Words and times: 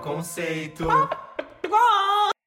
Conceito. 0.00 0.86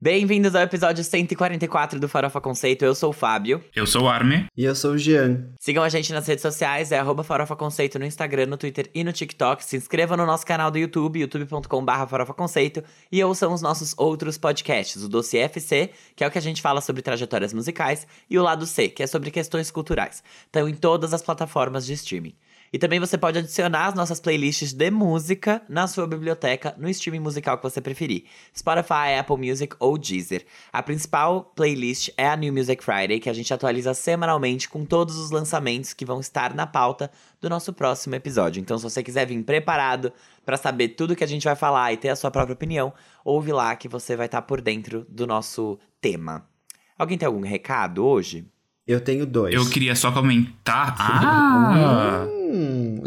Bem-vindos 0.01 0.53
ao 0.53 0.63
episódio 0.63 1.01
144 1.01 1.97
do 1.97 2.09
Farofa 2.09 2.41
Conceito. 2.41 2.83
Eu 2.83 2.93
sou 2.93 3.11
o 3.11 3.13
Fábio. 3.13 3.63
Eu 3.73 3.87
sou 3.87 4.03
o 4.03 4.09
Armin. 4.09 4.47
E 4.57 4.65
eu 4.65 4.75
sou 4.75 4.91
o 4.91 4.97
Jean. 4.97 5.45
Sigam 5.57 5.81
a 5.81 5.87
gente 5.87 6.11
nas 6.11 6.27
redes 6.27 6.41
sociais, 6.41 6.91
é 6.91 6.99
arroba 6.99 7.23
Farofa 7.23 7.55
Conceito 7.55 7.97
no 7.97 8.05
Instagram, 8.05 8.47
no 8.47 8.57
Twitter 8.57 8.89
e 8.93 9.01
no 9.01 9.13
TikTok. 9.13 9.63
Se 9.63 9.77
inscrevam 9.77 10.17
no 10.17 10.25
nosso 10.25 10.45
canal 10.45 10.69
do 10.69 10.77
YouTube, 10.77 11.21
youtube.com.br 11.21 12.07
Farofa 12.09 12.33
Conceito. 12.33 12.83
E 13.09 13.23
ouçam 13.23 13.53
os 13.53 13.61
nossos 13.61 13.93
outros 13.95 14.37
podcasts, 14.37 15.01
o 15.01 15.07
Doce 15.07 15.37
FC, 15.37 15.91
que 16.17 16.23
é 16.25 16.27
o 16.27 16.31
que 16.31 16.37
a 16.37 16.41
gente 16.41 16.61
fala 16.61 16.81
sobre 16.81 17.01
trajetórias 17.01 17.53
musicais, 17.53 18.05
e 18.29 18.37
o 18.37 18.43
Lado 18.43 18.65
C, 18.65 18.89
que 18.89 19.03
é 19.03 19.07
sobre 19.07 19.31
questões 19.31 19.71
culturais. 19.71 20.21
Estão 20.45 20.67
em 20.67 20.73
todas 20.73 21.13
as 21.13 21.21
plataformas 21.21 21.85
de 21.85 21.93
streaming. 21.93 22.35
E 22.73 22.79
também 22.79 22.99
você 22.99 23.19
pode 23.19 23.37
adicionar 23.37 23.85
as 23.85 23.93
nossas 23.93 24.19
playlists 24.19 24.73
de 24.73 24.89
música 24.89 25.61
na 25.69 25.85
sua 25.85 26.07
biblioteca, 26.07 26.73
no 26.75 26.89
streaming 26.89 27.19
musical 27.19 27.55
que 27.55 27.63
você 27.63 27.79
preferir. 27.79 28.23
Spotify, 28.57 29.13
Apple 29.19 29.37
Music 29.37 29.75
ou 29.77 29.95
Deezer. 29.95 30.43
A 30.71 30.81
principal 30.81 31.51
playlist 31.55 32.09
é 32.17 32.27
a 32.27 32.35
New 32.35 32.51
Music 32.51 32.83
Friday, 32.83 33.19
que 33.19 33.29
a 33.29 33.33
gente 33.33 33.53
atualiza 33.53 33.93
semanalmente 33.93 34.67
com 34.67 34.85
todos 34.85 35.17
os 35.17 35.29
lançamentos 35.29 35.93
que 35.93 36.03
vão 36.03 36.19
estar 36.19 36.55
na 36.55 36.65
pauta 36.65 37.11
do 37.39 37.47
nosso 37.47 37.71
próximo 37.73 38.15
episódio. 38.15 38.59
Então, 38.59 38.75
se 38.79 38.83
você 38.83 39.03
quiser 39.03 39.27
vir 39.27 39.43
preparado 39.43 40.11
para 40.43 40.57
saber 40.57 40.89
tudo 40.89 41.15
que 41.15 41.23
a 41.23 41.27
gente 41.27 41.43
vai 41.43 41.55
falar 41.55 41.93
e 41.93 41.97
ter 41.97 42.09
a 42.09 42.15
sua 42.15 42.31
própria 42.31 42.55
opinião, 42.55 42.91
ouve 43.23 43.53
lá 43.53 43.75
que 43.75 43.87
você 43.87 44.15
vai 44.15 44.25
estar 44.25 44.41
por 44.41 44.59
dentro 44.59 45.05
do 45.07 45.27
nosso 45.27 45.77
tema. 46.01 46.49
Alguém 46.97 47.19
tem 47.19 47.27
algum 47.27 47.41
recado 47.41 48.03
hoje? 48.03 48.51
Eu 48.85 48.99
tenho 48.99 49.25
dois. 49.25 49.55
Eu 49.55 49.69
queria 49.69 49.95
só 49.95 50.11
comentar. 50.11 50.95
Ah! 50.99 52.25
Hum. 52.27 53.01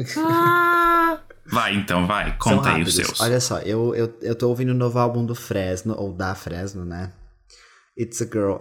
Vai 1.47 1.75
então, 1.75 2.07
vai. 2.07 2.37
Conta 2.39 2.73
aí 2.73 2.83
os 2.83 2.95
seus. 2.95 3.21
Olha 3.21 3.41
só, 3.41 3.59
eu, 3.61 3.95
eu, 3.95 4.19
eu 4.23 4.35
tô 4.35 4.49
ouvindo 4.49 4.71
o 4.71 4.75
novo 4.75 4.99
álbum 4.99 5.25
do 5.25 5.35
Fresno, 5.35 5.95
ou 5.97 6.13
da 6.13 6.35
Fresno, 6.35 6.85
né? 6.85 7.13
It's 7.99 8.21
a 8.21 8.25
Girl. 8.25 8.57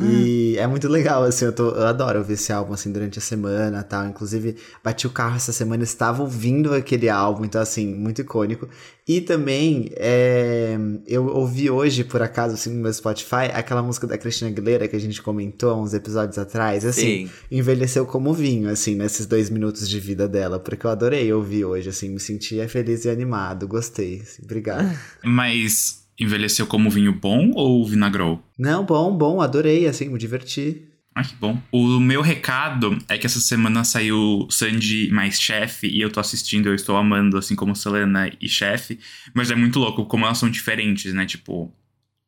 E 0.00 0.56
é 0.56 0.66
muito 0.66 0.88
legal, 0.88 1.22
assim, 1.22 1.44
eu, 1.44 1.52
tô, 1.52 1.68
eu 1.70 1.86
adoro 1.86 2.18
ouvir 2.18 2.34
esse 2.34 2.50
álbum, 2.52 2.72
assim, 2.72 2.90
durante 2.90 3.18
a 3.18 3.22
semana 3.22 3.80
e 3.80 3.84
tal. 3.84 4.06
Inclusive, 4.06 4.56
bati 4.82 5.06
o 5.06 5.10
carro 5.10 5.36
essa 5.36 5.52
semana, 5.52 5.82
estava 5.82 6.22
ouvindo 6.22 6.72
aquele 6.72 7.10
álbum, 7.10 7.44
então, 7.44 7.60
assim, 7.60 7.94
muito 7.94 8.22
icônico. 8.22 8.68
E 9.06 9.20
também, 9.20 9.90
é, 9.96 10.78
eu 11.06 11.26
ouvi 11.26 11.68
hoje, 11.68 12.04
por 12.04 12.22
acaso, 12.22 12.54
assim, 12.54 12.70
no 12.70 12.80
meu 12.80 12.92
Spotify, 12.92 13.50
aquela 13.52 13.82
música 13.82 14.06
da 14.06 14.16
Cristina 14.16 14.48
Aguilera 14.50 14.88
que 14.88 14.96
a 14.96 15.00
gente 15.00 15.20
comentou 15.20 15.70
há 15.70 15.76
uns 15.76 15.92
episódios 15.92 16.38
atrás, 16.38 16.86
assim, 16.86 17.26
Sim. 17.26 17.30
envelheceu 17.50 18.06
como 18.06 18.32
vinho, 18.32 18.70
assim, 18.70 18.94
nesses 18.94 19.26
dois 19.26 19.50
minutos 19.50 19.86
de 19.88 20.00
vida 20.00 20.26
dela, 20.26 20.58
porque 20.58 20.86
eu 20.86 20.90
adorei 20.90 21.30
ouvir 21.32 21.64
hoje, 21.66 21.90
assim, 21.90 22.08
me 22.08 22.20
sentia 22.20 22.66
feliz 22.68 23.04
e 23.04 23.10
animado, 23.10 23.68
gostei, 23.68 24.20
assim, 24.22 24.42
obrigado. 24.42 24.88
Mas 25.22 26.01
envelheceu 26.18 26.66
como 26.66 26.90
vinho 26.90 27.12
bom 27.12 27.50
ou 27.54 27.86
vinagrou? 27.86 28.42
Não, 28.58 28.84
bom, 28.84 29.16
bom, 29.16 29.40
adorei, 29.40 29.86
assim, 29.86 30.08
me 30.08 30.18
diverti. 30.18 30.88
Ai, 31.14 31.24
que 31.24 31.34
bom. 31.34 31.60
O 31.70 32.00
meu 32.00 32.22
recado 32.22 32.96
é 33.08 33.18
que 33.18 33.26
essa 33.26 33.40
semana 33.40 33.84
saiu 33.84 34.46
Sandy 34.50 35.10
mais 35.12 35.38
chefe 35.40 35.86
e 35.86 36.00
eu 36.00 36.10
tô 36.10 36.20
assistindo, 36.20 36.68
eu 36.68 36.74
estou 36.74 36.96
amando, 36.96 37.36
assim 37.36 37.54
como 37.54 37.76
Selena 37.76 38.30
e 38.40 38.48
chefe. 38.48 38.98
Mas 39.34 39.50
é 39.50 39.54
muito 39.54 39.78
louco 39.78 40.06
como 40.06 40.24
elas 40.24 40.38
são 40.38 40.48
diferentes, 40.50 41.12
né? 41.12 41.26
Tipo, 41.26 41.70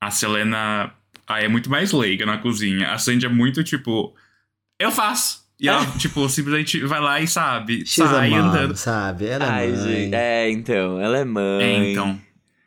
a 0.02 0.10
Selena 0.10 0.92
ah, 1.26 1.40
é 1.42 1.48
muito 1.48 1.70
mais 1.70 1.92
leiga 1.92 2.26
na 2.26 2.36
cozinha. 2.36 2.90
A 2.90 2.98
Sandy 2.98 3.24
é 3.24 3.28
muito 3.28 3.64
tipo, 3.64 4.14
eu 4.78 4.90
faço. 4.90 5.44
E 5.58 5.66
ela, 5.68 5.86
tipo, 5.96 6.28
simplesmente 6.28 6.80
vai 6.84 7.00
lá 7.00 7.20
e 7.20 7.26
sabe, 7.26 7.86
X 7.86 8.00
a 8.00 8.08
sai 8.08 8.30
mom, 8.30 8.36
andando. 8.36 8.76
sabe? 8.76 9.26
Ela 9.26 9.50
Ai, 9.50 9.68
é 9.68 9.72
mãe. 9.72 9.82
gente. 9.82 10.14
É, 10.14 10.50
então. 10.50 11.00
Ela 11.00 11.18
é 11.18 11.24
mãe. 11.24 11.62
É, 11.62 11.92
então. 11.92 12.20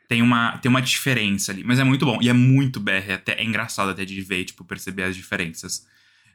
Tem 0.08 0.22
uma, 0.22 0.56
tem 0.58 0.70
uma 0.70 0.80
diferença 0.80 1.52
ali. 1.52 1.62
Mas 1.62 1.78
é 1.78 1.84
muito 1.84 2.06
bom. 2.06 2.18
E 2.22 2.28
é 2.28 2.32
muito 2.32 2.80
BR. 2.80 3.12
Até, 3.14 3.34
é 3.34 3.44
engraçado 3.44 3.90
até 3.90 4.04
de 4.04 4.20
ver, 4.22 4.44
tipo, 4.46 4.64
perceber 4.64 5.02
as 5.04 5.14
diferenças. 5.14 5.86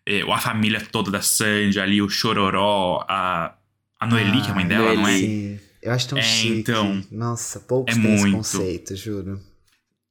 É, 0.05 0.21
a 0.21 0.37
família 0.37 0.79
toda 0.79 1.09
da 1.09 1.21
Sandy 1.21 1.79
ali, 1.79 2.01
o 2.01 2.07
Chororó, 2.09 3.03
a, 3.09 3.55
a 3.99 4.05
Noeli, 4.07 4.41
que 4.41 4.49
é 4.49 4.51
a 4.51 4.55
mãe 4.55 4.65
Ah, 4.65 4.67
dela, 4.67 4.93
não 4.93 5.07
é? 5.07 5.11
Noeli. 5.11 5.27
Sim. 5.27 5.59
Eu 5.81 5.91
acho 5.91 6.07
tão 6.09 6.17
É, 6.17 6.21
chique. 6.21 6.59
então. 6.59 7.03
Nossa, 7.11 7.59
poucos 7.61 7.95
É 7.95 7.99
têm 7.99 8.13
esse 8.13 8.21
muito. 8.23 8.37
conceito, 8.37 8.95
juro. 8.95 9.41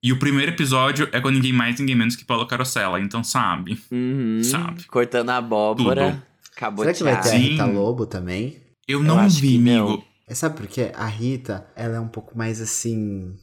E 0.02 0.12
o 0.12 0.18
primeiro 0.18 0.50
episódio 0.50 1.08
é 1.12 1.20
com 1.20 1.30
ninguém 1.30 1.52
mais, 1.52 1.78
ninguém 1.78 1.94
menos 1.94 2.16
que 2.16 2.24
Paulo 2.24 2.44
Carosella. 2.46 2.98
Então, 3.00 3.22
sabe? 3.22 3.80
Uhum. 3.90 4.42
Sabe. 4.42 4.84
Cortando 4.86 5.30
a 5.30 5.36
abóbora. 5.36 6.10
Tudo. 6.12 6.22
Acabou 6.56 6.84
Será 6.84 6.94
que 6.96 7.04
vai 7.04 7.14
ter 7.22 7.28
a 7.28 7.32
Sim. 7.32 7.38
Rita 7.38 7.64
Lobo 7.66 8.04
também? 8.06 8.60
Eu 8.88 9.02
não 9.02 9.18
acho 9.20 9.40
vi, 9.40 9.52
que 9.52 9.58
não. 9.58 9.86
amigo. 9.88 10.04
É, 10.26 10.34
Sabe 10.34 10.56
por 10.56 10.66
quê? 10.66 10.90
A 10.94 11.06
Rita, 11.06 11.66
ela 11.76 11.96
é 11.96 12.00
um 12.00 12.08
pouco 12.08 12.36
mais 12.36 12.60
assim. 12.60 13.34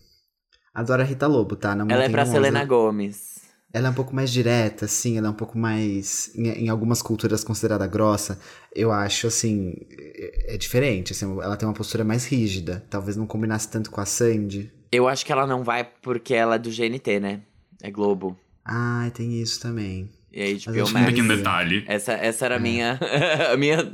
Adoro 0.74 1.02
a 1.02 1.06
Rita 1.06 1.28
Lobo, 1.28 1.56
tá? 1.56 1.76
Não 1.76 1.88
Ela 1.90 2.04
é 2.04 2.10
pra. 2.10 2.26
Selena 2.26 2.66
Gomes. 2.66 3.40
Ela 3.72 3.88
é 3.88 3.92
um 3.92 3.94
pouco 3.94 4.16
mais 4.16 4.32
direta, 4.32 4.86
assim, 4.86 5.18
ela 5.18 5.28
é 5.28 5.30
um 5.30 5.36
pouco 5.36 5.58
mais. 5.58 6.32
Em, 6.36 6.48
em 6.66 6.70
algumas 6.70 7.02
culturas 7.02 7.44
considerada 7.44 7.86
grossa, 7.86 8.40
eu 8.76 8.92
acho, 8.92 9.28
assim. 9.28 9.76
É, 9.92 10.56
é 10.56 10.58
diferente, 10.58 11.14
assim, 11.14 11.26
ela 11.40 11.56
tem 11.56 11.68
uma 11.68 11.76
postura 11.76 12.04
mais 12.04 12.26
rígida. 12.26 12.84
Talvez 12.90 13.16
não 13.16 13.28
combinasse 13.28 13.70
tanto 13.70 13.92
com 13.92 14.02
a 14.02 14.06
Sandy. 14.06 14.72
Eu 14.92 15.08
acho 15.08 15.26
que 15.26 15.32
ela 15.32 15.46
não 15.46 15.64
vai 15.64 15.84
porque 15.84 16.34
ela 16.34 16.56
é 16.56 16.60
do 16.60 16.72
GNT, 16.72 17.20
né? 17.20 17.42
É 17.82 17.92
Globo. 17.92 18.36
Ah, 18.66 19.10
tem 19.14 19.40
isso 19.40 19.60
também. 19.60 20.10
E 20.32 20.42
aí, 20.42 20.58
HBO 20.60 20.84
acho 20.84 20.98
Um 20.98 21.06
pequeno 21.06 21.36
detalhe. 21.36 21.84
Essa, 21.88 22.14
essa 22.14 22.46
era 22.46 22.56
a 22.56 22.58
É. 22.58 22.62
minha, 22.62 23.00
a 23.52 23.58
minha, 23.58 23.92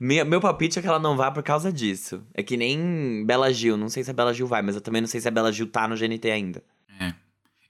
minha. 0.00 0.24
Meu 0.24 0.40
palpite 0.40 0.78
é 0.78 0.82
que 0.82 0.88
ela 0.88 0.98
não 0.98 1.16
vá 1.16 1.30
por 1.30 1.42
causa 1.42 1.72
disso. 1.72 2.22
É 2.34 2.42
que 2.42 2.56
nem 2.56 3.24
Bela 3.24 3.52
Gil. 3.52 3.76
Não 3.76 3.88
sei 3.88 4.02
se 4.02 4.10
a 4.10 4.14
Bela 4.14 4.34
Gil 4.34 4.46
vai, 4.46 4.62
mas 4.62 4.74
eu 4.74 4.80
também 4.80 5.00
não 5.00 5.08
sei 5.08 5.20
se 5.20 5.28
a 5.28 5.30
Bela 5.30 5.52
Gil 5.52 5.66
tá 5.68 5.86
no 5.86 5.96
GNT 5.96 6.30
ainda. 6.30 6.62
É. 7.00 7.12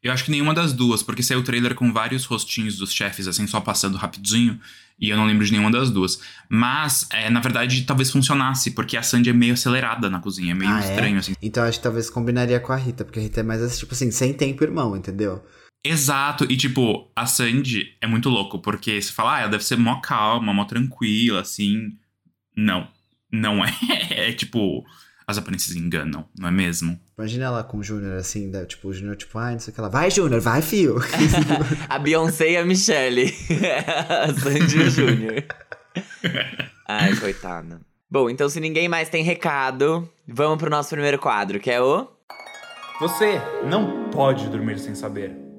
Eu 0.02 0.12
acho 0.12 0.24
que 0.24 0.30
nenhuma 0.30 0.54
das 0.54 0.72
duas, 0.72 1.02
porque 1.02 1.22
saiu 1.22 1.40
o 1.40 1.44
trailer 1.44 1.74
com 1.74 1.92
vários 1.92 2.24
rostinhos 2.24 2.78
dos 2.78 2.90
chefes, 2.92 3.26
assim, 3.28 3.46
só 3.46 3.60
passando 3.60 3.98
rapidinho. 3.98 4.58
E 4.98 5.08
eu 5.10 5.16
não 5.16 5.26
lembro 5.26 5.44
de 5.46 5.52
nenhuma 5.52 5.70
das 5.70 5.90
duas. 5.90 6.20
Mas, 6.48 7.06
é, 7.12 7.28
na 7.30 7.40
verdade, 7.40 7.82
talvez 7.84 8.10
funcionasse, 8.10 8.70
porque 8.72 8.96
a 8.96 9.02
Sandy 9.02 9.30
é 9.30 9.32
meio 9.32 9.54
acelerada 9.54 10.08
na 10.10 10.18
cozinha, 10.20 10.52
é 10.52 10.54
meio 10.54 10.70
Ah, 10.70 10.82
é? 10.82 10.88
estranho, 10.90 11.18
assim. 11.18 11.34
Então 11.40 11.64
acho 11.64 11.78
que 11.78 11.82
talvez 11.82 12.08
combinaria 12.10 12.60
com 12.60 12.72
a 12.72 12.76
Rita, 12.76 13.04
porque 13.04 13.18
a 13.18 13.22
Rita 13.22 13.40
é 13.40 13.42
mais 13.42 13.62
assim, 13.62 13.78
tipo 13.78 13.94
assim, 13.94 14.10
sem 14.10 14.32
tempo, 14.34 14.62
irmão, 14.64 14.94
entendeu? 14.96 15.42
Exato, 15.84 16.44
e 16.50 16.56
tipo, 16.56 17.10
a 17.16 17.24
Sandy 17.24 17.96
é 18.00 18.06
muito 18.06 18.28
louco, 18.28 18.58
porque 18.58 19.00
você 19.00 19.10
fala, 19.10 19.36
ah, 19.36 19.40
ela 19.40 19.48
deve 19.50 19.64
ser 19.64 19.76
mó 19.76 20.00
calma, 20.00 20.52
mó 20.52 20.64
tranquila, 20.64 21.40
assim. 21.40 21.96
Não, 22.56 22.86
não 23.32 23.64
é. 23.64 23.70
É 24.10 24.32
tipo, 24.32 24.84
as 25.26 25.38
aparências 25.38 25.74
enganam, 25.76 26.28
não 26.38 26.48
é 26.48 26.50
mesmo? 26.50 27.00
Imagina 27.16 27.46
ela 27.46 27.64
com 27.64 27.78
o 27.78 27.82
Júnior 27.82 28.18
assim, 28.18 28.50
da- 28.50 28.66
tipo, 28.66 28.88
o 28.88 28.92
Júnior, 28.92 29.16
tipo, 29.16 29.38
ai, 29.38 29.52
não 29.54 29.60
sei 29.60 29.70
o 29.70 29.74
que 29.74 29.80
ela. 29.80 29.88
Vai, 29.88 30.10
Júnior, 30.10 30.40
vai, 30.40 30.60
fio! 30.60 30.96
a 31.88 31.98
Beyoncé 31.98 32.50
e 32.52 32.56
a 32.58 32.64
Michelle. 32.64 33.32
a 34.08 34.34
Sandy 34.34 34.76
e 34.76 34.82
o 34.82 34.90
Júnior. 34.90 35.44
Ai, 36.86 37.16
coitada. 37.16 37.80
Bom, 38.10 38.28
então 38.28 38.48
se 38.48 38.60
ninguém 38.60 38.88
mais 38.88 39.08
tem 39.08 39.22
recado, 39.24 40.10
vamos 40.28 40.58
pro 40.58 40.68
nosso 40.68 40.90
primeiro 40.90 41.18
quadro, 41.18 41.58
que 41.60 41.70
é 41.70 41.80
o. 41.80 42.06
Você 43.00 43.40
não 43.64 44.10
pode 44.10 44.48
dormir 44.48 44.78
sem 44.78 44.94
saber. 44.94 45.49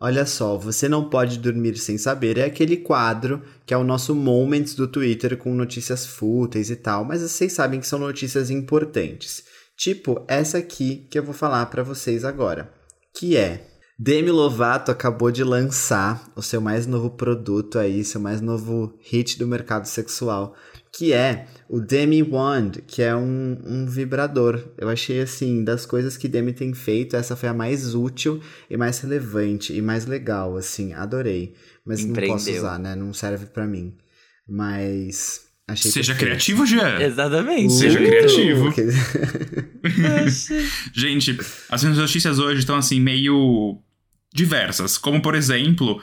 Olha 0.00 0.24
só, 0.24 0.56
você 0.56 0.88
não 0.88 1.08
pode 1.08 1.38
dormir 1.38 1.76
sem 1.76 1.98
saber. 1.98 2.38
É 2.38 2.44
aquele 2.44 2.76
quadro 2.76 3.42
que 3.66 3.74
é 3.74 3.76
o 3.76 3.82
nosso 3.82 4.14
Moments 4.14 4.74
do 4.74 4.86
Twitter 4.86 5.36
com 5.36 5.52
notícias 5.52 6.06
fúteis 6.06 6.70
e 6.70 6.76
tal, 6.76 7.04
mas 7.04 7.20
vocês 7.20 7.52
sabem 7.52 7.80
que 7.80 7.86
são 7.86 7.98
notícias 7.98 8.48
importantes. 8.48 9.42
Tipo 9.76 10.24
essa 10.28 10.58
aqui 10.58 11.06
que 11.10 11.18
eu 11.18 11.24
vou 11.24 11.34
falar 11.34 11.66
pra 11.66 11.82
vocês 11.82 12.24
agora, 12.24 12.72
que 13.12 13.36
é 13.36 13.66
Demi 13.98 14.30
Lovato 14.30 14.92
acabou 14.92 15.32
de 15.32 15.42
lançar 15.42 16.30
o 16.36 16.42
seu 16.42 16.60
mais 16.60 16.86
novo 16.86 17.10
produto 17.10 17.80
aí, 17.80 18.04
seu 18.04 18.20
mais 18.20 18.40
novo 18.40 18.96
hit 19.00 19.36
do 19.36 19.48
mercado 19.48 19.86
sexual, 19.86 20.54
que 20.98 21.12
é 21.12 21.46
o 21.68 21.78
Demi 21.80 22.22
Wand, 22.24 22.72
que 22.86 23.02
é 23.02 23.14
um, 23.14 23.56
um 23.64 23.86
vibrador. 23.86 24.60
Eu 24.76 24.88
achei 24.88 25.20
assim, 25.20 25.62
das 25.62 25.86
coisas 25.86 26.16
que 26.16 26.26
Demi 26.26 26.52
tem 26.52 26.74
feito, 26.74 27.14
essa 27.14 27.36
foi 27.36 27.48
a 27.48 27.54
mais 27.54 27.94
útil 27.94 28.42
e 28.68 28.76
mais 28.76 28.98
relevante 28.98 29.72
e 29.72 29.80
mais 29.80 30.06
legal, 30.06 30.56
assim, 30.56 30.92
adorei. 30.94 31.54
Mas 31.86 32.04
não 32.04 32.14
posso 32.14 32.24
Empreendeu. 32.48 32.62
usar, 32.62 32.78
né? 32.80 32.96
Não 32.96 33.12
serve 33.14 33.46
pra 33.46 33.64
mim. 33.66 33.94
Mas 34.48 35.42
achei 35.68 35.90
Seja 35.90 36.14
perfeito. 36.14 36.30
criativo, 36.30 36.66
Jean. 36.66 37.00
Exatamente. 37.00 37.72
Seja 37.74 38.00
Uh, 38.00 38.04
criativo. 38.04 38.72
que- 38.72 38.88
Gente, 40.94 41.38
as 41.68 41.82
minhas 41.82 41.98
notícias 41.98 42.38
hoje 42.38 42.60
estão 42.60 42.76
assim, 42.76 43.00
meio 43.00 43.78
diversas. 44.34 44.98
Como, 44.98 45.20
por 45.22 45.34
exemplo, 45.34 46.00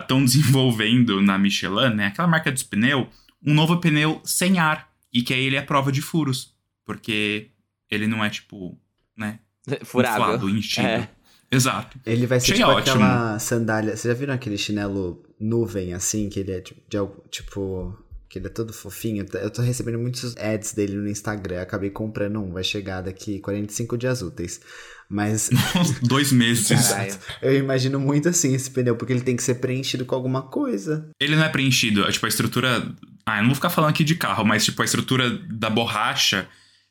estão 0.00 0.24
desenvolvendo 0.24 1.20
na 1.22 1.38
Michelin, 1.38 1.94
né? 1.94 2.06
Aquela 2.06 2.28
marca 2.28 2.50
dos 2.52 2.62
pneus, 2.62 3.06
um 3.44 3.54
novo 3.54 3.78
pneu 3.80 4.20
sem 4.24 4.58
ar. 4.58 4.88
E 5.12 5.22
que 5.22 5.32
aí 5.32 5.44
ele 5.44 5.56
é 5.56 5.62
prova 5.62 5.90
de 5.92 6.02
furos. 6.02 6.54
Porque 6.84 7.50
ele 7.90 8.06
não 8.06 8.24
é, 8.24 8.30
tipo, 8.30 8.78
né? 9.16 9.40
Furável. 9.84 10.24
Inflado, 10.36 10.48
enchido. 10.50 10.86
É. 10.86 11.08
Exato. 11.50 11.98
Ele 12.04 12.26
vai 12.26 12.40
ser 12.40 12.52
Achei 12.52 12.64
tipo 12.64 12.70
ótimo. 12.76 12.94
aquela 12.96 13.38
sandália. 13.38 13.96
Vocês 13.96 14.12
já 14.14 14.18
viram 14.18 14.34
aquele 14.34 14.58
chinelo 14.58 15.22
nuvem 15.40 15.94
assim, 15.94 16.28
que 16.28 16.40
ele 16.40 16.52
é 16.52 16.60
tipo, 16.60 16.80
de 16.88 16.96
algo- 16.98 17.24
tipo 17.30 17.96
Que 18.28 18.38
ele 18.38 18.46
é 18.46 18.50
todo 18.50 18.72
fofinho. 18.74 19.24
Eu 19.34 19.50
tô 19.50 19.62
recebendo 19.62 19.98
muitos 19.98 20.36
ads 20.36 20.74
dele 20.74 20.94
no 20.96 21.08
Instagram. 21.08 21.62
Acabei 21.62 21.88
comprando 21.88 22.38
um, 22.40 22.52
vai 22.52 22.62
chegar 22.62 23.00
daqui 23.00 23.40
45 23.40 23.96
dias 23.96 24.20
úteis. 24.20 24.60
Mas. 25.08 25.48
Dois 26.02 26.30
meses. 26.30 26.68
Caralho. 26.68 27.16
Eu 27.40 27.56
imagino 27.56 27.98
muito 27.98 28.28
assim 28.28 28.54
esse 28.54 28.70
pneu, 28.70 28.94
porque 28.96 29.12
ele 29.12 29.22
tem 29.22 29.36
que 29.36 29.42
ser 29.42 29.54
preenchido 29.54 30.04
com 30.04 30.14
alguma 30.14 30.42
coisa. 30.42 31.10
Ele 31.18 31.34
não 31.34 31.44
é 31.44 31.48
preenchido, 31.48 32.04
é, 32.04 32.10
tipo, 32.12 32.26
a 32.26 32.28
estrutura. 32.28 32.94
Ah, 33.24 33.38
eu 33.38 33.42
não 33.42 33.48
vou 33.48 33.54
ficar 33.54 33.70
falando 33.70 33.90
aqui 33.90 34.04
de 34.04 34.14
carro, 34.16 34.44
mas 34.44 34.64
tipo, 34.64 34.82
a 34.82 34.84
estrutura 34.84 35.30
da 35.30 35.70
borracha 35.70 36.46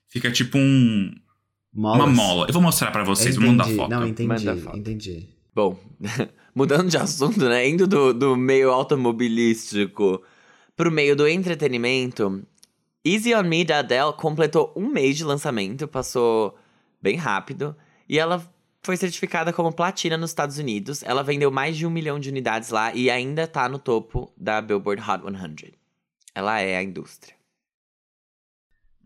fica 0.10 0.32
tipo 0.32 0.58
um. 0.58 1.12
Molas. 1.74 2.02
Uma 2.02 2.08
mola. 2.08 2.46
Eu 2.50 2.54
vou 2.54 2.62
mostrar 2.62 2.90
pra 2.92 3.04
vocês, 3.04 3.36
Eu 3.36 3.42
vou 3.42 3.52
mandar 3.52 3.68
foto. 3.70 3.90
Não, 3.90 4.08
entendi, 4.08 4.28
Manda 4.28 4.58
foto. 4.58 4.78
entendi. 4.78 5.30
Bom, 5.54 5.80
mudando 6.56 6.90
de 6.90 6.98
assunto, 6.98 7.40
né? 7.48 7.68
Indo 7.70 7.86
do, 7.86 8.14
do 8.14 8.36
meio 8.36 8.72
automobilístico 8.72 10.24
pro 10.76 10.92
meio 10.92 11.16
do 11.16 11.28
entretenimento, 11.28 12.44
Easy 13.04 13.34
on 13.34 13.44
Me 13.44 13.64
da 13.64 13.80
Adele 13.80 14.14
completou 14.14 14.74
um 14.76 14.88
mês 14.88 15.18
de 15.18 15.24
lançamento, 15.24 15.88
passou 15.88 16.58
bem 17.02 17.16
rápido, 17.16 17.76
e 18.08 18.18
ela 18.18 18.46
foi 18.82 18.96
certificada 18.96 19.52
como 19.52 19.74
platina 19.74 20.18
nos 20.18 20.32
Estados 20.32 20.58
Unidos. 20.58 21.04
Ela 21.04 21.24
vendeu 21.24 21.52
mais 21.52 21.76
de 21.76 21.86
um 21.86 21.90
milhão 21.90 22.20
de 22.20 22.30
unidades 22.30 22.70
lá 22.70 22.94
e 22.94 23.10
ainda 23.10 23.46
tá 23.46 23.68
no 23.68 23.78
topo 23.78 24.32
da 24.38 24.62
Billboard 24.62 25.02
Hot 25.02 25.24
100. 25.24 25.74
Ela 26.34 26.62
é 26.62 26.78
a 26.78 26.84
indústria. 26.84 27.36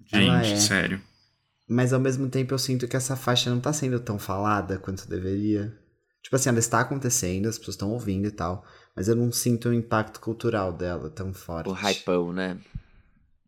Gente, 0.06 0.54
é. 0.54 0.56
sério. 0.58 1.02
Mas 1.68 1.94
ao 1.94 2.00
mesmo 2.00 2.30
tempo 2.30 2.54
eu 2.54 2.60
sinto 2.60 2.88
que 2.88 2.98
essa 2.98 3.16
faixa 3.16 3.50
não 3.50 3.60
tá 3.60 3.72
sendo 3.72 4.00
tão 4.00 4.20
falada 4.20 4.78
quanto 4.78 5.08
deveria. 5.08 5.76
Tipo 6.22 6.36
assim, 6.36 6.50
ela 6.50 6.60
está 6.60 6.82
acontecendo, 6.82 7.48
as 7.48 7.58
pessoas 7.58 7.76
estão 7.76 7.92
ouvindo 7.92 8.28
e 8.28 8.32
tal. 8.32 8.64
Mas 8.96 9.08
eu 9.08 9.16
não 9.16 9.32
sinto 9.32 9.70
o 9.70 9.74
impacto 9.74 10.20
cultural 10.20 10.72
dela 10.74 11.10
tão 11.10 11.34
forte. 11.34 11.70
O 11.70 11.74
hypão, 11.74 12.32
né? 12.32 12.58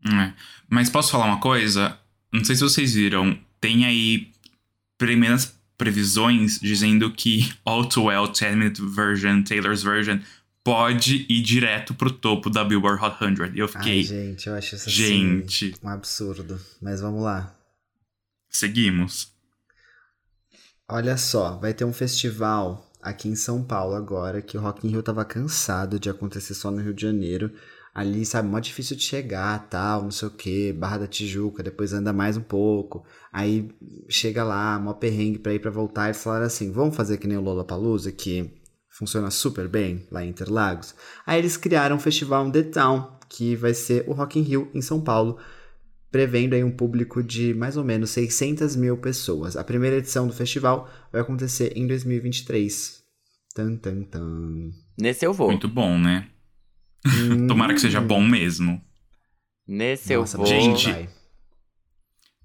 É. 0.05 0.33
Mas 0.67 0.89
posso 0.89 1.11
falar 1.11 1.25
uma 1.25 1.39
coisa? 1.39 1.99
Não 2.31 2.43
sei 2.43 2.55
se 2.55 2.63
vocês 2.63 2.93
viram, 2.93 3.37
tem 3.61 3.85
aí 3.85 4.32
primeiras 5.05 5.53
previsões 5.77 6.59
dizendo 6.59 7.11
que 7.11 7.53
All 7.65 7.85
Too 7.87 8.05
Well 8.05 8.27
10 8.27 8.55
Minute 8.55 8.81
Version, 8.81 9.43
Taylor's 9.43 9.83
Version, 9.83 10.19
pode 10.63 11.25
ir 11.29 11.41
direto 11.41 11.93
pro 11.93 12.09
topo 12.09 12.49
da 12.49 12.63
Billboard 12.63 13.03
Hot 13.03 13.17
100. 13.19 13.55
E 13.55 13.59
eu 13.59 13.65
Ai, 13.65 13.71
fiquei, 13.71 14.03
gente, 14.03 14.47
eu 14.47 14.55
acho 14.55 14.75
isso 14.75 14.87
assim, 14.89 15.41
gente, 15.41 15.75
um 15.83 15.89
absurdo. 15.89 16.59
Mas 16.81 17.01
vamos 17.01 17.21
lá. 17.21 17.53
seguimos. 18.49 19.31
Olha 20.87 21.17
só, 21.17 21.57
vai 21.57 21.73
ter 21.73 21.83
um 21.85 21.93
festival 21.93 22.89
aqui 23.01 23.27
em 23.27 23.35
São 23.35 23.63
Paulo 23.63 23.95
agora, 23.95 24.41
que 24.41 24.57
o 24.57 24.61
Rock 24.61 24.87
in 24.87 24.91
Rio 24.91 25.03
tava 25.03 25.25
cansado 25.25 25.99
de 25.99 26.09
acontecer 26.09 26.53
só 26.53 26.71
no 26.71 26.81
Rio 26.81 26.93
de 26.93 27.01
Janeiro. 27.01 27.51
Ali, 27.93 28.25
sabe, 28.25 28.49
mó 28.49 28.59
difícil 28.59 28.97
de 28.97 29.03
chegar, 29.03 29.67
tal, 29.69 30.01
não 30.01 30.09
sei 30.09 30.27
o 30.27 30.31
que, 30.31 30.73
Barra 30.73 30.99
da 30.99 31.07
Tijuca, 31.07 31.61
depois 31.61 31.93
anda 31.93 32.11
mais 32.11 32.35
um 32.35 32.41
pouco. 32.41 33.05
Aí 33.31 33.69
chega 34.09 34.43
lá, 34.43 34.79
mó 34.79 34.93
perrengue 34.93 35.37
pra 35.37 35.53
ir 35.53 35.59
pra 35.59 35.69
voltar, 35.69 36.05
eles 36.05 36.23
falaram 36.23 36.45
assim, 36.45 36.71
vamos 36.71 36.95
fazer 36.95 37.17
que 37.17 37.27
nem 37.27 37.37
o 37.37 37.41
Lollapalooza, 37.41 38.11
que 38.11 38.51
funciona 38.89 39.29
super 39.29 39.67
bem 39.67 40.07
lá 40.11 40.25
em 40.25 40.29
Interlagos. 40.29 40.95
Aí 41.25 41.37
eles 41.37 41.55
criaram 41.55 41.97
o 41.97 41.99
festival 41.99 42.49
The 42.49 42.63
Town, 42.63 43.11
que 43.29 43.55
vai 43.55 43.75
ser 43.75 44.05
o 44.07 44.13
Rock 44.13 44.39
in 44.39 44.43
Rio 44.43 44.71
em 44.73 44.81
São 44.81 44.99
Paulo, 44.99 45.37
prevendo 46.11 46.53
aí 46.55 46.63
um 46.63 46.71
público 46.71 47.21
de 47.21 47.53
mais 47.53 47.77
ou 47.77 47.83
menos 47.83 48.09
600 48.09 48.75
mil 48.75 48.97
pessoas. 48.97 49.55
A 49.55 49.63
primeira 49.63 49.97
edição 49.97 50.27
do 50.27 50.33
festival 50.33 50.89
vai 51.11 51.21
acontecer 51.21 51.73
em 51.75 51.85
2023. 51.85 53.03
Tan, 53.53 53.75
tan, 53.75 54.01
tan. 54.03 54.71
Nesse 54.97 55.25
eu 55.25 55.33
vou. 55.33 55.47
Muito 55.47 55.67
bom, 55.67 55.97
né? 55.97 56.27
Tomara 57.47 57.73
que 57.73 57.81
seja 57.81 58.01
bom 58.01 58.21
mesmo. 58.23 58.83
Nesse 59.67 60.15
Nossa, 60.15 60.37
eu 60.37 60.39
vou. 60.39 60.47
Gente, 60.47 60.91
vai. 60.91 61.09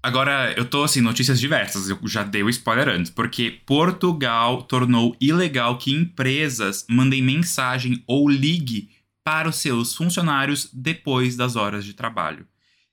Agora, 0.01 0.53
eu 0.55 0.63
tô 0.63 0.83
assim, 0.83 1.01
notícias 1.01 1.39
diversas, 1.41 1.89
eu 1.89 1.99
já 2.07 2.23
dei 2.23 2.41
o 2.41 2.49
spoiler 2.49 2.87
antes, 2.87 3.11
porque 3.11 3.59
Portugal 3.65 4.63
tornou 4.63 5.13
ilegal 5.19 5.77
que 5.77 5.91
empresas 5.91 6.85
mandem 6.89 7.21
mensagem 7.21 8.01
ou 8.07 8.29
ligue 8.29 8.89
para 9.25 9.49
os 9.49 9.57
seus 9.57 9.93
funcionários 9.93 10.69
depois 10.73 11.35
das 11.35 11.57
horas 11.57 11.83
de 11.83 11.93
trabalho. 11.93 12.47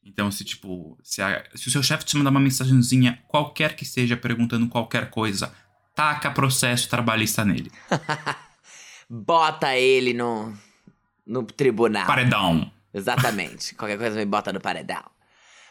Então, 0.04 0.32
se 0.32 0.44
tipo, 0.44 0.98
se, 1.02 1.22
a- 1.22 1.44
se 1.54 1.68
o 1.68 1.70
seu 1.70 1.82
chefe 1.82 2.04
te 2.04 2.16
mandar 2.16 2.30
uma 2.30 2.40
mensagenzinha, 2.40 3.20
qualquer 3.28 3.76
que 3.76 3.84
seja, 3.84 4.16
perguntando 4.16 4.66
qualquer 4.68 5.08
coisa, 5.08 5.52
taca 5.94 6.30
processo 6.30 6.88
trabalhista 6.88 7.44
nele. 7.44 7.70
Bota 9.08 9.76
ele 9.76 10.12
no, 10.12 10.52
no 11.26 11.42
tribunal. 11.42 12.06
Paredão. 12.06 12.70
Exatamente. 12.94 13.74
Qualquer 13.74 13.98
coisa 13.98 14.16
me 14.16 14.24
bota 14.24 14.52
no 14.52 14.60
paredão. 14.60 15.02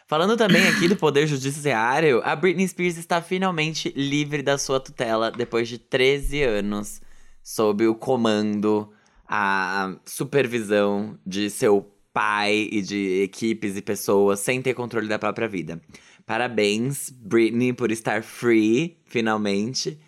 Falando 0.06 0.36
também 0.36 0.68
aqui 0.68 0.86
do 0.86 0.94
Poder 0.94 1.26
Judiciário, 1.26 2.22
a 2.24 2.36
Britney 2.36 2.68
Spears 2.68 2.96
está 2.96 3.20
finalmente 3.20 3.92
livre 3.96 4.40
da 4.40 4.56
sua 4.56 4.78
tutela 4.78 5.32
depois 5.32 5.68
de 5.68 5.78
13 5.78 6.42
anos 6.44 7.00
sob 7.42 7.86
o 7.86 7.94
comando, 7.94 8.92
a 9.28 9.96
supervisão 10.04 11.18
de 11.26 11.50
seu 11.50 11.92
pai 12.12 12.68
e 12.70 12.80
de 12.82 13.22
equipes 13.22 13.76
e 13.76 13.82
pessoas 13.82 14.40
sem 14.40 14.62
ter 14.62 14.74
controle 14.74 15.08
da 15.08 15.18
própria 15.18 15.48
vida. 15.48 15.80
Parabéns, 16.24 17.10
Britney, 17.10 17.72
por 17.72 17.90
estar 17.90 18.22
free, 18.22 18.98
finalmente. 19.06 19.98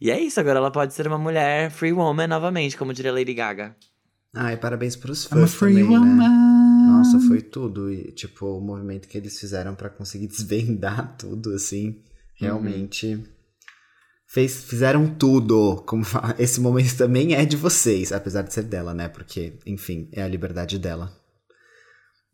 E 0.00 0.10
é 0.10 0.20
isso, 0.20 0.38
agora 0.38 0.58
ela 0.58 0.70
pode 0.70 0.94
ser 0.94 1.06
uma 1.06 1.18
mulher 1.18 1.70
free 1.70 1.92
woman 1.92 2.26
novamente, 2.26 2.76
como 2.76 2.92
diria 2.92 3.12
Lady 3.12 3.34
Gaga. 3.34 3.76
Ai, 4.34 4.56
parabéns 4.56 4.96
pros 4.96 5.24
fãs 5.24 5.54
também, 5.54 5.76
né? 5.76 5.82
woman. 5.82 6.28
Nossa, 6.88 7.20
foi 7.20 7.40
tudo. 7.40 7.92
E, 7.92 8.10
tipo, 8.12 8.46
o 8.46 8.60
movimento 8.60 9.06
que 9.06 9.16
eles 9.16 9.38
fizeram 9.38 9.74
pra 9.74 9.88
conseguir 9.88 10.26
desvendar 10.28 11.16
tudo, 11.16 11.52
assim, 11.54 12.02
realmente. 12.34 13.22
Fez, 14.26 14.64
fizeram 14.64 15.06
tudo. 15.06 15.82
Como 15.86 16.04
fala, 16.04 16.34
esse 16.38 16.60
momento 16.60 16.96
também 16.96 17.34
é 17.34 17.44
de 17.44 17.56
vocês, 17.56 18.10
apesar 18.10 18.42
de 18.42 18.52
ser 18.52 18.64
dela, 18.64 18.92
né? 18.92 19.08
Porque, 19.08 19.58
enfim, 19.64 20.08
é 20.12 20.22
a 20.22 20.28
liberdade 20.28 20.78
dela. 20.78 21.16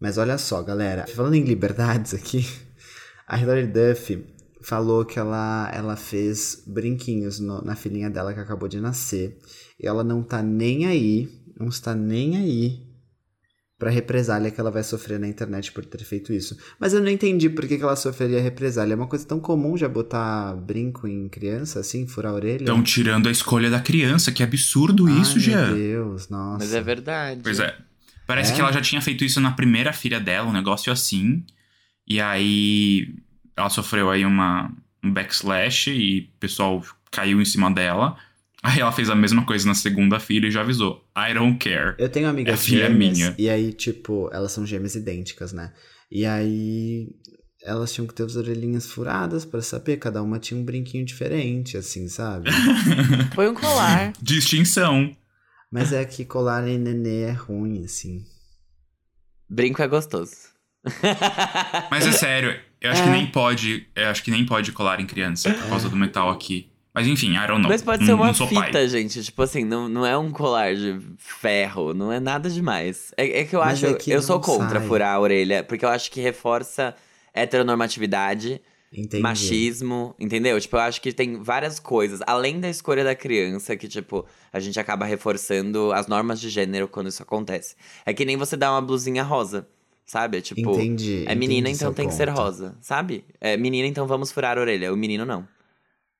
Mas 0.00 0.16
olha 0.16 0.38
só, 0.38 0.62
galera. 0.62 1.06
Falando 1.06 1.34
em 1.34 1.44
liberdades 1.44 2.14
aqui, 2.14 2.46
a 3.28 3.38
Hilary 3.38 3.66
Duff 3.66 4.26
falou 4.62 5.04
que 5.04 5.18
ela, 5.18 5.70
ela 5.74 5.96
fez 5.96 6.62
brinquinhos 6.66 7.38
no- 7.40 7.62
na 7.62 7.74
filhinha 7.76 8.10
dela 8.10 8.32
que 8.34 8.40
acabou 8.40 8.68
de 8.68 8.80
nascer. 8.80 9.38
E 9.78 9.86
ela 9.86 10.04
não 10.04 10.22
tá 10.22 10.42
nem 10.42 10.86
aí, 10.86 11.28
não 11.58 11.68
está 11.68 11.94
nem 11.94 12.36
aí 12.36 12.82
pra 13.78 13.88
represália 13.90 14.50
que 14.50 14.60
ela 14.60 14.70
vai 14.70 14.82
sofrer 14.84 15.18
na 15.18 15.26
internet 15.26 15.72
por 15.72 15.82
ter 15.86 16.04
feito 16.04 16.34
isso. 16.34 16.54
Mas 16.78 16.92
eu 16.92 17.00
não 17.00 17.08
entendi 17.08 17.48
por 17.48 17.66
que, 17.66 17.78
que 17.78 17.82
ela 17.82 17.96
sofreria 17.96 18.38
represália. 18.38 18.92
É 18.92 18.96
uma 18.96 19.06
coisa 19.06 19.24
tão 19.26 19.40
comum 19.40 19.74
já 19.74 19.88
botar 19.88 20.54
brinco 20.54 21.08
em 21.08 21.30
criança, 21.30 21.80
assim, 21.80 22.06
furar 22.06 22.32
a 22.32 22.34
orelha. 22.34 22.58
Estão 22.64 22.82
tirando 22.82 23.26
a 23.26 23.32
escolha 23.32 23.70
da 23.70 23.80
criança, 23.80 24.30
que 24.30 24.42
absurdo 24.42 25.06
Ai, 25.06 25.22
isso, 25.22 25.40
Jean. 25.40 25.68
Meu 25.68 25.76
Deus, 25.76 26.28
nossa. 26.28 26.58
Mas 26.58 26.74
é 26.74 26.82
verdade. 26.82 27.40
Pois 27.42 27.58
é. 27.58 27.74
Parece 28.26 28.52
É? 28.52 28.54
que 28.54 28.60
ela 28.60 28.70
já 28.70 28.82
tinha 28.82 29.00
feito 29.00 29.24
isso 29.24 29.40
na 29.40 29.52
primeira 29.52 29.94
filha 29.94 30.20
dela, 30.20 30.46
um 30.48 30.52
negócio 30.52 30.92
assim. 30.92 31.42
E 32.06 32.20
aí 32.20 33.14
ela 33.60 33.70
sofreu 33.70 34.10
aí 34.10 34.24
uma, 34.24 34.72
um 35.02 35.12
backslash 35.12 35.88
e 35.88 36.30
o 36.36 36.38
pessoal 36.40 36.82
caiu 37.10 37.40
em 37.40 37.44
cima 37.44 37.70
dela. 37.70 38.16
Aí 38.62 38.78
ela 38.78 38.92
fez 38.92 39.08
a 39.08 39.14
mesma 39.14 39.46
coisa 39.46 39.66
na 39.66 39.74
segunda 39.74 40.20
filha 40.20 40.46
e 40.46 40.50
já 40.50 40.60
avisou. 40.60 41.02
I 41.16 41.32
don't 41.32 41.56
care. 41.56 41.94
Eu 41.98 42.10
tenho 42.10 42.28
amigas 42.28 42.60
É 42.60 42.62
filha 42.62 42.88
gêmeas, 42.88 43.16
minha. 43.16 43.34
E 43.38 43.48
aí, 43.48 43.72
tipo, 43.72 44.28
elas 44.34 44.52
são 44.52 44.66
gêmeas 44.66 44.94
idênticas, 44.94 45.50
né? 45.50 45.72
E 46.12 46.26
aí, 46.26 47.08
elas 47.62 47.90
tinham 47.90 48.06
que 48.06 48.12
ter 48.12 48.24
as 48.24 48.36
orelhinhas 48.36 48.84
furadas 48.90 49.46
pra 49.46 49.62
saber. 49.62 49.96
Cada 49.96 50.22
uma 50.22 50.38
tinha 50.38 50.60
um 50.60 50.64
brinquinho 50.64 51.06
diferente, 51.06 51.78
assim, 51.78 52.06
sabe? 52.06 52.50
Foi 53.34 53.48
um 53.48 53.54
colar. 53.54 54.12
Distinção. 54.20 55.16
Mas 55.72 55.90
é 55.94 56.04
que 56.04 56.26
colar 56.26 56.68
em 56.68 56.78
nenê 56.78 57.22
é 57.22 57.32
ruim, 57.32 57.84
assim. 57.84 58.26
Brinco 59.48 59.80
é 59.80 59.88
gostoso. 59.88 60.50
Mas 61.90 62.06
é 62.06 62.12
sério, 62.12 62.60
eu 62.80 62.90
acho 62.90 63.00
É. 63.02 63.04
que 63.04 63.10
nem 63.10 63.26
pode. 63.26 63.86
Eu 63.94 64.08
acho 64.08 64.22
que 64.22 64.30
nem 64.30 64.44
pode 64.46 64.72
colar 64.72 65.00
em 65.00 65.06
criança 65.06 65.52
por 65.52 65.68
causa 65.68 65.88
do 65.88 65.96
metal 65.96 66.30
aqui. 66.30 66.68
Mas 66.92 67.06
enfim, 67.06 67.34
I 67.36 67.46
don't 67.46 67.60
know. 67.60 67.68
Mas 67.70 67.82
pode 67.82 68.00
Não- 68.00 68.06
ser 68.06 68.12
uma 68.14 68.34
fita, 68.34 68.72
pai. 68.72 68.88
gente. 68.88 69.22
Tipo 69.22 69.42
assim, 69.42 69.64
não, 69.64 69.88
não 69.88 70.04
é 70.04 70.18
um 70.18 70.32
colar 70.32 70.74
de 70.74 71.00
ferro, 71.18 71.94
não 71.94 72.10
é 72.10 72.18
nada 72.18 72.50
demais. 72.50 73.12
É, 73.16 73.40
é 73.40 73.44
que 73.44 73.54
eu 73.54 73.60
Mas 73.60 73.74
acho. 73.84 73.86
é 73.86 73.94
que 73.94 74.10
eu 74.10 74.20
sou 74.20 74.40
contra 74.40 74.80
sai. 74.80 74.88
furar 74.88 75.14
a 75.14 75.20
orelha, 75.20 75.62
porque 75.62 75.84
eu 75.84 75.88
acho 75.88 76.10
que 76.10 76.20
reforça 76.20 76.92
heteronormatividade, 77.60 78.60
Entendi. 78.92 79.22
machismo, 79.22 80.14
entendeu? 80.18 80.60
Tipo, 80.60 80.76
eu 80.76 80.80
acho 80.80 81.00
que 81.00 81.12
tem 81.12 81.40
várias 81.40 81.78
coisas, 81.78 82.20
além 82.26 82.58
da 82.58 82.68
escolha 82.68 83.04
da 83.04 83.14
criança, 83.14 83.76
que, 83.76 83.86
tipo, 83.86 84.26
a 84.52 84.58
gente 84.58 84.80
acaba 84.80 85.04
reforçando 85.04 85.92
as 85.92 86.06
normas 86.08 86.40
de 86.40 86.48
gênero 86.48 86.88
quando 86.88 87.08
isso 87.08 87.22
acontece. 87.22 87.76
É 88.04 88.12
que 88.12 88.24
nem 88.24 88.36
você 88.36 88.56
dá 88.56 88.72
uma 88.72 88.82
blusinha 88.82 89.22
rosa, 89.22 89.68
sabe? 90.10 90.40
Tipo, 90.42 90.72
Entendi. 90.72 91.24
é 91.26 91.34
menina, 91.36 91.68
entendi 91.68 91.76
então 91.76 91.94
tem 91.94 92.08
que 92.08 92.14
ser 92.14 92.28
rosa, 92.28 92.76
sabe? 92.80 93.24
É 93.40 93.56
menina, 93.56 93.86
então 93.86 94.06
vamos 94.08 94.32
furar 94.32 94.58
a 94.58 94.60
orelha. 94.60 94.92
O 94.92 94.96
menino 94.96 95.24
não. 95.24 95.46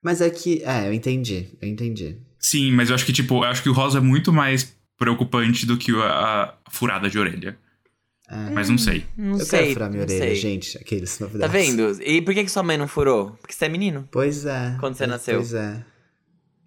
Mas 0.00 0.20
é 0.20 0.30
que. 0.30 0.62
É, 0.64 0.86
eu 0.86 0.92
entendi. 0.92 1.48
Eu 1.60 1.68
entendi. 1.68 2.16
Sim, 2.38 2.70
mas 2.72 2.88
eu 2.88 2.94
acho 2.94 3.04
que, 3.04 3.12
tipo, 3.12 3.34
eu 3.38 3.44
acho 3.44 3.62
que 3.64 3.68
o 3.68 3.72
rosa 3.72 3.98
é 3.98 4.00
muito 4.00 4.32
mais 4.32 4.74
preocupante 4.96 5.66
do 5.66 5.76
que 5.76 5.90
a, 5.92 6.54
a 6.66 6.70
furada 6.70 7.10
de 7.10 7.18
orelha. 7.18 7.58
Mas 8.54 8.68
não 8.68 8.78
sei. 8.78 9.04
Não 9.16 9.38
eu 9.40 9.44
sei. 9.44 9.58
quero 9.60 9.72
furar 9.72 9.90
minha 9.90 10.02
orelha, 10.04 10.18
sei. 10.26 10.34
gente. 10.36 10.78
Aqueles 10.78 11.18
Tá 11.18 11.24
novidades. 11.24 11.52
vendo? 11.52 12.00
E 12.00 12.22
por 12.22 12.32
que, 12.32 12.44
que 12.44 12.48
sua 12.50 12.62
mãe 12.62 12.76
não 12.78 12.86
furou? 12.86 13.32
Porque 13.40 13.52
você 13.52 13.64
é 13.64 13.68
menino. 13.68 14.08
Pois 14.12 14.46
é. 14.46 14.76
Quando 14.78 14.94
você 14.94 14.98
Pois- 15.04 15.10
nasceu? 15.10 15.34
Pois 15.40 15.52
é. 15.54 15.84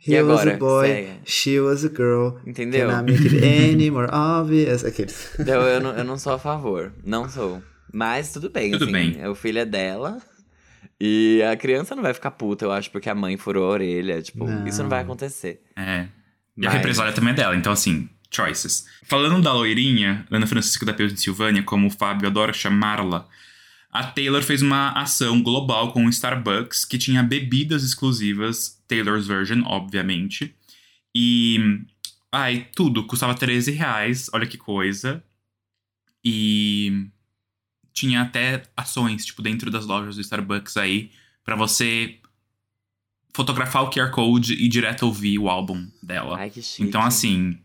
E 0.05 0.13
He 0.15 0.21
was 0.21 0.41
agora? 0.41 0.55
a 0.55 0.57
boy, 0.57 0.87
Segue. 0.89 1.09
she 1.25 1.59
was 1.59 1.85
a 1.85 1.89
girl. 1.89 2.37
Entendeu? 2.45 2.89
Can 2.89 2.99
I 2.99 3.03
make 3.03 3.23
it 3.25 3.43
any 3.73 3.89
more 3.89 4.09
obvious? 4.11 4.83
Aqueles. 4.83 5.37
Eu, 5.39 5.61
eu, 5.61 5.79
não, 5.81 5.91
eu 5.97 6.03
não 6.03 6.17
sou 6.17 6.33
a 6.33 6.39
favor. 6.39 6.91
Não 7.05 7.29
sou. 7.29 7.61
Mas 7.93 8.33
tudo 8.33 8.49
bem, 8.49 8.71
Tudo 8.71 8.83
assim. 8.85 8.91
bem. 8.91 9.27
O 9.27 9.35
filho 9.35 9.59
é 9.59 9.65
dela. 9.65 10.17
E 10.99 11.41
a 11.43 11.55
criança 11.55 11.95
não 11.95 12.03
vai 12.03 12.13
ficar 12.13 12.31
puta, 12.31 12.65
eu 12.65 12.71
acho, 12.71 12.89
porque 12.91 13.09
a 13.09 13.15
mãe 13.15 13.37
furou 13.37 13.65
a 13.65 13.69
orelha. 13.73 14.21
Tipo, 14.21 14.45
Não. 14.45 14.65
isso 14.67 14.81
não 14.81 14.89
vai 14.89 15.01
acontecer. 15.01 15.61
É. 15.77 16.07
E 16.57 16.65
a 16.65 16.69
Mas- 16.69 16.73
represália 16.73 17.13
também 17.13 17.31
é 17.31 17.35
dela, 17.35 17.55
então 17.55 17.71
assim, 17.73 18.09
choices. 18.31 18.85
Falando 19.05 19.41
da 19.41 19.53
loirinha, 19.53 20.25
Ana 20.31 20.45
Francisca 20.47 20.85
da 20.85 20.93
Pensilvânia, 20.93 21.63
como 21.63 21.87
o 21.87 21.89
Fábio 21.89 22.27
adora 22.27 22.53
chamá-la, 22.53 23.27
a 23.93 24.03
Taylor 24.03 24.41
fez 24.41 24.63
uma 24.63 24.89
ação 24.93 25.39
global 25.43 25.93
com 25.93 26.05
o 26.05 26.09
Starbucks 26.09 26.83
que 26.83 26.97
tinha 26.97 27.21
bebidas 27.21 27.83
exclusivas, 27.83 28.81
Taylor's 28.87 29.27
Version, 29.27 29.61
obviamente. 29.65 30.55
E. 31.15 31.79
Ai, 32.31 32.67
tudo 32.75 33.05
custava 33.05 33.35
13 33.35 33.71
reais, 33.71 34.31
olha 34.33 34.47
que 34.47 34.57
coisa. 34.57 35.23
E. 36.25 37.07
Tinha 37.93 38.23
até 38.23 38.63
ações, 38.75 39.23
tipo, 39.23 39.43
dentro 39.43 39.69
das 39.69 39.85
lojas 39.85 40.15
do 40.15 40.21
Starbucks 40.21 40.75
aí, 40.75 41.11
pra 41.45 41.55
você 41.55 42.17
fotografar 43.31 43.83
o 43.83 43.91
QR 43.91 44.09
Code 44.09 44.53
e 44.53 44.67
direto 44.67 45.03
ouvir 45.03 45.37
o 45.37 45.47
álbum 45.47 45.87
dela. 46.01 46.39
Ai, 46.39 46.49
que 46.49 46.63
chique. 46.63 46.81
Então, 46.81 47.03
assim, 47.03 47.59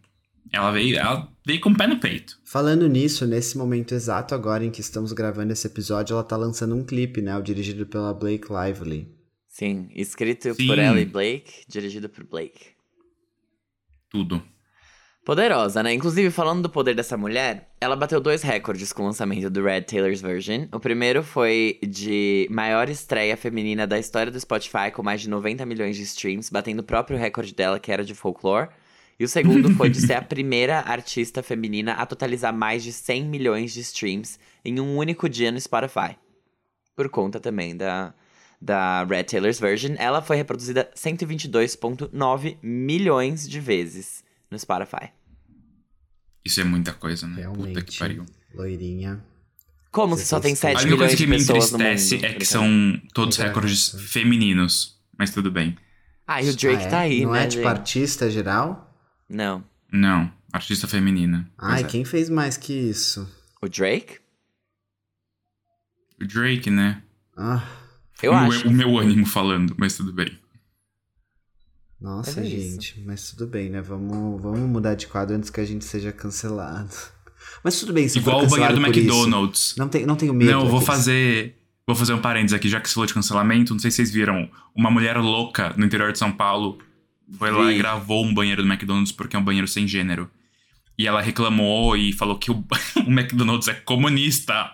ela 0.53 0.71
veio, 0.71 0.99
ela 0.99 1.27
veio 1.49 1.63
com 1.63 1.71
o 1.71 1.75
pé 1.75 1.87
no 1.87 1.99
peito. 1.99 2.39
Falando 2.45 2.87
nisso, 2.87 3.27
nesse 3.27 3.57
momento 3.57 3.95
exato 3.95 4.35
agora 4.35 4.67
em 4.67 4.71
que 4.71 4.83
estamos 4.83 5.15
gravando 5.15 5.51
esse 5.51 5.67
episódio, 5.67 6.13
ela 6.13 6.23
tá 6.23 6.37
lançando 6.37 6.75
um 6.75 6.85
clipe, 6.85 7.23
né? 7.23 7.35
O 7.39 7.41
dirigido 7.41 7.87
pela 7.87 8.13
Blake 8.13 8.49
Lively. 8.53 9.11
Sim, 9.49 9.89
escrito 9.95 10.53
Sim. 10.53 10.67
por 10.67 10.79
Ellie 10.79 11.07
Blake, 11.07 11.65
dirigido 11.67 12.07
por 12.07 12.23
Blake. 12.25 12.67
Tudo. 14.11 14.43
Poderosa, 15.25 15.83
né? 15.83 15.95
Inclusive, 15.95 16.31
falando 16.31 16.65
do 16.65 16.69
poder 16.69 16.95
dessa 16.95 17.17
mulher, 17.17 17.71
ela 17.81 17.97
bateu 17.97 18.21
dois 18.21 18.43
recordes 18.43 18.93
com 18.93 19.05
o 19.05 19.07
lançamento 19.07 19.49
do 19.49 19.65
Red 19.65 19.83
Taylor's 19.83 20.21
Version. 20.21 20.67
O 20.71 20.79
primeiro 20.79 21.23
foi 21.23 21.79
de 21.83 22.47
maior 22.51 22.91
estreia 22.91 23.39
feminina 23.39 23.87
da 23.87 23.99
história 23.99 24.31
do 24.31 24.39
Spotify, 24.39 24.91
com 24.93 25.03
mais 25.03 25.23
de 25.23 25.31
90 25.31 25.65
milhões 25.65 25.97
de 25.97 26.03
streams, 26.03 26.53
batendo 26.53 26.81
o 26.81 26.85
próprio 26.85 27.17
recorde 27.17 27.55
dela, 27.55 27.81
que 27.81 27.91
era 27.91 28.05
de 28.05 28.15
folklore. 28.15 28.69
E 29.19 29.25
o 29.25 29.29
segundo 29.29 29.75
foi 29.75 29.91
de 29.91 30.01
ser 30.07 30.15
a 30.15 30.23
primeira 30.23 30.79
artista 30.81 31.43
feminina 31.43 31.93
a 31.95 32.07
totalizar 32.07 32.53
mais 32.55 32.83
de 32.85 32.93
100 32.93 33.25
milhões 33.25 33.73
de 33.73 33.81
streams 33.81 34.39
em 34.65 34.79
um 34.81 34.97
único 34.97 35.29
dia 35.29 35.51
no 35.51 35.61
Spotify. 35.61 36.17
Por 36.95 37.09
conta 37.09 37.41
também 37.41 37.77
da, 37.77 38.15
da 38.61 39.05
Red 39.05 39.25
Taylor's 39.25 39.59
Version, 39.59 39.95
ela 39.99 40.23
foi 40.23 40.37
reproduzida 40.37 40.91
122,9 40.95 42.59
milhões 42.63 43.49
de 43.49 43.59
vezes 43.61 44.23
no 44.51 44.59
Spotify. 44.59 45.11
Isso 46.45 46.61
é 46.61 46.65
muita 46.65 46.93
coisa, 46.93 47.27
né? 47.27 47.37
Realmente. 47.43 47.69
Puta 47.75 47.83
que 47.83 47.99
pariu. 47.99 48.25
Loirinha. 48.55 49.23
Como 49.91 50.17
Você 50.17 50.23
se 50.23 50.29
só 50.29 50.39
tem 50.41 50.55
fez 50.55 50.59
7 50.61 50.77
A 50.77 50.81
única 50.81 50.85
milhões 50.95 51.01
coisa 51.01 51.17
que 51.17 51.25
de 51.25 51.31
me 51.31 51.37
pessoas 51.39 51.73
no 51.73 51.79
mundo? 51.79 51.87
entristece 51.89 52.25
é 52.27 52.33
que 52.35 52.45
são 52.45 53.01
todos 53.13 53.37
Brincadeira. 53.37 53.49
recordes 53.49 53.97
femininos. 54.13 54.99
Mas 55.19 55.31
tudo 55.31 55.51
bem. 55.51 55.77
Ah, 56.27 56.43
e 56.43 56.49
o 56.51 56.57
Drake 56.57 56.83
Ah, 56.85 56.87
é? 56.87 56.89
tá 56.89 56.99
aí, 57.01 57.23
Não 57.23 57.33
né, 57.33 57.45
é 57.45 57.47
tipo 57.47 57.63
gente? 57.63 57.69
artista 57.71 58.31
geral? 58.31 58.88
Não. 59.29 59.63
Não, 59.93 60.31
artista 60.53 60.87
feminina. 60.87 61.51
Ai, 61.59 61.83
é. 61.83 61.85
quem 61.85 62.05
fez 62.05 62.29
mais 62.29 62.57
que 62.57 62.73
isso? 62.73 63.29
O 63.61 63.69
Drake? 63.69 64.19
O 66.21 66.27
Drake, 66.27 66.71
né? 66.71 67.03
Ah, 67.37 67.63
Eu 68.23 68.33
o, 68.33 68.35
acho. 68.37 68.69
o 68.69 68.71
meu 68.73 68.99
ânimo 68.99 69.25
falando, 69.27 69.75
mas 69.79 69.97
tudo 69.97 70.13
bem. 70.13 70.39
nossa, 72.01 72.41
é 72.41 72.47
isso. 72.47 72.73
gente. 72.73 73.01
Mas 73.07 73.31
tudo 73.31 73.47
bem, 73.47 73.71
né? 73.71 73.81
Vamos, 73.81 74.41
vamos 74.43 74.61
mudar 74.69 74.95
de 74.95 75.07
quadro 75.07 75.37
antes 75.37 75.51
que 75.51 75.61
a 75.61 75.65
gente 75.65 75.85
seja 75.85 76.13
cancelado. 76.13 76.91
Mas 77.65 77.81
tudo 77.81 77.93
bem, 77.93 78.09
se 78.09 78.19
Igual 78.19 78.41
for 78.41 78.47
o 78.47 78.51
banheiro 78.51 78.75
do 78.75 78.81
por 78.81 78.91
isso. 78.91 79.01
McDonald's. 79.01 79.75
Não, 79.77 79.89
tem, 79.89 80.05
não 80.07 80.17
tenho 80.17 80.35
medo. 80.35 80.51
Não, 80.51 80.61
eu 80.63 80.69
vou 80.69 80.81
fazer. 80.81 81.57
Vou 81.87 81.97
fazer 81.97 82.13
um 82.13 82.21
parênteses 82.21 82.53
aqui, 82.55 82.69
já 82.69 82.81
que 82.81 82.89
você 82.89 82.95
falou 82.95 83.07
de 83.07 83.15
cancelamento. 83.15 83.73
Não 83.73 83.81
sei 83.81 83.91
se 83.91 83.97
vocês 83.97 84.11
viram. 84.13 84.49
Uma 84.75 84.91
mulher 84.91 85.17
louca 85.17 85.73
no 85.77 85.85
interior 85.85 86.13
de 86.13 86.19
São 86.19 86.31
Paulo 86.31 86.79
foi 87.37 87.51
lá 87.51 87.73
e 87.73 87.79
gravou 87.79 88.25
um 88.25 88.33
banheiro 88.33 88.63
do 88.63 88.69
McDonald's 88.69 89.13
porque 89.13 89.37
é 89.37 89.39
um 89.39 89.45
banheiro 89.45 89.69
sem 89.69 89.87
gênero. 89.87 90.31
E 90.97 91.07
ela 91.07 91.21
reclamou 91.21 91.97
e 91.97 92.13
falou 92.13 92.39
que 92.39 92.51
o, 92.51 92.65
o 93.07 93.11
McDonald's 93.11 93.69
é 93.69 93.75
comunista. 93.75 94.71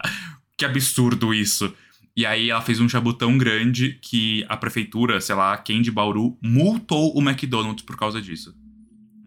Que 0.57 0.65
absurdo 0.65 1.35
isso. 1.35 1.75
E 2.17 2.25
aí 2.25 2.49
ela 2.49 2.61
fez 2.63 2.79
um 2.81 2.89
chabu 2.89 3.13
tão 3.13 3.37
grande 3.37 3.99
que 4.01 4.45
a 4.49 4.57
prefeitura, 4.57 5.21
sei 5.21 5.35
lá, 5.35 5.57
quem 5.59 5.83
de 5.83 5.91
Bauru, 5.91 6.39
multou 6.41 7.13
o 7.17 7.21
McDonald's 7.21 7.85
por 7.85 7.97
causa 7.99 8.23
disso. 8.23 8.55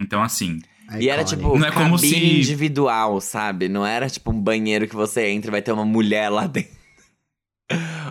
Então, 0.01 0.24
assim, 0.24 0.62
E 0.98 1.10
era 1.10 1.24
tipo 1.25 1.57
Não 1.60 1.67
é 1.67 1.72
como 1.72 1.98
se- 2.00 2.15
individual, 2.15 3.19
sabe? 3.19 3.67
Não 3.67 3.86
era 3.86 4.10
tipo 4.10 4.31
um 4.31 4.41
banheiro 4.41 4.88
que 4.88 4.96
você 4.96 5.27
entra 5.27 5.50
e 5.50 5.51
vai 5.51 5.62
ter 5.62 5.74
uma 5.74 5.84
mulher 5.86 6.29
lá 6.29 6.48
dentro. 6.48 6.72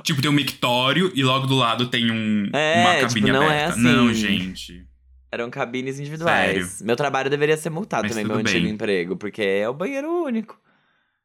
tipo, 0.05 0.21
tem 0.21 0.31
um 0.31 0.35
mictório 0.35 1.11
e 1.15 1.23
logo 1.25 1.47
do 1.47 1.57
lado 1.57 1.87
tem 1.89 2.11
um, 2.11 2.51
É, 2.53 2.81
uma 2.83 2.93
tipo, 2.97 3.09
cabine 3.09 3.33
não 3.33 3.43
é 3.43 3.47
aberta. 3.65 3.71
assim. 3.73 3.81
Não, 3.83 4.13
gente. 4.15 4.85
Eram 5.31 5.51
cabines 5.51 5.99
individuais. 5.99 6.81
Meu 6.83 6.97
trabalho 6.97 7.29
deveria 7.29 7.57
ser 7.57 7.71
multado 7.71 8.05
Mas 8.05 8.13
também, 8.13 8.25
meu 8.27 8.37
antigo 8.37 8.65
bem. 8.65 8.73
emprego, 8.73 9.17
porque 9.17 9.43
é 9.43 9.69
o 9.69 9.75
banheiro 9.75 10.09
único. 10.09 10.59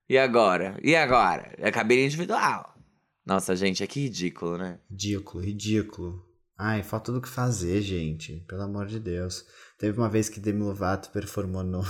E 0.09 0.17
agora? 0.17 0.77
E 0.83 0.95
agora? 0.95 1.53
É 1.57 1.71
cabine 1.71 2.05
individual. 2.05 2.75
Nossa, 3.25 3.55
gente, 3.55 3.83
é 3.83 3.87
que 3.87 4.01
ridículo, 4.01 4.57
né? 4.57 4.79
Ridículo, 4.89 5.43
ridículo. 5.43 6.25
Ai, 6.57 6.83
falta 6.83 7.11
do 7.11 7.21
que 7.21 7.29
fazer, 7.29 7.81
gente. 7.81 8.43
Pelo 8.47 8.63
amor 8.63 8.87
de 8.87 8.99
Deus. 8.99 9.45
Teve 9.77 9.97
uma 9.97 10.09
vez 10.09 10.29
que 10.29 10.39
Demi 10.39 10.61
Lovato 10.61 11.09
performou 11.11 11.63
no, 11.63 11.81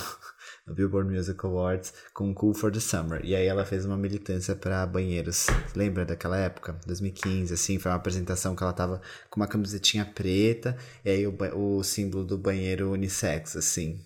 no 0.65 0.74
Billboard 0.74 1.10
Music 1.10 1.39
Awards 1.46 1.94
com 2.13 2.34
Cool 2.34 2.53
for 2.53 2.72
the 2.72 2.80
Summer. 2.80 3.22
E 3.24 3.36
aí 3.36 3.46
ela 3.46 3.65
fez 3.65 3.86
uma 3.86 3.98
militância 3.98 4.56
pra 4.56 4.86
banheiros. 4.86 5.48
Lembra 5.75 6.06
daquela 6.06 6.38
época? 6.38 6.80
2015, 6.86 7.53
assim. 7.53 7.80
Foi 7.80 7.91
uma 7.91 7.98
apresentação 7.98 8.56
que 8.56 8.63
ela 8.63 8.74
tava 8.74 9.01
com 9.30 9.39
uma 9.39 9.48
camisetinha 9.48 10.06
preta. 10.06 10.77
E 11.03 11.10
aí 11.10 11.27
o, 11.27 11.36
o 11.56 11.84
símbolo 11.84 12.24
do 12.24 12.38
banheiro 12.38 12.91
unissex, 12.91 13.56
assim. 13.56 14.00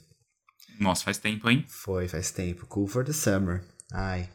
Nossa, 0.80 1.04
faz 1.04 1.18
tempo, 1.18 1.50
hein? 1.50 1.66
Foi, 1.68 2.08
faz 2.08 2.32
tempo. 2.32 2.66
Cool 2.68 2.88
for 2.88 3.06
the 3.06 3.14
Summer. 3.14 3.64
Ai, 3.92 4.30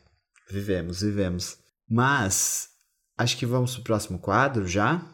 vivemos, 0.50 1.02
vivemos. 1.02 1.58
Mas, 1.88 2.68
acho 3.18 3.36
que 3.36 3.44
vamos 3.44 3.74
pro 3.74 3.84
próximo 3.84 4.18
quadro 4.18 4.66
já. 4.66 5.04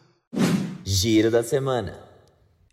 Giro 0.83 1.29
da 1.29 1.43
semana. 1.43 2.06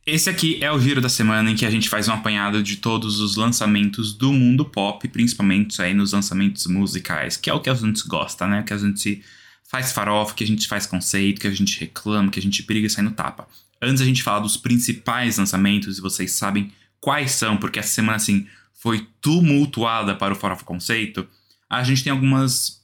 Esse 0.07 0.29
aqui 0.29 0.63
é 0.63 0.71
o 0.71 0.79
giro 0.79 1.01
da 1.01 1.09
semana 1.09 1.51
em 1.51 1.57
que 1.57 1.65
a 1.65 1.71
gente 1.71 1.89
faz 1.89 2.09
um 2.09 2.13
apanhado 2.13 2.63
de 2.63 2.77
todos 2.77 3.21
os 3.21 3.37
lançamentos 3.37 4.13
do 4.13 4.35
mundo 4.35 4.63
pop, 4.63 5.09
principalmente 5.09 5.81
aí 5.81 5.95
nos 5.95 6.13
lançamentos 6.13 6.67
musicais, 6.67 7.39
que 7.39 7.49
é 7.49 7.55
o 7.55 7.61
que 7.61 7.71
a 7.71 7.75
gente 7.75 8.07
gosta, 8.07 8.47
né? 8.47 8.63
Que 8.63 8.75
a 8.75 8.77
gente 8.79 9.23
faz 9.67 9.93
farofa, 9.93 10.35
que 10.35 10.45
a 10.45 10.47
gente 10.47 10.69
faz 10.69 10.85
conceito, 10.85 11.41
que 11.41 11.47
a 11.47 11.51
gente 11.51 11.81
reclama, 11.81 12.31
que 12.31 12.39
a 12.39 12.43
gente 12.43 12.63
briga 12.63 12.87
e 12.87 12.91
sai 12.91 13.03
no 13.03 13.13
tapa. 13.13 13.49
Antes 13.81 14.03
a 14.03 14.05
gente 14.05 14.23
falar 14.23 14.41
dos 14.41 14.59
principais 14.59 15.39
lançamentos, 15.39 15.97
e 15.97 16.03
vocês 16.03 16.33
sabem 16.33 16.71
quais 17.01 17.31
são, 17.33 17.57
porque 17.57 17.79
essa 17.79 17.95
semana, 17.95 18.17
assim, 18.17 18.47
foi 18.75 19.09
tumultuada 19.23 20.15
para 20.15 20.35
o 20.35 20.37
Farofa 20.37 20.67
Conceito, 20.67 21.27
a 21.69 21.83
gente 21.83 22.05
tem 22.05 22.11
algumas 22.11 22.83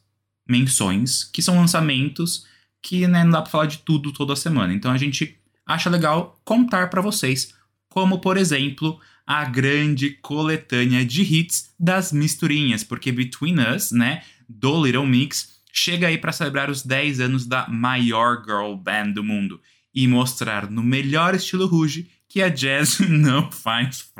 menções, 0.48 1.24
que 1.24 1.42
são 1.42 1.56
lançamentos 1.56 2.46
que 2.82 3.06
né, 3.06 3.24
não 3.24 3.32
dá 3.32 3.42
pra 3.42 3.50
falar 3.50 3.66
de 3.66 3.78
tudo 3.78 4.10
toda 4.10 4.34
semana. 4.34 4.72
Então 4.72 4.90
a 4.90 4.96
gente 4.96 5.38
acha 5.66 5.90
legal 5.90 6.40
contar 6.44 6.90
pra 6.90 7.00
vocês, 7.00 7.54
como 7.88 8.20
por 8.20 8.36
exemplo, 8.36 9.00
a 9.26 9.44
grande 9.44 10.10
coletânea 10.22 11.04
de 11.04 11.22
hits 11.22 11.72
das 11.78 12.12
misturinhas, 12.12 12.82
porque 12.82 13.12
Between 13.12 13.60
Us, 13.60 13.92
né, 13.92 14.22
do 14.48 14.84
Little 14.84 15.06
Mix, 15.06 15.60
chega 15.72 16.08
aí 16.08 16.18
pra 16.18 16.32
celebrar 16.32 16.68
os 16.68 16.82
10 16.82 17.20
anos 17.20 17.46
da 17.46 17.68
maior 17.68 18.42
girl 18.44 18.74
band 18.74 19.12
do 19.12 19.22
mundo 19.22 19.60
e 19.94 20.06
mostrar 20.06 20.70
no 20.70 20.82
melhor 20.82 21.34
estilo 21.34 21.66
Rouge 21.66 22.10
que 22.28 22.42
a 22.42 22.48
jazz 22.48 23.00
não 23.08 23.50
faz. 23.50 24.12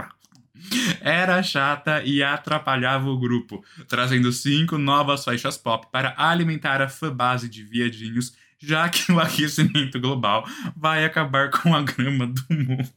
Era 1.01 1.43
chata 1.43 2.03
e 2.05 2.23
atrapalhava 2.23 3.09
o 3.09 3.19
grupo, 3.19 3.65
trazendo 3.89 4.31
cinco 4.33 4.77
novas 4.77 5.25
faixas 5.25 5.57
pop 5.57 5.89
para 5.91 6.15
alimentar 6.17 6.83
a 6.83 6.89
fã-base 6.89 7.49
de 7.49 7.63
viadinhos, 7.63 8.37
já 8.61 8.89
que 8.89 9.11
o 9.11 9.19
aquecimento 9.19 9.99
global 9.99 10.45
vai 10.77 11.05
acabar 11.05 11.51
com 11.51 11.75
a 11.75 11.83
grama 11.83 12.27
do 12.27 12.45
mundo. 12.51 12.89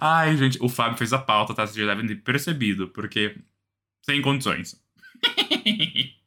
Ai, 0.00 0.36
gente, 0.36 0.58
o 0.60 0.68
Fábio 0.68 0.98
fez 0.98 1.12
a 1.12 1.18
pauta, 1.18 1.54
tá? 1.54 1.66
Vocês 1.66 1.76
já 1.76 1.86
devem 1.86 2.06
ter 2.06 2.16
percebido, 2.16 2.88
porque 2.88 3.36
sem 4.02 4.20
condições. 4.20 4.80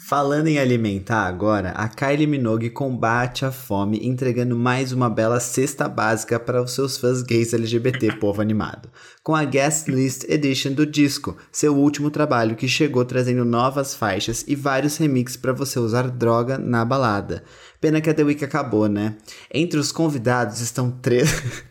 Falando 0.00 0.46
em 0.46 0.60
alimentar 0.60 1.26
agora, 1.26 1.70
a 1.70 1.88
Kylie 1.88 2.24
Minogue 2.24 2.70
combate 2.70 3.44
a 3.44 3.50
fome 3.50 3.98
entregando 4.06 4.56
mais 4.56 4.92
uma 4.92 5.10
bela 5.10 5.40
cesta 5.40 5.88
básica 5.88 6.38
para 6.38 6.62
os 6.62 6.72
seus 6.72 6.96
fãs 6.96 7.20
gays 7.20 7.52
LGBT 7.52 8.12
povo 8.16 8.40
animado. 8.40 8.88
Com 9.24 9.34
a 9.34 9.44
Guest 9.44 9.88
List 9.88 10.22
Edition 10.28 10.72
do 10.72 10.86
disco, 10.86 11.36
seu 11.50 11.76
último 11.76 12.12
trabalho 12.12 12.54
que 12.54 12.68
chegou 12.68 13.04
trazendo 13.04 13.44
novas 13.44 13.92
faixas 13.92 14.44
e 14.46 14.54
vários 14.54 14.96
remixes 14.96 15.36
para 15.36 15.52
você 15.52 15.80
usar 15.80 16.08
droga 16.08 16.58
na 16.58 16.84
balada. 16.84 17.42
Pena 17.80 18.00
que 18.00 18.08
a 18.08 18.14
The 18.14 18.22
Week 18.22 18.44
acabou, 18.44 18.88
né? 18.88 19.16
Entre 19.52 19.80
os 19.80 19.90
convidados 19.90 20.60
estão 20.60 20.92
três... 20.92 21.28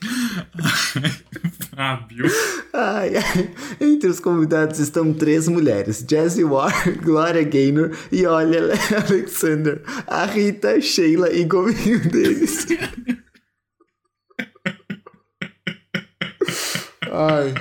Fábio. 1.74 2.26
Ai, 2.72 3.16
ai. 3.16 3.50
Entre 3.80 4.08
os 4.08 4.20
convidados 4.20 4.78
estão 4.78 5.12
três 5.12 5.48
mulheres: 5.48 6.04
Jessie 6.08 6.44
Ware, 6.44 6.92
Gloria 7.02 7.42
Gaynor 7.42 7.96
e 8.10 8.26
Olha 8.26 8.60
Alexander. 9.08 9.82
A 10.06 10.24
Rita, 10.26 10.80
Sheila 10.80 11.32
e 11.32 11.44
Gominho 11.44 12.00
deles. 12.10 12.66
ai. 17.10 17.54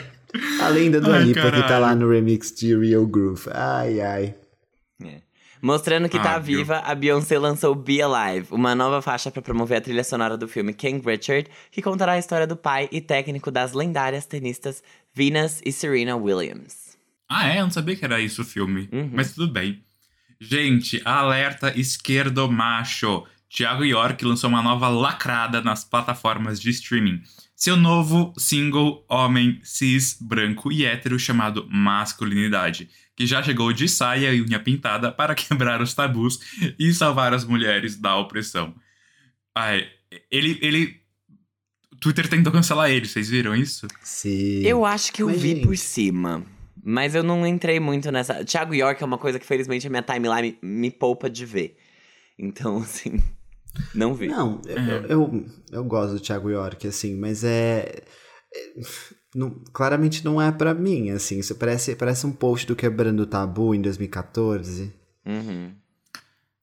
A 0.62 0.70
lenda 0.70 1.02
do 1.02 1.12
Ai, 1.12 1.26
que 1.34 1.34
tá 1.34 1.80
lá 1.80 1.96
no 1.96 2.10
remix 2.10 2.52
de 2.52 2.78
Real 2.78 3.06
Groove. 3.06 3.50
Ai, 3.52 4.00
ai. 4.00 4.36
Mostrando 5.62 6.08
que 6.08 6.18
tá 6.18 6.36
Ah, 6.36 6.40
viu? 6.40 6.60
viva, 6.60 6.78
a 6.80 6.96
Beyoncé 6.96 7.38
lançou 7.38 7.76
Be 7.76 8.02
Alive, 8.02 8.48
uma 8.52 8.74
nova 8.74 9.02
faixa 9.02 9.30
pra 9.30 9.42
promover 9.42 9.78
a 9.78 9.82
trilha 9.82 10.04
sonora 10.04 10.38
do 10.38 10.48
filme 10.48 10.74
King 10.74 11.04
Richard, 11.06 11.50
que 11.72 11.82
contará 11.82 12.14
a 12.14 12.18
história 12.18 12.48
do 12.48 12.56
pai 12.56 12.88
e 12.92 13.02
técnico 13.02 13.52
das 13.52 13.74
lendárias 13.74 14.26
tenistas 14.26 14.82
Venus 15.14 15.62
e 15.66 15.72
Serena 15.72 16.16
Williams. 16.16 16.98
Ah, 17.28 17.48
é? 17.50 17.60
Eu 17.60 17.64
não 17.64 17.72
sabia 17.72 17.96
que 17.96 18.06
era 18.06 18.20
isso 18.20 18.42
o 18.42 18.46
filme. 18.46 18.90
Uhum. 18.92 19.12
Mas 19.14 19.34
tudo 19.34 19.52
bem. 19.52 19.84
Gente, 20.40 21.02
alerta 21.04 21.78
esquerdo 21.78 22.50
macho. 22.50 23.26
Thiago 23.50 23.84
York 23.84 24.24
lançou 24.24 24.50
uma 24.50 24.62
nova 24.62 24.88
lacrada 24.88 25.62
nas 25.62 25.84
plataformas 25.84 26.60
de 26.60 26.70
streaming. 26.70 27.22
Seu 27.56 27.76
novo 27.76 28.34
single 28.38 29.04
Homem 29.10 29.60
Cis, 29.64 30.18
Branco 30.22 30.72
e 30.72 30.86
Hétero 30.86 31.20
chamado 31.20 31.68
Masculinidade, 31.70 32.90
que 33.20 33.28
já 33.28 33.44
chegou 33.44 33.74
de 33.74 33.90
saia 33.90 34.34
e 34.34 34.42
unha 34.42 34.62
pintada 34.62 35.12
para 35.12 35.36
quebrar 35.36 35.82
os 35.82 35.94
tabus 35.94 36.40
e 36.80 36.94
salvar 36.94 37.34
as 37.34 37.44
mulheres 37.44 37.98
da 37.98 38.16
opressão. 38.16 38.74
Ai, 39.54 39.86
ele, 40.32 40.58
ele... 40.62 41.02
O 41.92 41.98
Twitter 41.98 42.30
tentou 42.30 42.54
cancelar 42.54 42.90
ele, 42.90 43.06
vocês 43.06 43.30
viram 43.30 43.54
isso? 43.54 43.88
Sim. 44.02 44.62
Eu 44.62 44.86
acho 44.86 45.12
que 45.12 45.22
eu 45.22 45.28
Mas, 45.28 45.42
vi 45.42 45.50
gente. 45.56 45.68
por 45.68 45.76
cima. 45.78 46.46
Mas 46.82 47.14
eu 47.14 47.22
não 47.22 47.46
entrei 47.46 47.78
muito 47.78 48.10
nessa. 48.10 48.46
Thiago 48.46 48.74
York 48.74 49.04
é 49.04 49.06
uma 49.06 49.18
coisa 49.18 49.38
que, 49.38 49.46
felizmente, 49.46 49.86
a 49.86 49.90
minha 49.90 50.02
timeline 50.02 50.58
me, 50.62 50.80
me 50.80 50.90
poupa 50.90 51.30
de 51.30 51.46
ver. 51.46 51.76
Então, 52.40 52.78
assim. 52.82 53.22
Não 53.94 54.14
vi. 54.14 54.30
Não, 54.30 54.62
eu, 54.66 54.78
É. 54.78 54.90
eu, 54.90 55.04
eu, 55.10 55.46
eu 55.74 55.84
gosto 55.84 56.14
do 56.14 56.20
Thiago 56.22 56.50
York, 56.50 56.88
assim, 56.88 57.18
mas 57.20 57.44
é. 57.44 58.02
É- 59.36 59.38
não- 59.38 59.56
claramente 59.74 60.24
não 60.26 60.42
é 60.42 60.52
pra 60.52 60.74
mim, 60.74 61.10
assim. 61.12 61.40
Isso 61.40 61.56
parece, 61.56 61.96
parece 61.96 62.26
um 62.26 62.32
post 62.32 62.66
do 62.68 62.76
Quebrando 62.76 63.22
o 63.24 63.26
Tabu 63.28 63.74
em 63.76 63.82
2014. 63.82 64.94
Uhum. 65.26 65.72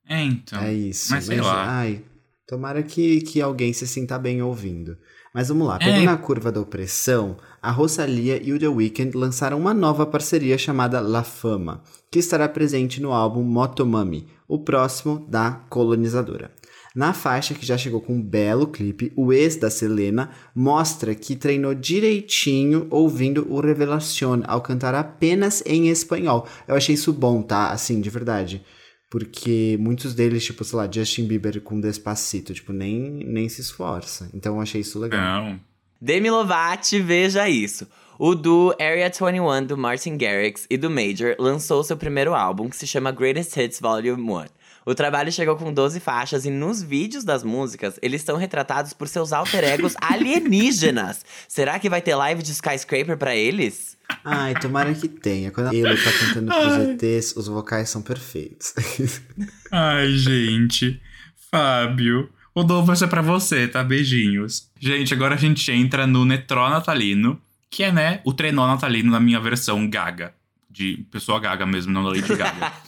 É, 0.09 0.23
então. 0.23 0.61
é 0.61 0.73
isso. 0.73 1.11
mas 1.13 1.25
sei 1.25 1.41
lá. 1.41 1.69
Ai, 1.69 2.03
tomara 2.47 2.83
que, 2.83 3.21
que 3.23 3.41
alguém 3.41 3.73
se 3.73 3.87
sinta 3.87 4.19
bem 4.19 4.41
ouvindo. 4.43 4.97
Mas 5.35 5.49
vamos 5.49 5.67
lá, 5.69 5.79
pegando 5.79 6.09
É. 6.09 6.13
a 6.13 6.17
curva 6.17 6.51
da 6.51 6.61
opressão, 6.61 7.37
a 7.61 7.71
Rosalia 7.71 8.41
e 8.43 8.55
o 8.55 8.59
The 8.59 8.69
Weeknd 8.69 9.15
lançaram 9.19 9.59
uma 9.59 9.75
nova 9.75 10.07
parceria 10.07 10.57
chamada 10.57 10.99
La 11.01 11.23
Fama, 11.23 11.83
que 12.11 12.19
estará 12.19 12.49
presente 12.49 13.03
no 13.03 13.13
álbum 13.13 13.43
Motomami, 13.43 14.27
o 14.49 14.59
próximo 14.61 15.27
da 15.29 15.51
colonizadora. 15.69 16.53
Na 16.97 17.13
faixa, 17.13 17.53
que 17.53 17.67
já 17.67 17.77
chegou 17.77 18.01
com 18.01 18.15
um 18.15 18.23
belo 18.23 18.67
clipe, 18.67 19.13
o 19.15 19.31
ex 19.31 19.57
da 19.57 19.69
Selena 19.69 20.31
mostra 20.55 21.15
que 21.15 21.37
treinou 21.37 21.75
direitinho 21.75 22.87
ouvindo 22.89 23.47
o 23.53 23.61
Revelación 23.61 24.43
ao 24.47 24.63
cantar 24.63 24.95
apenas 24.95 25.63
em 25.67 25.91
espanhol. 25.91 26.49
Eu 26.67 26.75
achei 26.75 26.95
isso 26.95 27.13
bom, 27.13 27.43
tá? 27.43 27.69
Assim, 27.69 28.01
de 28.01 28.09
verdade. 28.09 28.65
Porque 29.11 29.77
muitos 29.79 30.15
deles, 30.15 30.43
tipo, 30.43 30.65
sei 30.65 30.79
lá, 30.79 30.89
Justin 30.91 31.27
Bieber 31.27 31.61
com 31.61 31.79
Despacito, 31.79 32.55
tipo, 32.55 32.73
nem, 32.73 32.99
nem 33.27 33.47
se 33.47 33.61
esforça. 33.61 34.31
Então 34.33 34.55
eu 34.55 34.63
achei 34.63 34.81
isso 34.81 34.99
legal. 34.99 35.21
Não. 35.21 35.61
Demi 36.01 36.31
Lovato, 36.31 37.03
veja 37.03 37.47
isso. 37.47 37.87
O 38.19 38.35
duo 38.35 38.75
Area 38.81 39.11
21 39.11 39.67
do 39.67 39.77
Martin 39.77 40.17
Garrix 40.17 40.67
e 40.71 40.79
do 40.79 40.89
Major 40.89 41.37
lançou 41.39 41.85
seu 41.85 41.99
primeiro 41.99 42.35
álbum, 42.35 42.71
que 42.71 42.77
se 42.77 42.87
chama 42.87 43.13
Greatest 43.13 43.55
Hits 43.55 43.81
Volume 43.81 44.23
1. 44.23 44.45
O 44.87 44.95
trabalho 44.95 45.33
chegou 45.33 45.57
com 45.57 45.73
12 45.73 45.99
faixas 45.99 46.45
e 46.45 46.51
nos 46.51 46.81
vídeos 46.81 47.25
das 47.25 47.43
músicas, 47.43 47.99
eles 48.01 48.21
estão 48.21 48.37
retratados 48.37 48.93
por 48.93 49.09
seus 49.09 49.33
alter 49.33 49.65
egos 49.65 49.97
alienígenas. 50.01 51.25
Será 51.49 51.77
que 51.81 51.91
vai 51.91 52.01
ter 52.01 52.15
live 52.15 52.41
de 52.41 52.53
Skyscraper 52.53 53.19
pra 53.19 53.35
eles? 53.35 53.99
Ai, 54.25 54.55
tomara 54.55 54.95
que 54.95 55.09
tenha. 55.09 55.51
Quando 55.51 55.75
ele 55.75 55.97
tá 55.97 56.13
cantando 56.13 56.53
pros 56.53 57.03
ETs, 57.03 57.37
os 57.37 57.49
vocais 57.49 57.91
são 57.91 58.01
perfeitos. 58.01 58.75
Ai, 59.73 60.13
gente. 60.13 61.03
Fábio. 61.51 62.31
O 62.55 62.63
novo 62.63 62.87
vai 62.87 62.95
ser 62.95 63.09
pra 63.09 63.21
você, 63.21 63.67
tá? 63.67 63.83
Beijinhos. 63.83 64.71
Gente, 64.79 65.13
agora 65.13 65.35
a 65.35 65.39
gente 65.39 65.69
entra 65.73 66.07
no 66.07 66.25
Netró 66.25 66.71
Natalino, 66.71 67.41
que 67.69 67.83
é, 67.83 67.91
né, 67.91 68.21
o 68.25 68.33
trenó 68.33 68.69
natalino 68.69 69.11
na 69.11 69.19
minha 69.19 69.41
versão 69.41 69.91
gaga. 69.91 70.33
De 70.71 71.05
pessoa 71.11 71.41
gaga 71.41 71.67
mesmo, 71.67 71.93
não 71.93 72.05
da 72.05 72.11
Lady 72.11 72.37
Gaga. 72.37 72.73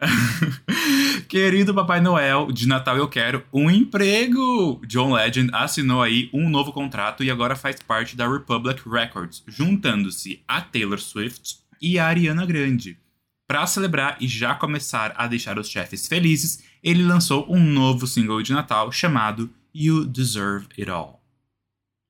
Querido 1.28 1.74
Papai 1.74 2.00
Noel, 2.00 2.52
de 2.52 2.66
Natal 2.66 2.96
eu 2.96 3.08
quero 3.08 3.44
um 3.52 3.70
emprego! 3.70 4.80
John 4.86 5.12
Legend 5.12 5.50
assinou 5.52 6.02
aí 6.02 6.30
um 6.32 6.48
novo 6.48 6.72
contrato 6.72 7.24
e 7.24 7.30
agora 7.30 7.56
faz 7.56 7.76
parte 7.82 8.16
da 8.16 8.30
Republic 8.30 8.82
Records, 8.88 9.42
juntando-se 9.46 10.42
a 10.46 10.60
Taylor 10.60 11.00
Swift 11.00 11.58
e 11.80 11.98
a 11.98 12.06
Ariana 12.06 12.46
Grande. 12.46 12.98
Para 13.46 13.66
celebrar 13.66 14.16
e 14.20 14.28
já 14.28 14.54
começar 14.54 15.14
a 15.16 15.26
deixar 15.26 15.58
os 15.58 15.68
chefes 15.68 16.06
felizes, 16.06 16.62
ele 16.82 17.02
lançou 17.02 17.46
um 17.48 17.62
novo 17.62 18.06
single 18.06 18.42
de 18.42 18.52
Natal 18.52 18.92
chamado 18.92 19.50
You 19.74 20.04
Deserve 20.04 20.68
It 20.78 20.90
All. 20.90 21.22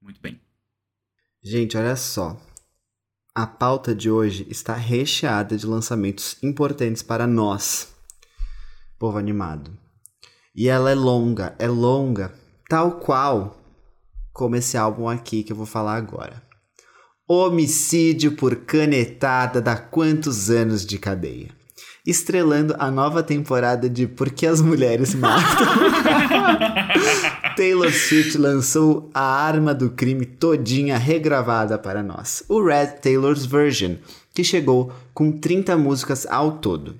Muito 0.02 0.20
bem. 0.20 0.40
Gente, 1.42 1.76
olha 1.76 1.96
só. 1.96 2.40
A 3.38 3.46
pauta 3.46 3.94
de 3.94 4.10
hoje 4.10 4.44
está 4.50 4.74
recheada 4.74 5.56
de 5.56 5.64
lançamentos 5.64 6.36
importantes 6.42 7.04
para 7.04 7.24
nós, 7.24 7.86
povo 8.98 9.16
animado. 9.16 9.78
E 10.56 10.68
ela 10.68 10.90
é 10.90 10.94
longa, 10.96 11.54
é 11.56 11.68
longa, 11.68 12.34
tal 12.68 12.98
qual 12.98 13.56
como 14.32 14.56
esse 14.56 14.76
álbum 14.76 15.08
aqui 15.08 15.44
que 15.44 15.52
eu 15.52 15.56
vou 15.56 15.66
falar 15.66 15.94
agora. 15.94 16.42
Homicídio 17.28 18.34
por 18.34 18.56
canetada 18.56 19.62
dá 19.62 19.76
quantos 19.76 20.50
anos 20.50 20.84
de 20.84 20.98
cadeia? 20.98 21.54
Estrelando 22.08 22.74
a 22.78 22.90
nova 22.90 23.22
temporada 23.22 23.86
de 23.86 24.06
Por 24.06 24.30
que 24.30 24.46
as 24.46 24.62
Mulheres 24.62 25.14
Matam. 25.14 25.66
Taylor 27.54 27.92
Swift 27.92 28.38
lançou 28.38 29.10
a 29.12 29.20
arma 29.20 29.74
do 29.74 29.90
crime 29.90 30.24
todinha 30.24 30.96
regravada 30.96 31.76
para 31.76 32.02
nós, 32.02 32.42
o 32.48 32.64
Red 32.64 33.00
Taylor's 33.02 33.44
Version, 33.44 33.96
que 34.32 34.42
chegou 34.42 34.90
com 35.12 35.30
30 35.30 35.76
músicas 35.76 36.26
ao 36.30 36.52
todo, 36.52 36.94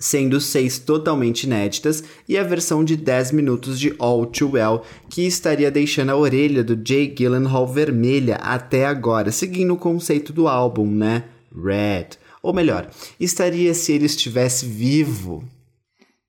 sendo 0.00 0.40
seis 0.40 0.78
totalmente 0.78 1.42
inéditas 1.42 2.02
e 2.26 2.38
a 2.38 2.42
versão 2.42 2.82
de 2.82 2.96
10 2.96 3.32
minutos 3.32 3.78
de 3.78 3.94
All 3.98 4.24
Too 4.24 4.52
Well, 4.52 4.84
que 5.10 5.26
estaria 5.26 5.70
deixando 5.70 6.12
a 6.12 6.16
orelha 6.16 6.64
do 6.64 6.80
Jay 6.82 7.08
Gyllenhaal 7.08 7.66
vermelha 7.66 8.36
até 8.36 8.86
agora, 8.86 9.30
seguindo 9.30 9.74
o 9.74 9.78
conceito 9.78 10.32
do 10.32 10.48
álbum, 10.48 10.90
né? 10.90 11.24
Red. 11.54 12.23
Ou 12.44 12.52
melhor, 12.52 12.90
estaria 13.18 13.72
se 13.72 13.90
ele 13.90 14.04
estivesse 14.04 14.66
vivo. 14.66 15.42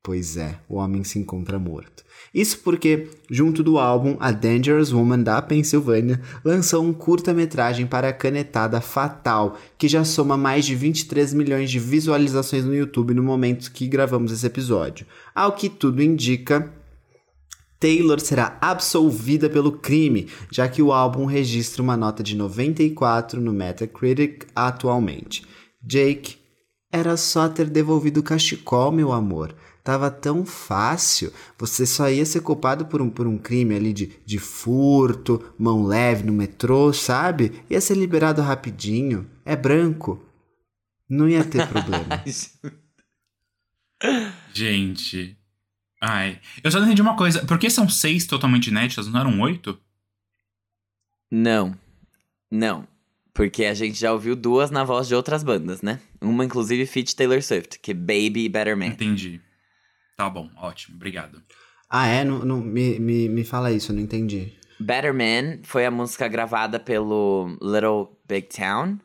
Pois 0.02 0.38
é, 0.38 0.58
o 0.70 0.76
homem 0.76 1.04
se 1.04 1.20
encontra 1.20 1.60
morto. 1.60 2.06
Isso 2.34 2.60
porque, 2.60 3.10
junto 3.30 3.62
do 3.62 3.78
álbum 3.78 4.16
A 4.18 4.32
Dangerous 4.32 4.94
Woman 4.94 5.24
da 5.24 5.42
Pensilvânia, 5.42 6.22
lançou 6.42 6.86
um 6.86 6.94
curta-metragem 6.94 7.86
para 7.86 8.08
a 8.08 8.14
canetada 8.14 8.80
Fatal, 8.80 9.60
que 9.78 9.90
já 9.90 10.06
soma 10.06 10.38
mais 10.38 10.66
de 10.66 10.74
23 10.74 11.34
milhões 11.34 11.70
de 11.70 11.80
visualizações 11.80 12.64
no 12.64 12.74
YouTube 12.74 13.14
no 13.14 13.22
momento 13.22 13.70
que 13.74 13.86
gravamos 13.86 14.32
esse 14.32 14.48
episódio. 14.48 15.06
Ao 15.36 15.52
que 15.52 15.68
tudo 15.68 16.02
indica, 16.02 16.72
Taylor 17.78 18.22
será 18.22 18.58
absolvida 18.62 19.50
pelo 19.50 19.74
crime, 19.74 20.30
já 20.50 20.66
que 20.70 20.82
o 20.82 20.94
álbum 20.94 21.26
registra 21.26 21.84
uma 21.84 21.98
nota 21.98 22.24
de 22.24 22.38
94 22.38 23.42
no 23.42 23.52
Metacritic 23.52 24.46
atualmente. 24.56 25.44
Jake, 25.86 26.38
era 26.92 27.16
só 27.16 27.48
ter 27.48 27.70
devolvido 27.70 28.22
o 28.22 28.24
cachecol, 28.24 28.92
meu 28.92 29.12
amor. 29.12 29.56
Tava 29.84 30.10
tão 30.10 30.44
fácil. 30.46 31.32
Você 31.60 31.86
só 31.86 32.10
ia 32.10 32.26
ser 32.26 32.42
culpado 32.42 32.88
por 32.88 33.02
um, 33.02 33.10
por 33.10 33.28
um 33.28 33.38
crime 33.38 33.76
ali 33.76 33.94
de, 33.94 34.12
de 34.26 34.40
furto, 34.40 35.54
mão 35.60 35.86
leve 35.86 36.24
no 36.24 36.34
metrô, 36.34 36.92
sabe? 36.92 37.64
Ia 37.70 37.80
ser 37.80 37.96
liberado 37.96 38.42
rapidinho. 38.42 39.30
É 39.46 39.56
branco. 39.56 40.26
Não 41.08 41.30
ia 41.30 41.44
ter 41.44 41.68
problema. 41.68 42.24
Gente. 44.52 45.38
Ai. 46.02 46.42
Eu 46.64 46.72
só 46.72 46.80
não 46.80 46.88
entendi 46.88 47.04
uma 47.04 47.16
coisa. 47.16 47.46
Por 47.46 47.60
que 47.60 47.70
são 47.70 47.88
seis 47.88 48.26
totalmente 48.26 48.68
inéditas? 48.68 49.08
Não 49.08 49.20
eram 49.20 49.40
oito? 49.42 49.80
Não. 51.32 51.78
Não. 52.50 52.88
Porque 53.36 53.66
a 53.66 53.74
gente 53.74 54.00
já 54.00 54.12
ouviu 54.14 54.36
duas 54.36 54.72
na 54.72 54.84
voz 54.84 55.08
de 55.08 55.14
outras 55.14 55.44
bandas, 55.44 55.82
né? 55.84 56.00
Uma, 56.22 56.44
inclusive, 56.46 56.86
feat 56.88 57.16
Taylor 57.16 57.42
Swift, 57.44 57.78
que 57.80 57.92
é 57.92 57.94
Baby 57.94 58.46
e 58.46 58.50
Better 58.50 58.76
Man. 58.78 58.88
Entendi. 58.88 59.40
Tá 60.18 60.28
bom, 60.30 60.50
ótimo, 60.58 60.96
obrigado. 60.96 61.44
Ah, 61.90 62.08
é? 62.08 62.24
Não, 62.24 62.40
não, 62.40 62.62
me, 62.62 62.98
me, 62.98 63.28
me 63.30 63.44
fala 63.44 63.72
isso, 63.74 63.92
eu 63.92 63.96
não 63.98 64.02
entendi. 64.02 64.54
Better 64.80 65.14
Man 65.14 65.60
foi 65.64 65.86
a 65.86 65.92
música 65.92 66.28
gravada 66.30 66.80
pelo 66.80 67.58
Little 67.62 68.18
Big 68.28 68.48
Town. 68.48 68.98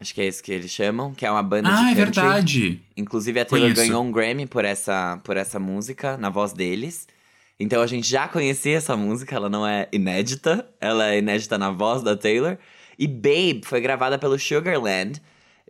Acho 0.00 0.14
que 0.14 0.22
é 0.22 0.26
isso 0.28 0.42
que 0.42 0.50
eles 0.50 0.70
chamam, 0.70 1.12
que 1.12 1.26
é 1.26 1.30
uma 1.30 1.42
banda 1.42 1.68
de 1.68 1.74
Ah, 1.76 1.92
é 1.92 1.94
country. 1.94 2.20
verdade. 2.20 2.82
Inclusive 2.96 3.40
a 3.40 3.44
Taylor 3.44 3.74
ganhou 3.74 4.02
um 4.02 4.10
Grammy 4.10 4.46
por 4.46 4.64
essa, 4.64 5.20
por 5.22 5.36
essa 5.36 5.58
música, 5.58 6.16
na 6.16 6.30
voz 6.30 6.54
deles. 6.54 7.06
Então 7.58 7.82
a 7.82 7.86
gente 7.86 8.08
já 8.08 8.26
conhecia 8.26 8.78
essa 8.78 8.96
música, 8.96 9.36
ela 9.36 9.50
não 9.50 9.66
é 9.66 9.86
inédita, 9.92 10.66
ela 10.80 11.10
é 11.12 11.18
inédita 11.18 11.58
na 11.58 11.70
voz 11.70 12.02
da 12.02 12.16
Taylor. 12.16 12.56
E 13.00 13.06
Babe 13.08 13.62
foi 13.64 13.80
gravada 13.80 14.18
pelo 14.18 14.38
Sugarland, 14.38 15.22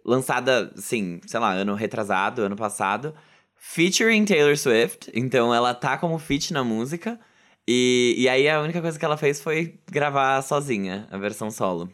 lançada, 0.04 0.72
assim, 0.76 1.20
sei 1.24 1.38
lá, 1.38 1.52
ano 1.52 1.76
retrasado, 1.76 2.42
ano 2.42 2.56
passado, 2.56 3.14
featuring 3.54 4.24
Taylor 4.24 4.56
Swift. 4.56 5.08
Então 5.14 5.54
ela 5.54 5.72
tá 5.72 5.96
como 5.96 6.18
feat 6.18 6.52
na 6.52 6.64
música. 6.64 7.20
E, 7.68 8.16
e 8.18 8.28
aí 8.28 8.48
a 8.48 8.60
única 8.60 8.82
coisa 8.82 8.98
que 8.98 9.04
ela 9.04 9.16
fez 9.16 9.40
foi 9.40 9.78
gravar 9.88 10.42
sozinha, 10.42 11.06
a 11.08 11.16
versão 11.18 11.52
solo. 11.52 11.88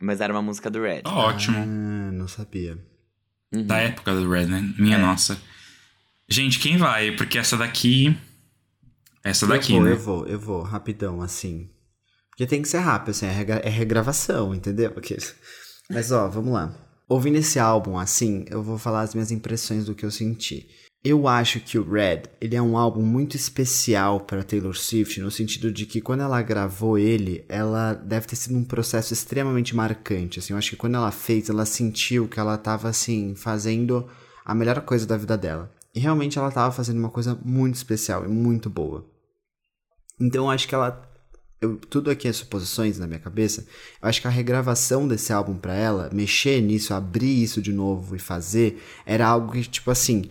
Mas 0.00 0.20
era 0.20 0.32
uma 0.32 0.42
música 0.42 0.70
do 0.70 0.80
Red. 0.80 1.02
Tá 1.02 1.12
ótimo. 1.12 1.58
Ah, 1.58 2.12
não 2.12 2.28
sabia. 2.28 2.78
Uhum. 3.52 3.66
Da 3.66 3.78
época 3.78 4.14
do 4.14 4.30
Red, 4.30 4.46
né? 4.46 4.74
Minha 4.78 4.96
É. 4.96 5.00
nossa. 5.00 5.42
Gente, 6.28 6.60
quem 6.60 6.76
vai? 6.76 7.10
Porque 7.16 7.36
essa 7.36 7.56
daqui. 7.56 8.16
Essa 9.24 9.44
daqui, 9.44 9.72
eu 9.72 9.78
vou, 9.78 9.84
né? 9.84 9.92
eu 9.92 9.98
vou, 9.98 10.26
eu 10.26 10.38
vou, 10.38 10.62
rapidão, 10.62 11.20
assim. 11.20 11.68
Porque 12.38 12.46
tem 12.46 12.62
que 12.62 12.68
ser 12.68 12.78
rápido, 12.78 13.10
assim, 13.10 13.26
é, 13.26 13.32
regra- 13.32 13.60
é 13.64 13.68
regravação, 13.68 14.54
entendeu? 14.54 14.94
Mas 15.90 16.12
ó, 16.12 16.28
vamos 16.28 16.52
lá. 16.52 16.72
Ouvindo 17.08 17.36
esse 17.36 17.58
álbum, 17.58 17.98
assim, 17.98 18.44
eu 18.48 18.62
vou 18.62 18.78
falar 18.78 19.00
as 19.00 19.12
minhas 19.12 19.32
impressões 19.32 19.86
do 19.86 19.94
que 19.94 20.06
eu 20.06 20.10
senti. 20.12 20.68
Eu 21.02 21.26
acho 21.26 21.58
que 21.58 21.76
o 21.76 21.90
Red, 21.90 22.22
ele 22.40 22.54
é 22.54 22.62
um 22.62 22.78
álbum 22.78 23.02
muito 23.02 23.34
especial 23.34 24.20
para 24.20 24.44
Taylor 24.44 24.76
Swift, 24.76 25.20
no 25.20 25.32
sentido 25.32 25.72
de 25.72 25.84
que 25.84 26.00
quando 26.00 26.20
ela 26.20 26.40
gravou 26.40 26.96
ele, 26.96 27.44
ela 27.48 27.94
deve 27.94 28.28
ter 28.28 28.36
sido 28.36 28.56
um 28.56 28.64
processo 28.64 29.12
extremamente 29.12 29.74
marcante, 29.74 30.38
assim. 30.38 30.52
Eu 30.52 30.58
acho 30.58 30.70
que 30.70 30.76
quando 30.76 30.94
ela 30.94 31.10
fez, 31.10 31.48
ela 31.50 31.66
sentiu 31.66 32.28
que 32.28 32.38
ela 32.38 32.54
estava 32.54 32.88
assim, 32.88 33.34
fazendo 33.34 34.08
a 34.44 34.54
melhor 34.54 34.80
coisa 34.82 35.04
da 35.04 35.16
vida 35.16 35.36
dela. 35.36 35.72
E 35.92 35.98
realmente 35.98 36.38
ela 36.38 36.50
estava 36.50 36.70
fazendo 36.70 36.98
uma 37.00 37.10
coisa 37.10 37.36
muito 37.44 37.74
especial 37.74 38.24
e 38.24 38.28
muito 38.28 38.70
boa. 38.70 39.04
Então 40.20 40.44
eu 40.44 40.50
acho 40.50 40.68
que 40.68 40.74
ela. 40.74 41.07
Eu, 41.60 41.76
tudo 41.76 42.10
aqui 42.10 42.28
é 42.28 42.32
suposições 42.32 42.98
na 42.98 43.06
minha 43.06 43.18
cabeça. 43.18 43.66
Eu 44.00 44.08
acho 44.08 44.20
que 44.20 44.28
a 44.28 44.30
regravação 44.30 45.08
desse 45.08 45.32
álbum 45.32 45.56
pra 45.56 45.74
ela, 45.74 46.08
mexer 46.12 46.60
nisso, 46.60 46.94
abrir 46.94 47.42
isso 47.42 47.60
de 47.60 47.72
novo 47.72 48.14
e 48.14 48.18
fazer, 48.18 48.82
era 49.04 49.26
algo 49.26 49.52
que, 49.52 49.62
tipo 49.64 49.90
assim, 49.90 50.30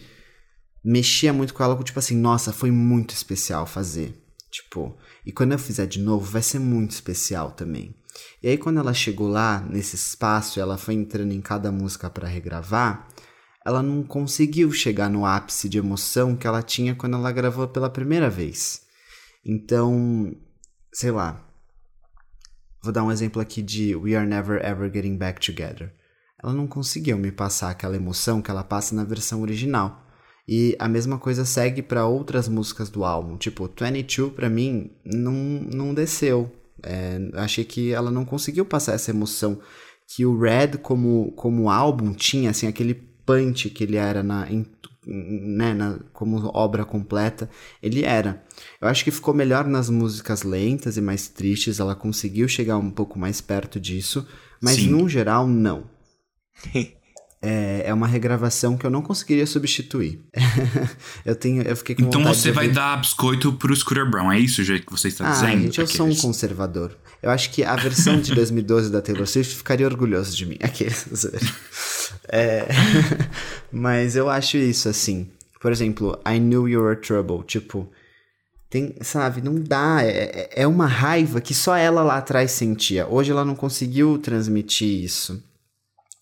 mexia 0.83 1.33
muito 1.33 1.53
com 1.53 1.63
ela, 1.63 1.81
tipo 1.83 1.99
assim, 1.99 2.15
nossa, 2.15 2.53
foi 2.53 2.71
muito 2.71 3.13
especial 3.13 3.65
fazer. 3.65 4.15
Tipo, 4.49 4.97
e 5.25 5.31
quando 5.31 5.51
eu 5.51 5.59
fizer 5.59 5.85
de 5.85 5.99
novo, 5.99 6.25
vai 6.25 6.41
ser 6.41 6.59
muito 6.59 6.91
especial 6.91 7.51
também. 7.51 7.93
E 8.41 8.47
aí, 8.47 8.57
quando 8.57 8.79
ela 8.79 8.93
chegou 8.93 9.27
lá, 9.27 9.59
nesse 9.69 9.95
espaço, 9.95 10.59
ela 10.59 10.77
foi 10.77 10.93
entrando 10.93 11.33
em 11.33 11.41
cada 11.41 11.71
música 11.71 12.09
pra 12.09 12.27
regravar, 12.27 13.07
ela 13.65 13.83
não 13.83 14.01
conseguiu 14.01 14.71
chegar 14.71 15.09
no 15.09 15.25
ápice 15.25 15.67
de 15.67 15.77
emoção 15.77 16.37
que 16.37 16.47
ela 16.47 16.63
tinha 16.63 16.95
quando 16.95 17.17
ela 17.17 17.31
gravou 17.33 17.67
pela 17.67 17.89
primeira 17.89 18.29
vez. 18.29 18.83
Então, 19.45 20.33
sei 20.93 21.11
lá. 21.11 21.43
Vou 22.83 22.93
dar 22.93 23.03
um 23.03 23.11
exemplo 23.11 23.41
aqui 23.41 23.61
de 23.61 23.95
We 23.95 24.15
Are 24.15 24.27
Never 24.27 24.63
Ever 24.63 24.91
Getting 24.93 25.17
Back 25.17 25.39
Together. 25.45 25.93
Ela 26.41 26.53
não 26.53 26.67
conseguiu 26.67 27.17
me 27.17 27.31
passar 27.31 27.71
aquela 27.71 27.95
emoção 27.95 28.41
que 28.41 28.51
ela 28.51 28.63
passa 28.63 28.95
na 28.95 29.03
versão 29.03 29.41
original. 29.41 30.05
E 30.47 30.75
a 30.79 30.87
mesma 30.87 31.17
coisa 31.17 31.43
segue 31.43 31.81
para 31.81 32.05
outras 32.05 32.47
músicas 32.47 32.89
do 32.89 33.03
álbum. 33.03 33.35
Tipo, 33.37 33.67
22 33.67 34.31
pra 34.31 34.49
mim 34.49 34.91
não, 35.03 35.33
não 35.33 35.93
desceu. 35.93 36.51
É, 36.83 37.19
achei 37.33 37.65
que 37.65 37.91
ela 37.91 38.11
não 38.11 38.23
conseguiu 38.23 38.63
passar 38.63 38.93
essa 38.93 39.11
emoção 39.11 39.59
que 40.07 40.25
o 40.25 40.39
Red 40.39 40.77
como, 40.81 41.33
como 41.33 41.69
álbum 41.69 42.13
tinha, 42.13 42.51
assim, 42.51 42.67
aquele 42.67 42.93
punch 42.93 43.69
que 43.69 43.83
ele 43.83 43.97
era 43.97 44.23
na, 44.23 44.49
em, 44.49 44.65
né, 45.07 45.73
na, 45.73 45.99
como 46.11 46.51
obra 46.53 46.83
completa, 46.83 47.49
ele 47.81 48.03
era. 48.03 48.43
Eu 48.81 48.87
acho 48.87 49.03
que 49.03 49.11
ficou 49.11 49.33
melhor 49.33 49.65
nas 49.65 49.89
músicas 49.89 50.43
lentas 50.43 50.97
e 50.97 51.01
mais 51.01 51.27
tristes, 51.29 51.79
ela 51.79 51.95
conseguiu 51.95 52.47
chegar 52.47 52.77
um 52.77 52.91
pouco 52.91 53.17
mais 53.17 53.39
perto 53.39 53.79
disso, 53.79 54.27
mas 54.61 54.75
Sim. 54.75 54.89
no 54.89 55.07
geral, 55.07 55.47
não. 55.47 55.85
É, 57.39 57.83
é 57.85 57.93
uma 57.93 58.07
regravação 58.07 58.75
que 58.75 58.83
eu 58.83 58.89
não 58.89 59.01
conseguiria 59.01 59.45
substituir. 59.45 60.23
eu 61.23 61.35
tenho, 61.35 61.61
eu 61.61 61.75
fiquei 61.75 61.93
com 61.93 62.01
Então 62.01 62.23
você 62.23 62.51
vai 62.51 62.67
dar 62.67 62.97
biscoito 62.99 63.53
pro 63.53 63.75
Scooter 63.75 64.09
Brown, 64.09 64.31
é 64.31 64.39
isso, 64.39 64.63
que 64.63 64.91
você 64.91 65.09
está 65.09 65.29
Ah, 65.29 65.31
dizendo? 65.33 65.61
gente, 65.61 65.79
eu 65.79 65.85
sou 65.85 66.07
um 66.07 66.15
conservador. 66.15 66.97
Eu 67.21 67.29
acho 67.29 67.51
que 67.51 67.63
a 67.63 67.75
versão 67.75 68.19
de 68.19 68.33
2012 68.35 68.91
da 68.91 69.03
Taylor 69.03 69.27
Swift 69.27 69.55
ficaria 69.55 69.85
orgulhoso 69.85 70.35
de 70.35 70.47
mim. 70.47 70.57
Aqueles. 70.61 71.07
É... 72.27 72.67
Mas 73.71 74.15
eu 74.15 74.29
acho 74.29 74.57
isso 74.57 74.89
assim. 74.89 75.29
Por 75.61 75.71
exemplo, 75.71 76.19
I 76.25 76.39
Knew 76.39 76.67
You 76.67 76.83
Were 76.83 76.99
Trouble. 76.99 77.43
Tipo, 77.45 77.89
tem, 78.69 78.95
sabe, 79.01 79.41
não 79.41 79.55
dá. 79.55 79.99
É, 80.03 80.49
é 80.63 80.67
uma 80.67 80.87
raiva 80.87 81.41
que 81.41 81.53
só 81.53 81.75
ela 81.75 82.03
lá 82.03 82.17
atrás 82.17 82.51
sentia. 82.51 83.07
Hoje 83.07 83.31
ela 83.31 83.45
não 83.45 83.55
conseguiu 83.55 84.17
transmitir 84.17 85.03
isso. 85.03 85.43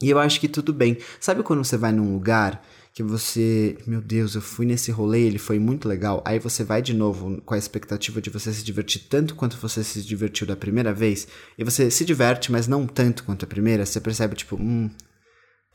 E 0.02 0.10
eu 0.10 0.20
acho 0.20 0.40
que 0.40 0.48
tudo 0.48 0.74
bem. 0.74 0.98
Sabe 1.20 1.44
quando 1.44 1.64
você 1.64 1.78
vai 1.78 1.92
num 1.92 2.14
lugar 2.14 2.62
que 2.96 3.04
você, 3.04 3.78
meu 3.86 4.00
Deus, 4.00 4.36
eu 4.36 4.42
fui 4.42 4.66
nesse 4.66 4.90
rolê, 4.90 5.24
ele 5.24 5.38
foi 5.38 5.60
muito 5.60 5.86
legal. 5.86 6.24
Aí 6.26 6.40
você 6.40 6.64
vai 6.64 6.82
de 6.82 6.94
novo 6.94 7.42
com 7.42 7.54
a 7.54 7.58
expectativa 7.58 8.22
de 8.22 8.30
você 8.30 8.54
se 8.54 8.64
divertir 8.64 9.04
tanto 9.10 9.36
quanto 9.36 9.58
você 9.58 9.84
se 9.84 10.02
divertiu 10.02 10.48
da 10.48 10.56
primeira 10.56 10.94
vez, 10.94 11.28
e 11.58 11.64
você 11.66 11.92
se 11.92 12.06
diverte, 12.06 12.54
mas 12.54 12.70
não 12.70 12.88
tanto 12.88 13.26
quanto 13.26 13.44
a 13.44 13.48
primeira. 13.48 13.86
Você 13.86 14.00
percebe 14.00 14.34
tipo, 14.34 14.56
hum, 14.56 14.90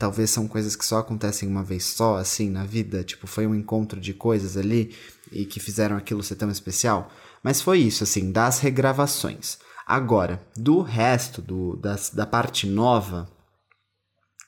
talvez 0.01 0.31
são 0.31 0.47
coisas 0.47 0.75
que 0.75 0.83
só 0.83 0.97
acontecem 0.97 1.47
uma 1.47 1.63
vez 1.63 1.83
só 1.83 2.17
assim 2.17 2.49
na 2.49 2.65
vida, 2.65 3.03
tipo, 3.03 3.27
foi 3.27 3.45
um 3.45 3.53
encontro 3.53 4.01
de 4.01 4.15
coisas 4.15 4.57
ali 4.57 4.95
e 5.31 5.45
que 5.45 5.59
fizeram 5.59 5.95
aquilo 5.95 6.23
ser 6.23 6.37
tão 6.37 6.49
especial. 6.49 7.11
Mas 7.43 7.61
foi 7.61 7.77
isso 7.77 8.03
assim, 8.03 8.31
das 8.31 8.57
regravações. 8.57 9.59
Agora, 9.85 10.41
do 10.57 10.81
resto 10.81 11.39
do 11.39 11.75
das, 11.75 12.09
da 12.09 12.25
parte 12.25 12.65
nova, 12.65 13.29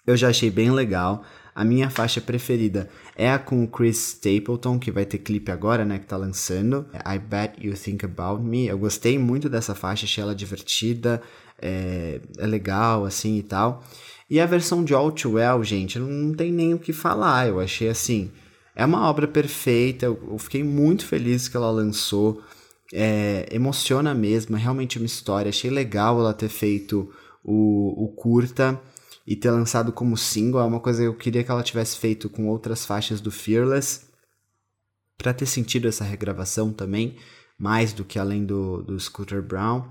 eu 0.08 0.18
já 0.18 0.30
achei 0.30 0.50
bem 0.50 0.72
legal. 0.72 1.24
A 1.54 1.64
minha 1.64 1.88
faixa 1.88 2.20
preferida 2.20 2.90
é 3.16 3.32
a 3.32 3.38
com 3.38 3.64
o 3.64 3.68
Chris 3.68 4.16
Stapleton, 4.16 4.80
que 4.80 4.92
vai 4.92 5.06
ter 5.06 5.20
clipe 5.20 5.52
agora, 5.52 5.86
né, 5.86 6.00
que 6.00 6.08
tá 6.08 6.18
lançando. 6.18 6.88
I 7.06 7.20
Bet 7.20 7.64
You 7.64 7.76
Think 7.76 8.06
About 8.06 8.44
Me. 8.44 8.66
Eu 8.66 8.80
gostei 8.80 9.20
muito 9.20 9.48
dessa 9.48 9.76
faixa, 9.76 10.06
achei 10.06 10.24
ela 10.24 10.34
divertida, 10.34 11.22
é, 11.62 12.22
é 12.40 12.48
legal, 12.48 13.06
assim, 13.06 13.38
e 13.38 13.44
tal. 13.44 13.84
E 14.30 14.40
a 14.40 14.46
versão 14.46 14.84
de 14.84 14.94
All 14.94 15.12
Too 15.12 15.34
Well, 15.34 15.64
gente, 15.64 16.00
não, 16.00 16.34
tem 16.34 16.52
nem 16.52 16.74
o 16.74 16.80
que 16.80 16.94
falar. 16.94 17.48
Eu 17.48 17.60
achei, 17.60 17.90
assim, 17.90 18.32
é 18.76 18.86
uma 18.86 19.10
obra 19.10 19.28
perfeita. 19.28 20.06
Eu 20.06 20.38
fiquei 20.38 20.64
muito 20.64 21.06
feliz 21.06 21.48
que 21.48 21.58
ela 21.58 21.72
lançou. 21.72 22.42
É, 22.92 23.48
emociona 23.52 24.14
mesmo, 24.14 24.56
é 24.56 24.60
realmente 24.60 24.98
uma 24.98 25.06
história. 25.06 25.50
Achei 25.50 25.70
legal 25.70 26.20
ela 26.20 26.34
ter 26.34 26.50
feito 26.50 27.12
o, 27.44 28.06
o 28.06 28.08
curta 28.16 28.80
e 29.26 29.36
ter 29.36 29.52
lançado 29.52 29.92
como 29.92 30.18
single 30.18 30.62
é 30.62 30.66
uma 30.66 30.80
coisa 30.80 31.02
que 31.02 31.08
eu 31.08 31.16
queria 31.16 31.44
que 31.44 31.52
ela 31.52 31.64
tivesse 31.64 31.98
feito 31.98 32.30
com 32.30 32.48
outras 32.48 32.86
faixas 32.86 33.22
do 33.22 33.32
Fearless 33.32 34.02
para 35.18 35.34
ter 35.34 35.46
sentido 35.46 35.88
essa 35.88 36.04
regravação 36.04 36.74
também, 36.74 37.18
mais 37.58 37.94
do 37.94 38.04
que 38.04 38.20
além 38.20 38.46
do, 38.46 38.82
do 38.82 39.00
Scooter 39.00 39.42
Brown. 39.42 39.88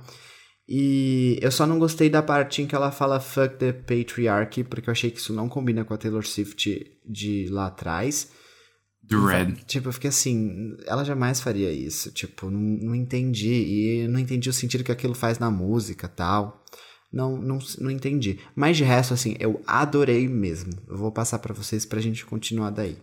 E 0.68 1.38
eu 1.42 1.50
só 1.50 1.66
não 1.66 1.78
gostei 1.78 2.08
da 2.08 2.22
parte 2.22 2.62
em 2.62 2.66
que 2.66 2.74
ela 2.74 2.90
fala 2.90 3.20
fuck 3.20 3.56
the 3.56 3.72
patriarchy, 3.72 4.64
porque 4.64 4.88
eu 4.88 4.92
achei 4.92 5.10
que 5.10 5.18
isso 5.18 5.32
não 5.32 5.48
combina 5.48 5.84
com 5.84 5.92
a 5.92 5.96
Taylor 5.96 6.24
Swift 6.24 6.90
de 7.04 7.48
lá 7.50 7.66
atrás. 7.66 8.30
Do 9.02 9.26
Red. 9.26 9.54
Tipo, 9.66 9.88
eu 9.88 9.92
fiquei 9.92 10.08
assim, 10.08 10.76
ela 10.86 11.04
jamais 11.04 11.40
faria 11.40 11.70
isso. 11.72 12.12
Tipo, 12.12 12.48
não, 12.48 12.60
não 12.60 12.94
entendi. 12.94 13.52
E 13.52 14.08
não 14.08 14.20
entendi 14.20 14.48
o 14.48 14.52
sentido 14.52 14.84
que 14.84 14.92
aquilo 14.92 15.14
faz 15.14 15.38
na 15.38 15.50
música 15.50 16.06
tal. 16.08 16.64
Não, 17.12 17.36
não, 17.36 17.58
não 17.78 17.90
entendi. 17.90 18.38
Mas 18.54 18.76
de 18.76 18.84
resto, 18.84 19.12
assim, 19.12 19.36
eu 19.38 19.60
adorei 19.66 20.28
mesmo. 20.28 20.72
Eu 20.88 20.96
vou 20.96 21.10
passar 21.10 21.40
pra 21.40 21.52
vocês 21.52 21.84
pra 21.84 22.00
gente 22.00 22.24
continuar 22.24 22.70
daí. 22.70 22.96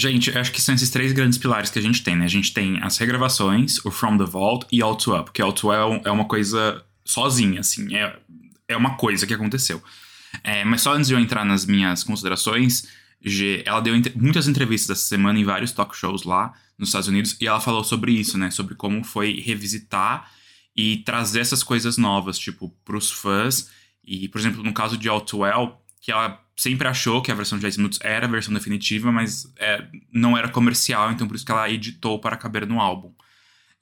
Gente, 0.00 0.30
acho 0.38 0.52
que 0.52 0.60
são 0.60 0.76
esses 0.76 0.90
três 0.90 1.12
grandes 1.12 1.38
pilares 1.38 1.70
que 1.70 1.78
a 1.78 1.82
gente 1.82 2.04
tem, 2.04 2.16
né? 2.16 2.24
A 2.24 2.28
gente 2.28 2.54
tem 2.54 2.80
as 2.82 2.96
regravações, 2.98 3.84
o 3.84 3.90
From 3.90 4.16
the 4.16 4.24
Vault 4.24 4.64
e 4.70 4.80
All 4.80 4.94
Too 4.94 5.18
Up. 5.18 5.32
Que 5.32 5.42
All 5.42 5.52
Too 5.52 5.70
Up 5.72 6.06
é 6.06 6.10
uma 6.10 6.24
coisa 6.24 6.84
sozinha, 7.04 7.60
assim. 7.60 7.92
É, 7.96 8.16
é 8.68 8.76
uma 8.76 8.96
coisa 8.96 9.26
que 9.26 9.34
aconteceu. 9.34 9.82
É, 10.44 10.64
mas 10.64 10.82
só 10.82 10.94
antes 10.94 11.08
de 11.08 11.14
eu 11.14 11.18
entrar 11.18 11.44
nas 11.44 11.66
minhas 11.66 12.04
considerações, 12.04 12.86
G, 13.20 13.64
ela 13.66 13.80
deu 13.80 13.94
muitas 14.14 14.46
entrevistas 14.46 14.98
essa 14.98 15.08
semana 15.08 15.36
em 15.38 15.44
vários 15.44 15.72
talk 15.72 15.96
shows 15.96 16.22
lá 16.22 16.52
nos 16.78 16.90
Estados 16.90 17.08
Unidos 17.08 17.36
e 17.40 17.48
ela 17.48 17.58
falou 17.58 17.82
sobre 17.82 18.12
isso, 18.12 18.38
né? 18.38 18.52
Sobre 18.52 18.76
como 18.76 19.02
foi 19.02 19.40
revisitar 19.40 20.30
e 20.76 20.98
trazer 20.98 21.40
essas 21.40 21.64
coisas 21.64 21.98
novas, 21.98 22.38
tipo, 22.38 22.68
pros 22.84 23.10
fãs. 23.10 23.68
E, 24.04 24.28
por 24.28 24.38
exemplo, 24.38 24.62
no 24.62 24.72
caso 24.72 24.96
de 24.96 25.08
All 25.08 25.20
Too 25.20 25.40
Well, 25.40 25.82
que 26.00 26.12
ela 26.12 26.40
sempre 26.58 26.88
achou 26.88 27.22
que 27.22 27.30
a 27.30 27.34
versão 27.36 27.56
de 27.56 27.62
10 27.62 27.76
minutos 27.76 28.00
era 28.02 28.26
a 28.26 28.28
versão 28.28 28.52
definitiva, 28.52 29.12
mas 29.12 29.50
é, 29.58 29.86
não 30.12 30.36
era 30.36 30.48
comercial, 30.48 31.12
então 31.12 31.28
por 31.28 31.36
isso 31.36 31.46
que 31.46 31.52
ela 31.52 31.70
editou 31.70 32.18
para 32.18 32.36
caber 32.36 32.66
no 32.66 32.80
álbum. 32.80 33.12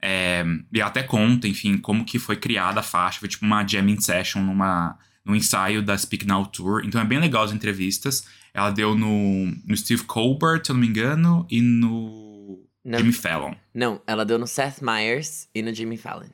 É, 0.00 0.44
e 0.70 0.78
ela 0.78 0.90
até 0.90 1.02
conta, 1.02 1.48
enfim, 1.48 1.78
como 1.78 2.04
que 2.04 2.18
foi 2.18 2.36
criada 2.36 2.80
a 2.80 2.82
faixa. 2.82 3.18
Foi 3.18 3.30
tipo 3.30 3.46
uma 3.46 3.66
jamming 3.66 3.98
session 3.98 4.42
numa, 4.42 4.98
num 5.24 5.34
ensaio 5.34 5.82
da 5.82 5.96
Speak 5.96 6.26
Now 6.26 6.44
Tour. 6.44 6.82
Então 6.84 7.00
é 7.00 7.04
bem 7.04 7.18
legal 7.18 7.44
as 7.44 7.52
entrevistas. 7.52 8.26
Ela 8.52 8.70
deu 8.70 8.94
no, 8.94 9.46
no 9.64 9.76
Steve 9.76 10.04
Colbert, 10.04 10.62
se 10.62 10.70
eu 10.70 10.74
não 10.74 10.82
me 10.82 10.86
engano, 10.86 11.46
e 11.50 11.62
no 11.62 12.62
Não. 12.84 12.98
Jimmy 12.98 13.12
Fallon. 13.12 13.54
Não, 13.74 14.02
ela 14.06 14.24
deu 14.24 14.38
no 14.38 14.46
Seth 14.46 14.82
Meyers 14.82 15.48
e 15.54 15.62
no 15.62 15.74
Jimmy 15.74 15.96
Fallon. 15.96 16.28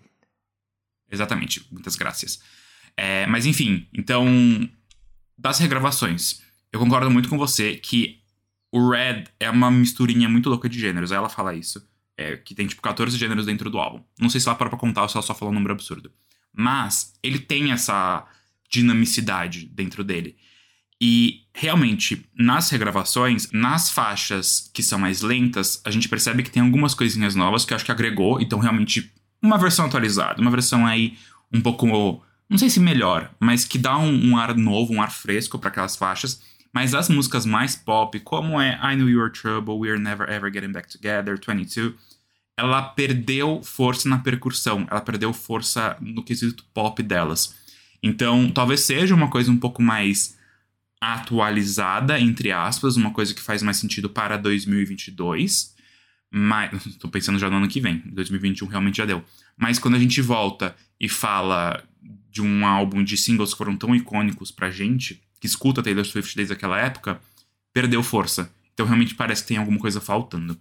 Exatamente, 1.09 1.65
muitas 1.71 1.95
graças. 1.95 2.43
É, 2.97 3.27
mas 3.27 3.47
enfim, 3.47 3.87
então, 3.93 4.27
das 5.43 5.59
regravações, 5.59 6.41
eu 6.73 6.79
concordo 6.79 7.11
muito 7.11 7.29
com 7.29 7.37
você 7.37 7.75
que 7.75 8.21
o 8.71 8.91
Red 8.91 9.25
é 9.41 9.51
uma 9.51 9.71
misturinha 9.71 10.29
muito 10.29 10.49
louca 10.49 10.69
de 10.69 10.79
gêneros. 10.79 11.13
Ela 11.13 11.29
fala 11.29 11.55
isso. 11.55 11.87
é, 12.17 12.37
que 12.37 12.55
tem 12.55 12.67
tipo 12.67 12.83
14 12.83 13.17
gêneros 13.17 13.47
dentro 13.47 13.71
do 13.71 13.79
álbum. 13.79 14.03
Não 14.19 14.29
sei 14.29 14.41
se 14.41 14.49
ela 14.49 14.57
parou 14.57 14.71
pra 14.71 14.79
contar 14.79 15.03
ou 15.03 15.09
se 15.09 15.17
ela 15.17 15.23
só 15.23 15.35
falou 15.35 15.51
um 15.51 15.55
número 15.55 15.73
absurdo. 15.73 16.11
Mas 16.53 17.15
ele 17.23 17.39
tem 17.39 17.73
essa 17.73 18.27
dinamicidade 18.71 19.67
dentro 19.67 20.05
dele. 20.05 20.37
E 21.01 21.41
realmente, 21.53 22.25
nas 22.37 22.71
regravações, 22.71 23.51
nas 23.51 23.91
faixas 23.91 24.71
que 24.73 24.83
são 24.83 24.99
mais 24.99 25.21
lentas, 25.21 25.83
a 25.85 25.91
gente 25.91 26.09
percebe 26.09 26.43
que 26.43 26.51
tem 26.51 26.63
algumas 26.63 26.95
coisinhas 26.95 27.35
novas 27.35 27.65
que 27.65 27.73
eu 27.73 27.77
acho 27.77 27.85
que 27.85 27.91
agregou. 27.91 28.41
Então, 28.41 28.59
realmente, 28.61 29.13
uma 29.43 29.59
versão 29.59 29.87
atualizada, 29.87 30.41
uma 30.41 30.51
versão 30.51 30.87
aí 30.87 31.19
um 31.53 31.61
pouco. 31.61 32.25
Não 32.53 32.59
sei 32.59 32.69
se 32.69 32.79
melhor, 32.79 33.35
mas 33.41 33.65
que 33.65 33.79
dá 33.79 33.97
um, 33.97 34.29
um 34.29 34.37
ar 34.37 34.55
novo, 34.55 34.93
um 34.93 35.01
ar 35.01 35.11
fresco 35.11 35.59
para 35.59 35.71
aquelas 35.71 35.97
faixas. 35.97 36.43
Mas 36.71 36.93
as 36.93 37.09
músicas 37.09 37.47
mais 37.47 37.75
pop, 37.75 38.21
como 38.21 38.61
é 38.61 38.79
I 38.83 38.95
Knew 38.95 39.09
You 39.09 39.21
Were 39.21 39.33
Trouble, 39.33 39.77
We're 39.77 39.99
Never 39.99 40.29
Ever 40.29 40.53
Getting 40.53 40.71
Back 40.71 40.93
Together, 40.93 41.41
22, 41.41 41.95
ela 42.55 42.83
perdeu 42.83 43.63
força 43.63 44.07
na 44.07 44.19
percussão, 44.19 44.87
ela 44.91 45.01
perdeu 45.01 45.33
força 45.33 45.97
no 45.99 46.23
quesito 46.23 46.63
pop 46.75 47.03
delas. 47.03 47.55
Então, 48.03 48.51
talvez 48.51 48.81
seja 48.81 49.15
uma 49.15 49.31
coisa 49.31 49.51
um 49.51 49.57
pouco 49.57 49.81
mais 49.81 50.37
atualizada, 51.01 52.21
entre 52.21 52.53
aspas, 52.53 52.99
uma 52.99 53.13
coisa 53.13 53.33
que 53.33 53.41
faz 53.41 53.63
mais 53.63 53.79
sentido 53.79 54.11
para 54.11 54.37
2022. 54.37 55.75
Mas, 56.31 56.85
tô 57.01 57.09
pensando 57.09 57.39
já 57.39 57.49
no 57.49 57.57
ano 57.57 57.69
que 57.69 57.81
vem, 57.81 58.03
2021 58.13 58.69
realmente 58.69 58.99
já 58.99 59.07
deu. 59.07 59.25
Mas 59.57 59.79
quando 59.79 59.95
a 59.95 59.99
gente 59.99 60.21
volta 60.21 60.77
e 61.01 61.09
fala 61.09 61.83
de 62.33 62.41
um 62.41 62.67
álbum 62.67 63.05
de 63.05 63.17
singles 63.17 63.53
que 63.53 63.59
foram 63.59 63.77
tão 63.77 63.95
icônicos 63.95 64.51
pra 64.51 64.71
gente, 64.71 65.23
que 65.39 65.47
escuta 65.47 65.83
Taylor 65.83 66.05
Swift 66.05 66.35
desde 66.35 66.55
aquela 66.55 66.79
época, 66.81 67.21
perdeu 67.73 68.03
força. 68.03 68.51
Então 68.73 68.87
realmente 68.87 69.15
parece 69.15 69.43
que 69.43 69.49
tem 69.49 69.59
alguma 69.59 69.79
coisa 69.79 70.01
faltando. 70.01 70.59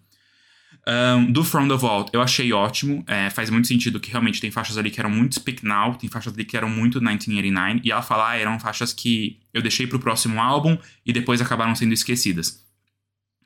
Um, 0.87 1.31
do 1.31 1.43
From 1.43 1.67
the 1.67 1.77
Vault, 1.77 2.09
eu 2.11 2.21
achei 2.21 2.51
ótimo. 2.51 3.03
É, 3.07 3.29
faz 3.29 3.49
muito 3.49 3.67
sentido 3.67 3.99
que 3.99 4.11
realmente 4.11 4.41
tem 4.41 4.51
faixas 4.51 4.77
ali 4.77 4.91
que 4.91 4.99
eram 4.99 5.09
muito 5.09 5.35
Speak 5.35 5.65
Now, 5.65 5.95
tem 5.95 6.09
faixas 6.09 6.33
ali 6.33 6.43
que 6.43 6.57
eram 6.57 6.69
muito 6.69 6.99
1989, 6.99 7.81
e 7.83 7.91
ela 7.91 8.01
fala, 8.01 8.31
ah, 8.31 8.37
eram 8.37 8.59
faixas 8.59 8.91
que 8.91 9.39
eu 9.53 9.61
deixei 9.61 9.87
pro 9.87 9.99
próximo 9.99 10.41
álbum 10.41 10.77
e 11.05 11.13
depois 11.13 11.39
acabaram 11.39 11.75
sendo 11.75 11.93
esquecidas. 11.93 12.65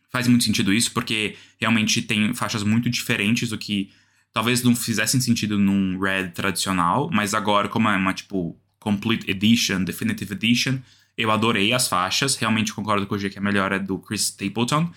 Faz 0.09 0.27
muito 0.27 0.45
sentido 0.45 0.73
isso, 0.73 0.91
porque 0.93 1.35
realmente 1.59 2.01
tem 2.01 2.33
faixas 2.33 2.63
muito 2.63 2.89
diferentes, 2.89 3.51
o 3.51 3.57
que 3.57 3.91
talvez 4.35 4.61
não 4.61 4.75
fizessem 4.75 5.21
sentido 5.21 5.57
num 5.57 5.97
Red 5.97 6.31
tradicional, 6.31 7.09
mas 7.09 7.33
agora, 7.33 7.69
como 7.69 7.87
é 7.87 7.95
uma, 7.95 8.13
tipo, 8.13 8.59
Complete 8.77 9.31
Edition, 9.31 9.85
Definitive 9.85 10.33
Edition, 10.33 10.79
eu 11.17 11.31
adorei 11.31 11.71
as 11.71 11.87
faixas, 11.87 12.35
realmente 12.35 12.73
concordo 12.73 13.07
com 13.07 13.15
o 13.15 13.17
G 13.17 13.29
que 13.29 13.39
a 13.39 13.41
melhor 13.41 13.71
é 13.71 13.79
do 13.79 13.97
Chris 13.97 14.23
Stapleton. 14.23 14.91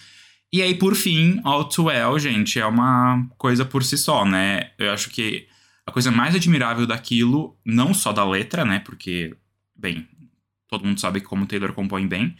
E 0.53 0.61
aí, 0.61 0.74
por 0.74 0.96
fim, 0.96 1.40
All 1.44 1.66
Too 1.66 1.85
Well, 1.85 2.18
gente, 2.18 2.59
é 2.59 2.66
uma 2.66 3.29
coisa 3.38 3.64
por 3.64 3.85
si 3.85 3.96
só, 3.96 4.24
né? 4.24 4.72
Eu 4.77 4.90
acho 4.90 5.09
que 5.09 5.46
a 5.87 5.92
coisa 5.92 6.11
mais 6.11 6.35
admirável 6.35 6.85
daquilo, 6.85 7.57
não 7.64 7.94
só 7.94 8.12
da 8.12 8.29
letra, 8.29 8.64
né? 8.64 8.81
Porque, 8.81 9.37
bem, 9.77 10.09
todo 10.66 10.85
mundo 10.85 10.98
sabe 10.98 11.20
como 11.20 11.46
Taylor 11.46 11.72
compõe 11.72 12.09
bem, 12.09 12.35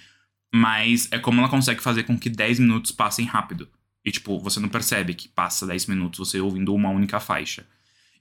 mas 0.53 1.07
é 1.13 1.19
como 1.21 1.41
ela 1.41 1.49
consegue 1.49 1.81
fazer 1.81 2.03
com 2.03 2.19
que 2.19 2.29
10 2.29 2.59
minutos 2.59 2.91
passem 2.91 3.25
rápido. 3.25 3.69
E, 4.09 4.13
tipo, 4.13 4.39
você 4.41 4.59
não 4.59 4.69
percebe 4.69 5.13
que 5.15 5.29
passa 5.29 5.67
10 5.67 5.87
minutos 5.87 6.19
você 6.19 6.41
ouvindo 6.41 6.75
uma 6.75 6.89
única 6.89 7.21
faixa. 7.21 7.67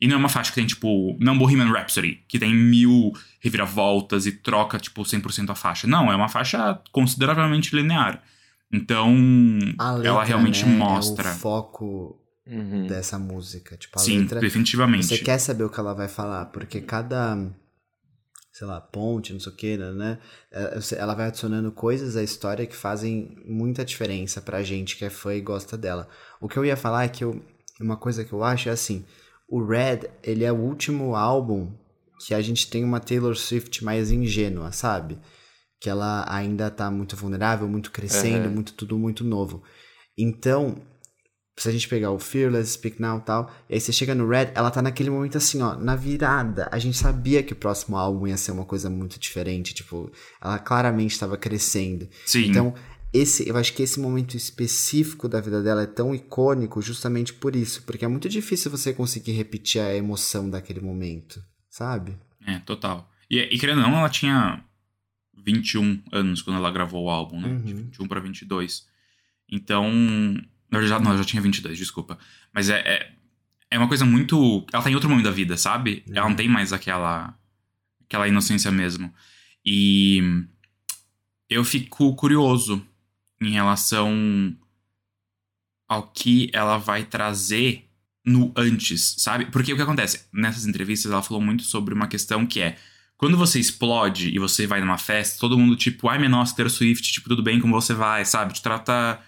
E 0.02 0.08
não 0.08 0.16
é 0.16 0.20
uma 0.20 0.30
faixa 0.30 0.52
que 0.52 0.56
tem, 0.56 0.68
tipo, 0.68 1.18
não 1.20 1.38
Bohemian 1.38 1.72
Rhapsody, 1.72 2.20
que 2.28 2.38
tem 2.38 2.54
mil 2.54 3.14
reviravoltas 3.40 4.26
e 4.26 4.32
troca, 4.34 4.78
tipo, 4.78 5.02
100% 5.02 5.50
a 5.50 5.56
faixa. 5.56 5.88
Não, 5.88 6.12
é 6.12 6.16
uma 6.16 6.28
faixa 6.30 6.80
consideravelmente 6.92 7.76
linear. 7.76 8.22
Então, 8.72 9.16
A 9.80 9.92
letra, 9.94 10.10
ela 10.10 10.24
realmente 10.24 10.66
né, 10.66 10.76
mostra. 10.78 11.30
É 11.30 11.32
o 11.32 11.36
foco 11.36 12.22
Uhum. 12.46 12.88
dessa 12.88 13.18
música. 13.20 13.76
Tipo, 13.76 14.00
a 14.00 14.02
Sim, 14.02 14.20
letra. 14.20 14.40
definitivamente. 14.40 15.06
Você 15.06 15.18
quer 15.18 15.38
saber 15.38 15.64
o 15.64 15.70
que 15.70 15.80
ela 15.80 15.94
vai 15.94 16.08
falar, 16.08 16.46
porque 16.48 16.80
cada, 16.80 17.36
sei 18.58 18.66
lá, 18.66 18.82
ponte, 18.82 19.34
não 19.34 19.40
sei 19.40 19.52
o 19.52 19.56
que, 19.56 19.78
né? 19.78 20.18
é, 20.52 20.80
você- 20.80 20.96
Ela 20.96 21.14
vai 21.14 21.28
adicionando 21.28 21.72
coisas 21.72 22.16
à 22.16 22.24
história 22.24 22.66
que 22.66 22.76
fazem 22.76 23.38
muita 23.46 23.86
diferença 23.86 24.42
pra 24.42 24.64
gente 24.64 24.98
que 24.98 25.06
é 25.06 25.10
fã 25.12 25.36
e 25.36 25.42
gosta 25.42 25.78
dela. 25.78 26.08
O 26.42 26.48
que 26.50 26.58
eu 26.58 26.66
ia 26.66 26.76
falar 26.76 27.04
é 27.04 27.08
que 27.10 27.24
eu, 27.24 27.40
uma 27.80 27.96
coisa 27.98 28.26
que 28.26 28.34
eu 28.34 28.44
acho 28.44 28.68
é 28.70 28.72
assim, 28.72 29.06
o 29.48 29.64
Red, 29.64 30.10
ele 30.24 30.44
é 30.44 30.52
o 30.52 30.56
último 30.58 31.16
álbum 31.16 31.72
que 32.26 32.34
a 32.34 32.42
gente 32.42 32.68
tem 32.68 32.84
uma 32.84 33.00
Taylor 33.00 33.36
Swift 33.36 33.84
mais 33.84 34.10
ingênua, 34.10 34.72
sabe? 34.72 35.20
Que 35.80 35.88
ela 35.88 36.26
ainda 36.28 36.72
tá 36.72 36.90
muito 36.90 37.16
vulnerável, 37.16 37.68
muito 37.68 37.92
crescendo, 37.92 38.46
Aham. 38.48 38.56
muito 38.56 38.74
tudo 38.74 38.98
muito 38.98 39.24
novo. 39.24 39.62
Então, 40.18 40.76
se 41.58 41.68
a 41.68 41.72
gente 41.72 41.88
pegar 41.88 42.12
o 42.12 42.20
Fearless, 42.20 42.74
Speak 42.74 43.02
Now 43.02 43.18
e 43.18 43.22
tal, 43.22 43.52
e 43.68 43.74
aí 43.74 43.80
você 43.82 43.92
chega 43.92 44.14
no 44.14 44.28
Red, 44.30 44.52
ela 44.54 44.70
tá 44.70 44.82
naquele 44.82 45.10
momento 45.10 45.38
assim, 45.38 45.62
ó, 45.62 45.76
na 45.76 45.96
virada. 45.96 46.70
A 46.72 46.78
gente 46.78 46.96
sabia 46.98 47.42
que 47.42 47.54
o 47.54 47.56
próximo 47.56 47.98
álbum 47.98 48.28
ia 48.28 48.38
ser 48.38 48.52
uma 48.52 48.64
coisa 48.64 48.90
muito 48.90 49.20
diferente, 49.20 49.74
tipo, 49.74 50.12
ela 50.40 50.60
claramente 50.60 51.12
estava 51.14 51.36
crescendo. 51.36 52.08
Sim. 52.26 52.46
Então, 52.50 52.76
esse, 53.12 53.50
eu 53.50 53.58
acho 53.58 53.74
que 53.74 53.82
esse 53.82 54.00
momento 54.00 54.38
específico 54.38 55.28
da 55.28 55.42
vida 55.42 55.64
dela 55.64 55.82
é 55.82 55.88
tão 55.88 56.14
icônico 56.14 56.80
justamente 56.80 57.34
por 57.34 57.56
isso, 57.56 57.82
porque 57.84 58.06
é 58.06 58.08
muito 58.08 58.30
difícil 58.30 58.70
você 58.70 58.94
conseguir 58.94 59.32
repetir 59.32 59.82
a 59.82 59.96
emoção 59.96 60.48
daquele 60.50 60.80
momento, 60.80 61.42
sabe? 61.70 62.16
É, 62.46 62.60
total. 62.60 63.10
E, 63.30 63.40
e 63.40 63.58
querendo 63.58 63.82
ou 63.82 63.90
não, 63.90 63.98
ela 63.98 64.10
tinha 64.10 64.64
21 65.44 66.04
anos 66.12 66.42
quando 66.44 66.58
ela 66.58 66.70
gravou 66.72 67.06
o 67.06 67.10
álbum, 67.10 67.42
né? 67.42 67.48
De 67.64 67.74
Uhum. 67.74 67.80
21 67.80 68.08
pra 68.08 68.20
22. 68.20 68.86
Então. 69.52 69.92
Na 70.70 70.80
verdade, 70.80 71.04
não, 71.04 71.12
ela 71.12 71.20
já 71.20 71.26
tinha 71.26 71.42
22, 71.42 71.78
desculpa. 71.78 72.18
Mas 72.54 72.70
é, 72.70 72.80
é, 72.80 73.12
é 73.72 73.78
uma 73.78 73.88
coisa 73.88 74.06
muito. 74.06 74.66
Ela 74.74 74.84
tá 74.84 74.90
em 74.92 74.96
outro 74.96 75.10
momento 75.10 75.26
da 75.26 75.32
vida, 75.32 75.56
sabe? 75.58 76.04
Ela 76.10 76.22
não 76.22 76.30
Uhum. 76.32 76.36
tem 76.36 76.48
mais 76.50 76.74
aquela. 76.74 77.38
aquela 78.06 78.28
inocência 78.28 78.72
mesmo. 78.72 79.14
E. 79.66 80.22
Eu 81.50 81.64
fico 81.64 82.14
curioso 82.16 82.86
em 83.42 83.52
relação 83.52 84.54
ao 85.88 86.04
que 86.08 86.50
ela 86.54 86.78
vai 86.78 87.04
trazer 87.06 87.86
no 88.26 88.52
antes, 88.58 89.16
sabe? 89.20 89.46
Porque 89.46 89.72
o 89.72 89.76
que 89.78 89.82
acontece? 89.82 90.28
Nessas 90.34 90.66
entrevistas 90.66 91.10
ela 91.10 91.24
falou 91.24 91.42
muito 91.42 91.64
sobre 91.64 91.94
uma 91.94 92.08
questão 92.08 92.46
que 92.46 92.60
é 92.60 92.78
quando 93.16 93.38
você 93.38 93.60
explode 93.60 94.30
e 94.30 94.38
você 94.38 94.68
vai 94.68 94.82
numa 94.82 94.98
festa, 94.98 95.40
todo 95.40 95.58
mundo 95.58 95.78
tipo, 95.78 96.10
ai, 96.10 96.18
minha 96.18 96.30
nossa, 96.30 96.54
Taylor 96.56 96.70
Swift, 96.70 97.10
tipo, 97.14 97.30
tudo 97.30 97.42
bem 97.42 97.60
como 97.62 97.74
você 97.74 97.94
vai, 97.94 98.26
sabe? 98.26 98.54
Te 98.54 98.62
trata 98.62 99.20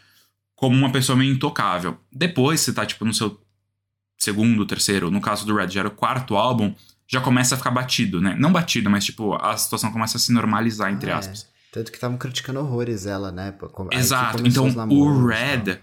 como 0.60 0.76
uma 0.76 0.92
pessoa 0.92 1.18
meio 1.18 1.34
intocável. 1.34 1.98
Depois 2.12 2.60
você 2.60 2.74
tá, 2.74 2.86
tipo, 2.86 3.06
no 3.06 3.14
seu 3.14 3.40
segundo, 4.18 4.66
terceiro, 4.66 5.10
no 5.10 5.22
caso 5.22 5.46
do 5.46 5.56
Red, 5.56 5.70
já 5.70 5.80
era 5.80 5.88
o 5.88 5.92
quarto 5.92 6.36
álbum, 6.36 6.76
já 7.08 7.22
começa 7.22 7.56
a 7.56 7.58
ficar 7.58 7.72
batido, 7.72 8.20
né? 8.20 8.36
Não 8.38 8.52
batido, 8.52 8.90
mas, 8.90 9.06
tipo, 9.06 9.34
a 9.36 9.56
situação 9.56 9.90
começa 9.90 10.18
a 10.18 10.20
se 10.20 10.34
normalizar, 10.34 10.92
entre 10.92 11.10
Ah, 11.12 11.16
é. 11.16 11.18
aspas. 11.18 11.48
Tanto 11.72 11.92
que 11.92 11.98
estavam 11.98 12.18
criticando 12.18 12.60
horrores 12.60 13.06
ela, 13.06 13.32
né? 13.32 13.54
Como- 13.72 13.90
Exato. 13.94 14.46
Então, 14.46 14.68
o 14.68 14.74
tal. 14.74 15.26
Red 15.28 15.80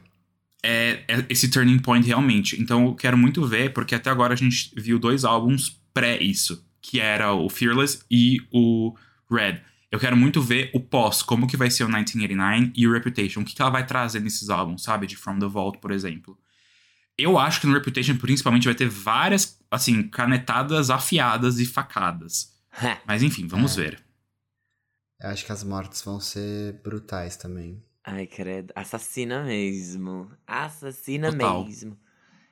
é, 0.63 1.05
é 1.09 1.25
esse 1.31 1.49
turning 1.49 1.79
point 1.79 2.07
realmente. 2.07 2.61
Então, 2.61 2.85
eu 2.87 2.95
quero 2.95 3.17
muito 3.17 3.47
ver, 3.47 3.73
porque 3.73 3.95
até 3.95 4.11
agora 4.11 4.35
a 4.35 4.37
gente 4.37 4.73
viu 4.77 4.99
dois 4.99 5.25
álbuns 5.25 5.81
pré 5.95 6.19
isso, 6.23 6.63
que 6.83 7.01
era 7.01 7.33
o 7.33 7.49
Fearless 7.49 8.01
e 8.11 8.39
o 8.53 8.95
Red. 9.31 9.63
Eu 9.91 9.99
quero 10.01 10.17
muito 10.17 10.43
ver 10.43 10.71
o 10.75 10.81
pós, 10.81 11.23
como 11.23 11.47
que 11.47 11.57
vai 11.57 11.71
ser 11.71 11.85
o 11.85 11.87
1989 11.87 12.73
e 12.77 12.87
o 12.89 12.93
Reputation. 12.93 13.41
O 13.41 13.45
que, 13.45 13.55
que 13.55 13.63
ela 13.63 13.71
vai 13.71 13.87
trazer 13.87 14.21
nesses 14.21 14.51
álbuns, 14.51 14.83
sabe? 14.83 15.07
De 15.07 15.17
From 15.17 15.39
the 15.39 15.47
Vault, 15.47 15.79
por 15.79 15.93
exemplo. 15.93 16.37
Eu 17.17 17.39
acho 17.39 17.61
que 17.61 17.67
no 17.67 17.73
Reputation, 17.75 18.17
principalmente, 18.19 18.65
vai 18.67 18.75
ter 18.75 18.89
várias, 18.89 19.59
assim, 19.71 20.03
canetadas 20.03 20.91
afiadas 20.91 21.59
e 21.59 21.65
facadas. 21.67 22.53
Mas 23.07 23.23
enfim, 23.23 23.47
vamos 23.47 23.79
É. 23.79 23.83
ver. 23.83 24.05
Eu 25.21 25.31
acho 25.31 25.47
que 25.47 25.53
as 25.53 25.65
mortes 25.65 26.03
vão 26.03 26.21
ser 26.21 26.75
brutais 26.83 27.37
também. 27.37 27.83
Ai, 28.05 28.27
credo. 28.27 28.73
Assassina 28.77 29.45
mesmo. 29.45 30.31
Assassina 30.47 31.33
Total. 31.33 31.65
mesmo. 31.65 31.97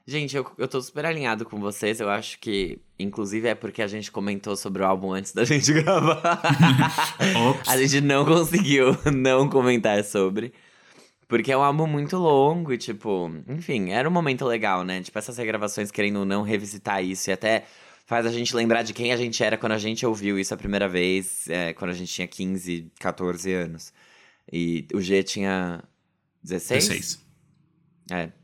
Gente, 0.06 0.36
eu, 0.36 0.46
eu 0.58 0.68
tô 0.68 0.82
super 0.82 1.06
alinhado 1.06 1.46
com 1.46 1.58
vocês. 1.58 1.98
Eu 1.98 2.10
acho 2.10 2.38
que, 2.38 2.78
inclusive, 2.98 3.48
é 3.48 3.54
porque 3.54 3.80
a 3.80 3.86
gente 3.86 4.12
comentou 4.12 4.54
sobre 4.54 4.82
o 4.82 4.86
álbum 4.86 5.12
antes 5.12 5.32
da 5.32 5.44
gente 5.46 5.72
gravar. 5.72 6.42
A 7.66 7.76
gente 7.78 8.02
não 8.02 8.24
conseguiu 8.24 8.96
não 9.12 9.48
comentar 9.48 10.04
sobre. 10.04 10.52
Porque 11.26 11.50
é 11.50 11.56
um 11.56 11.62
álbum 11.62 11.86
muito 11.86 12.18
longo 12.18 12.70
e, 12.72 12.76
tipo, 12.76 13.30
enfim, 13.48 13.92
era 13.92 14.06
um 14.06 14.12
momento 14.12 14.44
legal, 14.44 14.84
né? 14.84 15.00
Tipo, 15.02 15.18
essas 15.18 15.38
regravações 15.38 15.90
querendo 15.90 16.18
ou 16.18 16.24
não 16.26 16.42
revisitar 16.42 17.02
isso 17.02 17.30
e 17.30 17.32
até 17.32 17.64
faz 18.04 18.26
a 18.26 18.30
gente 18.30 18.54
lembrar 18.54 18.82
de 18.82 18.92
quem 18.92 19.10
a 19.10 19.16
gente 19.16 19.42
era 19.42 19.56
quando 19.56 19.72
a 19.72 19.78
gente 19.78 20.04
ouviu 20.04 20.38
isso 20.38 20.52
a 20.52 20.56
primeira 20.56 20.86
vez, 20.86 21.48
é, 21.48 21.72
quando 21.72 21.92
a 21.92 21.94
gente 21.94 22.12
tinha 22.12 22.28
15, 22.28 22.92
14 23.00 23.52
anos. 23.54 23.90
E 24.52 24.86
o 24.92 25.00
G 25.00 25.22
tinha 25.22 25.82
16? 26.42 26.88
16. 26.88 27.24
É. 28.10 28.43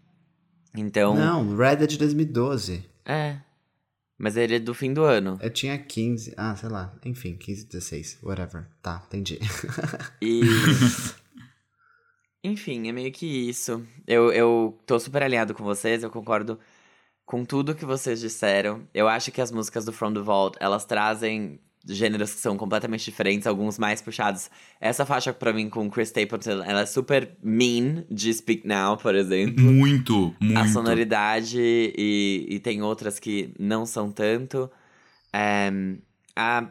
Então. 0.75 1.15
Não, 1.15 1.57
Red 1.57 1.83
é 1.83 1.87
de 1.87 1.99
2012. 1.99 2.85
É. 3.05 3.39
Mas 4.19 4.37
ele 4.37 4.57
é 4.57 4.59
do 4.59 4.75
fim 4.75 4.93
do 4.93 5.03
ano. 5.03 5.39
Eu 5.41 5.51
tinha 5.51 5.79
15. 5.79 6.35
Ah, 6.37 6.55
sei 6.55 6.69
lá. 6.69 6.95
Enfim, 7.05 7.37
15, 7.37 7.67
16. 7.67 8.19
Whatever. 8.23 8.67
Tá, 8.83 9.03
entendi. 9.07 9.39
E. 10.21 10.43
Enfim, 12.43 12.89
é 12.89 12.93
meio 12.93 13.13
que 13.13 13.27
isso. 13.27 13.83
Eu, 14.07 14.33
eu 14.33 14.79
tô 14.87 14.99
super 14.99 15.23
alinhado 15.23 15.55
com 15.55 15.63
vocês, 15.63 16.03
eu 16.03 16.11
concordo 16.11 16.59
com 17.27 17.45
tudo 17.45 17.75
que 17.75 17.85
vocês 17.85 18.21
disseram. 18.21 18.87
Eu 18.95 19.09
acho 19.09 19.31
que 19.31 19.41
as 19.41 19.51
músicas 19.53 19.85
do 19.85 19.93
From 19.93 20.13
the 20.15 20.21
Vault, 20.21 20.57
elas 20.61 20.85
trazem 20.85 21.61
gêneros 21.87 22.35
que 22.35 22.41
são 22.41 22.57
completamente 22.57 23.05
diferentes, 23.05 23.47
alguns 23.47 23.79
mais 23.79 24.03
puxados. 24.03 24.51
Essa 24.81 25.07
faixa, 25.07 25.33
pra 25.33 25.53
mim, 25.53 25.69
com 25.69 25.89
Chris 25.91 26.09
Stapleton, 26.09 26.63
ela 26.63 26.83
é 26.83 26.87
super 26.87 27.37
mean 27.43 28.05
de 28.11 28.33
Speak 28.33 28.67
Now, 28.67 28.97
por 28.97 29.15
exemplo. 29.15 29.65
Muito, 29.65 30.35
muito. 30.41 30.59
a 30.59 30.69
sonoridade 30.69 31.59
e, 31.59 32.47
e 32.49 32.61
tem 32.61 32.83
outras 32.83 33.19
que 33.19 33.55
não 33.59 33.87
são 33.87 34.11
tanto. 34.13 34.71
É, 35.33 35.71
a, 36.37 36.67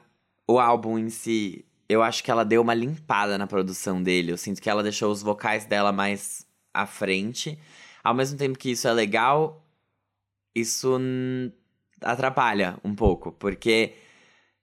o 0.47 0.59
álbum 0.59 0.97
em 0.99 1.09
si, 1.09 1.65
eu 1.87 2.03
acho 2.03 2.23
que 2.23 2.29
ela 2.29 2.45
deu 2.45 2.61
uma 2.61 2.73
limpada 2.73 3.37
na 3.37 3.47
produção 3.47 4.01
dele. 4.01 4.31
Eu 4.31 4.37
sinto 4.37 4.61
que 4.61 4.69
ela 4.69 4.83
deixou 4.83 5.11
os 5.11 5.21
vocais 5.21 5.65
dela 5.65 5.91
mais 5.91 6.45
à 6.73 6.85
frente. 6.85 7.57
Ao 8.03 8.13
mesmo 8.13 8.37
tempo 8.37 8.57
que 8.57 8.71
isso 8.71 8.87
é 8.87 8.93
legal, 8.93 9.65
isso 10.55 10.99
atrapalha 12.01 12.77
um 12.83 12.95
pouco, 12.95 13.31
porque 13.31 13.93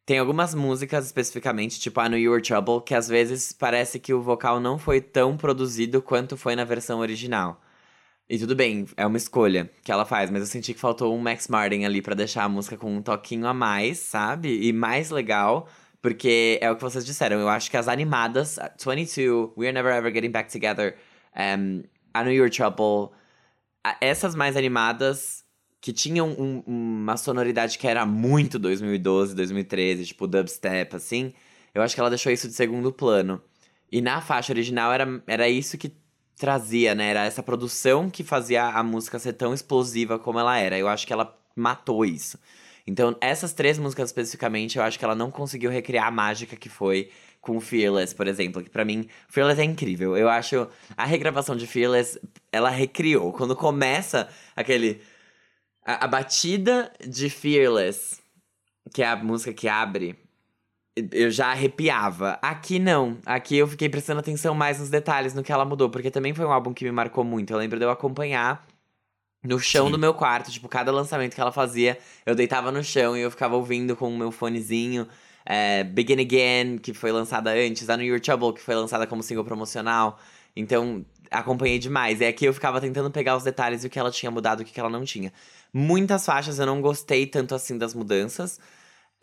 tem 0.07 0.19
algumas 0.21 0.55
músicas 0.55 1.05
especificamente, 1.07 1.81
tipo 1.81 2.01
a 2.01 2.09
No 2.09 2.16
Your 2.16 2.40
Trouble, 2.40 2.81
que 2.81 2.95
às 2.95 3.09
vezes 3.09 3.53
parece 3.53 3.99
que 3.99 4.14
o 4.14 4.23
vocal 4.23 4.61
não 4.61 4.79
foi 4.79 5.01
tão 5.01 5.37
produzido 5.37 6.01
quanto 6.01 6.37
foi 6.37 6.55
na 6.55 6.64
versão 6.64 7.01
original. 7.01 7.61
E 8.29 8.38
tudo 8.38 8.55
bem, 8.57 8.87
é 8.97 9.05
uma 9.07 9.16
escolha 9.16 9.71
que 9.85 9.90
ela 9.90 10.05
faz, 10.05 10.31
mas 10.31 10.40
eu 10.42 10.47
senti 10.47 10.75
que 10.75 10.81
faltou 10.81 11.14
um 11.14 11.19
Max 11.19 11.49
Martin 11.49 11.85
ali 11.85 12.01
pra 12.01 12.14
deixar 12.14 12.45
a 12.45 12.49
música 12.49 12.77
com 12.77 12.97
um 12.97 13.03
toquinho 13.03 13.47
a 13.47 13.55
mais, 13.55 13.99
sabe? 13.99 14.69
E 14.69 14.73
mais 14.73 15.11
legal, 15.11 15.69
porque 16.01 16.59
é 16.61 16.71
o 16.71 16.77
que 16.77 16.83
vocês 16.83 17.05
disseram. 17.05 17.40
Eu 17.40 17.49
acho 17.49 17.71
que 17.71 17.77
as 17.77 17.88
animadas, 17.88 18.59
22, 18.85 19.51
We're 19.57 19.73
Never 19.73 19.92
Ever 19.92 20.12
Getting 20.12 20.31
Back 20.31 20.53
Together, 20.53 20.97
um, 21.37 21.83
I 22.16 22.23
Know 22.23 22.33
Your 22.33 22.51
Trouble, 22.51 23.11
essas 24.01 24.35
mais 24.37 24.57
animadas 24.57 25.46
que 25.81 25.93
tinham 25.93 26.29
um- 26.31 26.62
uma 26.67 27.17
sonoridade 27.17 27.79
que 27.79 27.87
era 27.87 28.05
muito 28.05 28.59
2012, 28.59 29.35
2013, 29.35 30.07
tipo 30.07 30.27
dubstep, 30.27 30.97
assim, 30.97 31.33
eu 31.75 31.83
acho 31.83 31.95
que 31.95 32.01
ela 32.01 32.11
deixou 32.11 32.33
isso 32.33 32.49
de 32.49 32.55
segundo 32.55 32.93
plano. 32.93 33.41
E 33.93 34.01
na 34.01 34.21
faixa 34.21 34.53
original 34.53 34.93
era, 34.93 35.23
era 35.27 35.49
isso 35.49 35.79
que 35.79 35.93
trazia, 36.37 36.95
né? 36.95 37.11
Era 37.11 37.25
essa 37.25 37.43
produção 37.43 38.11
que 38.11 38.25
fazia 38.25 38.65
a 38.65 38.83
música 38.83 39.19
ser 39.19 39.35
tão 39.35 39.55
explosiva 39.55 40.19
como 40.19 40.39
ela 40.39 40.59
era. 40.59 40.77
Eu 40.77 40.89
acho 40.89 41.07
que 41.07 41.12
ela 41.12 41.35
matou 41.55 42.05
isso. 42.05 42.39
Então, 42.87 43.17
essas 43.21 43.53
três 43.53 43.79
músicas 43.79 44.09
especificamente, 44.11 44.77
eu 44.79 44.85
acho 44.85 44.99
que 44.99 45.05
ela 45.05 45.15
não 45.15 45.31
conseguiu 45.31 45.71
recriar 45.71 46.07
a 46.07 46.11
mágica 46.11 46.57
que 46.57 46.69
foi 46.69 47.11
com 47.41 47.61
Fearless, 47.61 48.15
por 48.15 48.27
exemplo. 48.27 48.62
Que 48.62 48.71
pra 48.71 48.85
mim, 48.85 49.09
Fearless 49.29 49.61
é 49.61 49.65
incrível. 49.65 50.17
Eu 50.17 50.29
acho 50.29 50.69
a 50.97 51.05
regravação 51.05 51.57
de 51.57 51.67
Fearless, 51.67 52.21
ela 52.53 52.71
recriou. 52.71 53.33
Quando 53.33 53.55
começa 53.57 54.29
aquele. 54.55 55.01
A, 55.87 56.05
a 56.05 56.09
batida 56.09 56.92
de 57.07 57.31
Fearless, 57.31 58.18
que 58.92 59.03
é 59.03 59.07
a 59.07 59.14
música 59.14 59.55
que 59.55 59.68
abre, 59.68 60.18
eu 61.12 61.31
já 61.31 61.49
arrepiava. 61.49 62.38
Aqui 62.42 62.79
não. 62.79 63.18
Aqui 63.25 63.57
eu 63.57 63.68
fiquei 63.68 63.88
prestando 63.88 64.18
atenção 64.20 64.55
mais 64.55 64.81
nos 64.81 64.90
detalhes, 64.90 65.33
no 65.33 65.44
que 65.44 65.53
ela 65.53 65.64
mudou, 65.64 65.88
porque 65.88 66.11
também 66.11 66.35
foi 66.35 66.44
um 66.44 66.51
álbum 66.51 66.75
que 66.75 66.85
me 66.85 66.90
marcou 66.90 67.22
muito. 67.22 67.53
Eu 67.53 67.59
lembro 67.59 67.79
de 67.79 67.85
eu 67.85 67.90
acompanhar 67.90 68.66
no 69.44 69.61
chão 69.61 69.87
Sim. 69.87 69.92
do 69.92 69.99
meu 69.99 70.12
quarto, 70.12 70.51
tipo, 70.51 70.68
cada 70.68 70.90
lançamento 70.90 71.35
que 71.35 71.40
ela 71.40 71.53
fazia, 71.53 71.99
eu 72.25 72.35
deitava 72.35 72.72
no 72.72 72.83
chão 72.83 73.16
e 73.16 73.20
eu 73.20 73.31
ficava 73.31 73.55
ouvindo 73.55 73.94
com 73.94 74.09
o 74.09 74.18
meu 74.18 74.33
fonezinho. 74.33 75.07
É, 75.44 75.85
Begin 75.85 76.20
Again, 76.20 76.79
que 76.79 76.92
foi 76.92 77.12
lançada 77.12 77.53
antes, 77.53 77.88
a 77.88 77.96
New 77.96 78.07
Your 78.07 78.20
Trouble, 78.20 78.53
que 78.53 78.61
foi 78.61 78.75
lançada 78.75 79.07
como 79.07 79.22
single 79.22 79.44
promocional. 79.44 80.18
Então, 80.57 81.05
acompanhei 81.31 81.79
demais. 81.79 82.20
E 82.20 82.25
aqui 82.25 82.46
eu 82.46 82.53
ficava 82.53 82.81
tentando 82.81 83.11
pegar 83.11 83.37
os 83.37 83.44
detalhes 83.44 83.85
e 83.85 83.87
o 83.87 83.90
que 83.90 83.99
ela 83.99 84.11
tinha 84.11 84.31
mudado 84.31 84.62
e 84.62 84.64
o 84.64 84.66
que 84.66 84.81
ela 84.81 84.90
não 84.90 85.05
tinha. 85.05 85.33
Muitas 85.72 86.24
faixas 86.24 86.59
eu 86.59 86.66
não 86.66 86.81
gostei 86.81 87.26
tanto 87.26 87.55
assim 87.55 87.76
das 87.76 87.94
mudanças. 87.94 88.59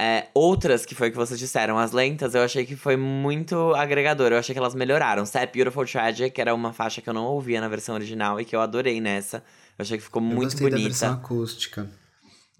É, 0.01 0.27
outras, 0.33 0.85
que 0.85 0.95
foi 0.95 1.09
o 1.09 1.11
que 1.11 1.17
vocês 1.17 1.39
disseram, 1.39 1.77
as 1.77 1.91
lentas, 1.91 2.33
eu 2.35 2.41
achei 2.43 2.65
que 2.65 2.75
foi 2.75 2.97
muito 2.97 3.73
agregador. 3.75 4.31
Eu 4.31 4.39
achei 4.39 4.53
que 4.53 4.59
elas 4.59 4.75
melhoraram. 4.75 5.25
Sad 5.25 5.51
Beautiful 5.53 5.85
Tragic 5.85 6.39
era 6.39 6.53
uma 6.53 6.73
faixa 6.73 7.01
que 7.01 7.09
eu 7.09 7.13
não 7.13 7.25
ouvia 7.25 7.61
na 7.61 7.67
versão 7.67 7.95
original 7.95 8.39
e 8.41 8.45
que 8.45 8.55
eu 8.55 8.61
adorei 8.61 8.99
nessa. 8.99 9.37
Eu 9.77 9.83
achei 9.83 9.97
que 9.97 10.03
ficou 10.03 10.21
Eu 10.21 10.27
muito 10.27 10.51
gostei 10.51 10.69
da 10.69 10.77
versão 10.77 11.09
bonita. 11.09 11.25
acústica. 11.25 11.89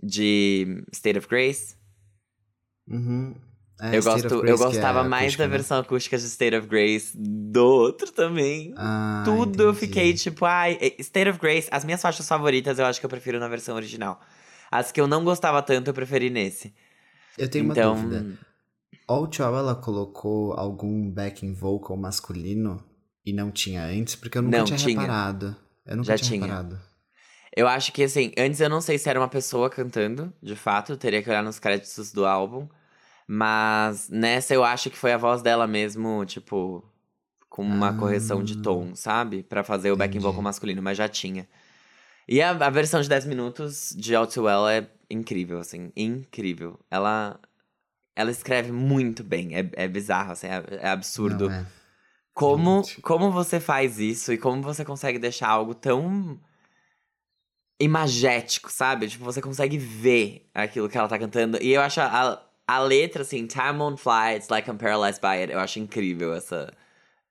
De 0.02 0.84
State 0.92 1.18
of 1.20 1.28
Grace. 1.28 1.76
Uhum. 2.88 3.36
É, 3.82 3.96
eu, 3.96 4.00
State 4.00 4.22
gosto, 4.24 4.46
eu 4.46 4.56
é 4.56 4.58
gostava 4.58 5.04
mais 5.04 5.24
acústica, 5.24 5.44
da 5.44 5.48
né? 5.48 5.58
versão 5.58 5.80
acústica 5.80 6.18
de 6.18 6.26
State 6.26 6.56
of 6.56 6.68
Grace 6.68 7.12
do 7.18 7.66
outro 7.66 8.12
também. 8.12 8.74
Ah, 8.78 9.24
Tudo 9.26 9.64
eu 9.64 9.70
entendi. 9.72 9.80
fiquei 9.88 10.14
tipo, 10.14 10.46
ai, 10.46 10.78
eh, 10.80 10.96
State 11.00 11.30
of 11.30 11.40
Grace, 11.40 11.68
as 11.72 11.84
minhas 11.84 12.02
faixas 12.02 12.28
favoritas 12.28 12.78
eu 12.80 12.86
acho 12.86 13.00
que 13.00 13.06
eu 13.06 13.10
prefiro 13.10 13.40
na 13.40 13.48
versão 13.48 13.76
original. 13.76 14.20
As 14.72 14.92
que 14.92 15.02
eu 15.02 15.08
não 15.08 15.24
gostava 15.24 15.62
tanto 15.62 15.90
eu 15.90 15.94
preferi 15.94 16.30
nesse. 16.30 16.74
Eu 17.38 17.50
tenho 17.50 17.70
então, 17.72 17.94
uma 17.94 18.02
dúvida. 18.04 18.40
All 19.08 19.30
Chow, 19.32 19.56
ela 19.58 19.76
colocou 19.76 20.54
algum 20.54 21.10
backing 21.12 21.54
vocal 21.54 21.98
masculino 21.98 22.84
e 23.26 23.34
não 23.34 23.52
tinha 23.52 23.84
antes? 23.84 24.16
Porque 24.16 24.38
eu 24.38 24.42
nunca 24.42 24.58
Não, 24.60 24.66
tinha, 24.66 24.78
tinha. 24.78 25.00
reparado. 25.02 25.56
Eu 25.86 25.98
nunca 25.98 26.08
Já 26.08 26.18
tinha, 26.18 26.30
tinha. 26.30 26.42
reparado. 26.42 26.80
eu 27.56 27.68
acho 27.68 27.92
que 27.92 28.04
assim, 28.04 28.32
antes 28.38 28.60
eu 28.62 28.70
não 28.70 28.80
sei 28.82 28.98
se 28.98 29.10
era 29.10 29.20
uma 29.20 29.28
pessoa 29.28 29.70
cantando, 29.70 30.32
de 30.42 30.56
fato, 30.56 30.96
teria 30.96 31.22
que 31.22 31.30
olhar 31.30 31.44
nos 31.44 31.60
créditos 31.60 32.12
do 32.14 32.26
álbum. 32.26 32.68
Mas 33.36 34.10
nessa 34.10 34.54
eu 34.54 34.64
acho 34.64 34.92
que 34.92 34.98
foi 34.98 35.12
a 35.12 35.18
voz 35.18 35.42
dela 35.42 35.66
mesmo, 35.66 36.24
tipo, 36.24 36.84
com 37.50 37.64
uma 37.64 37.90
Ah. 37.90 37.94
correção 37.94 38.44
de 38.44 38.58
tom, 38.62 38.94
sabe? 38.94 39.42
Pra 39.42 39.64
fazer 39.64 39.92
o 39.92 39.96
backing 39.96 40.18
Entendi. 40.18 40.24
vocal 40.26 40.44
masculino, 40.44 40.84
mas 40.84 40.96
já 41.00 41.10
tinha. 41.10 41.48
E 42.28 42.40
a, 42.44 42.52
a 42.52 42.70
versão 42.70 43.02
de 43.02 43.10
10 43.10 43.26
minutos 43.26 43.92
de 43.98 44.14
All 44.16 44.28
Too 44.28 44.44
Well 44.44 44.68
é 44.70 44.88
incrível, 45.10 45.58
assim, 45.58 45.92
incrível. 45.96 46.80
Ela 46.92 47.40
ela 48.16 48.30
escreve 48.30 48.72
muito 48.72 49.24
bem, 49.24 49.56
é, 49.58 49.68
é 49.74 49.88
bizarro, 49.88 50.34
assim, 50.34 50.46
é, 50.46 50.64
é 50.82 50.90
absurdo. 50.90 51.50
Não, 51.50 51.56
é. 51.56 51.66
Como, 52.36 52.84
Gente. 52.84 53.02
como 53.02 53.32
você 53.32 53.60
faz 53.60 53.98
isso 54.00 54.32
e 54.32 54.38
como 54.38 54.62
você 54.62 54.86
consegue 54.86 55.18
deixar 55.18 55.48
algo 55.50 55.74
tão 55.74 56.40
imagético, 57.80 58.72
sabe? 58.72 59.08
Tipo, 59.08 59.24
você 59.26 59.42
consegue 59.42 59.78
ver 59.80 60.48
aquilo 60.54 60.88
que 60.88 60.98
ela 60.98 61.08
tá 61.08 61.18
cantando. 61.18 61.58
E 61.62 61.74
eu 61.74 61.82
acho 61.82 62.00
a, 62.00 62.40
a 62.68 62.80
letra, 62.80 63.22
assim, 63.24 63.46
Time 63.48 63.78
won't 63.80 64.02
fly, 64.02 64.36
it's 64.36 64.50
like 64.50 64.70
I'm 64.70 64.78
paralyzed 64.78 65.22
by 65.22 65.42
it. 65.42 65.52
Eu 65.52 65.60
acho 65.60 65.80
incrível 65.80 66.34
essa, 66.34 66.72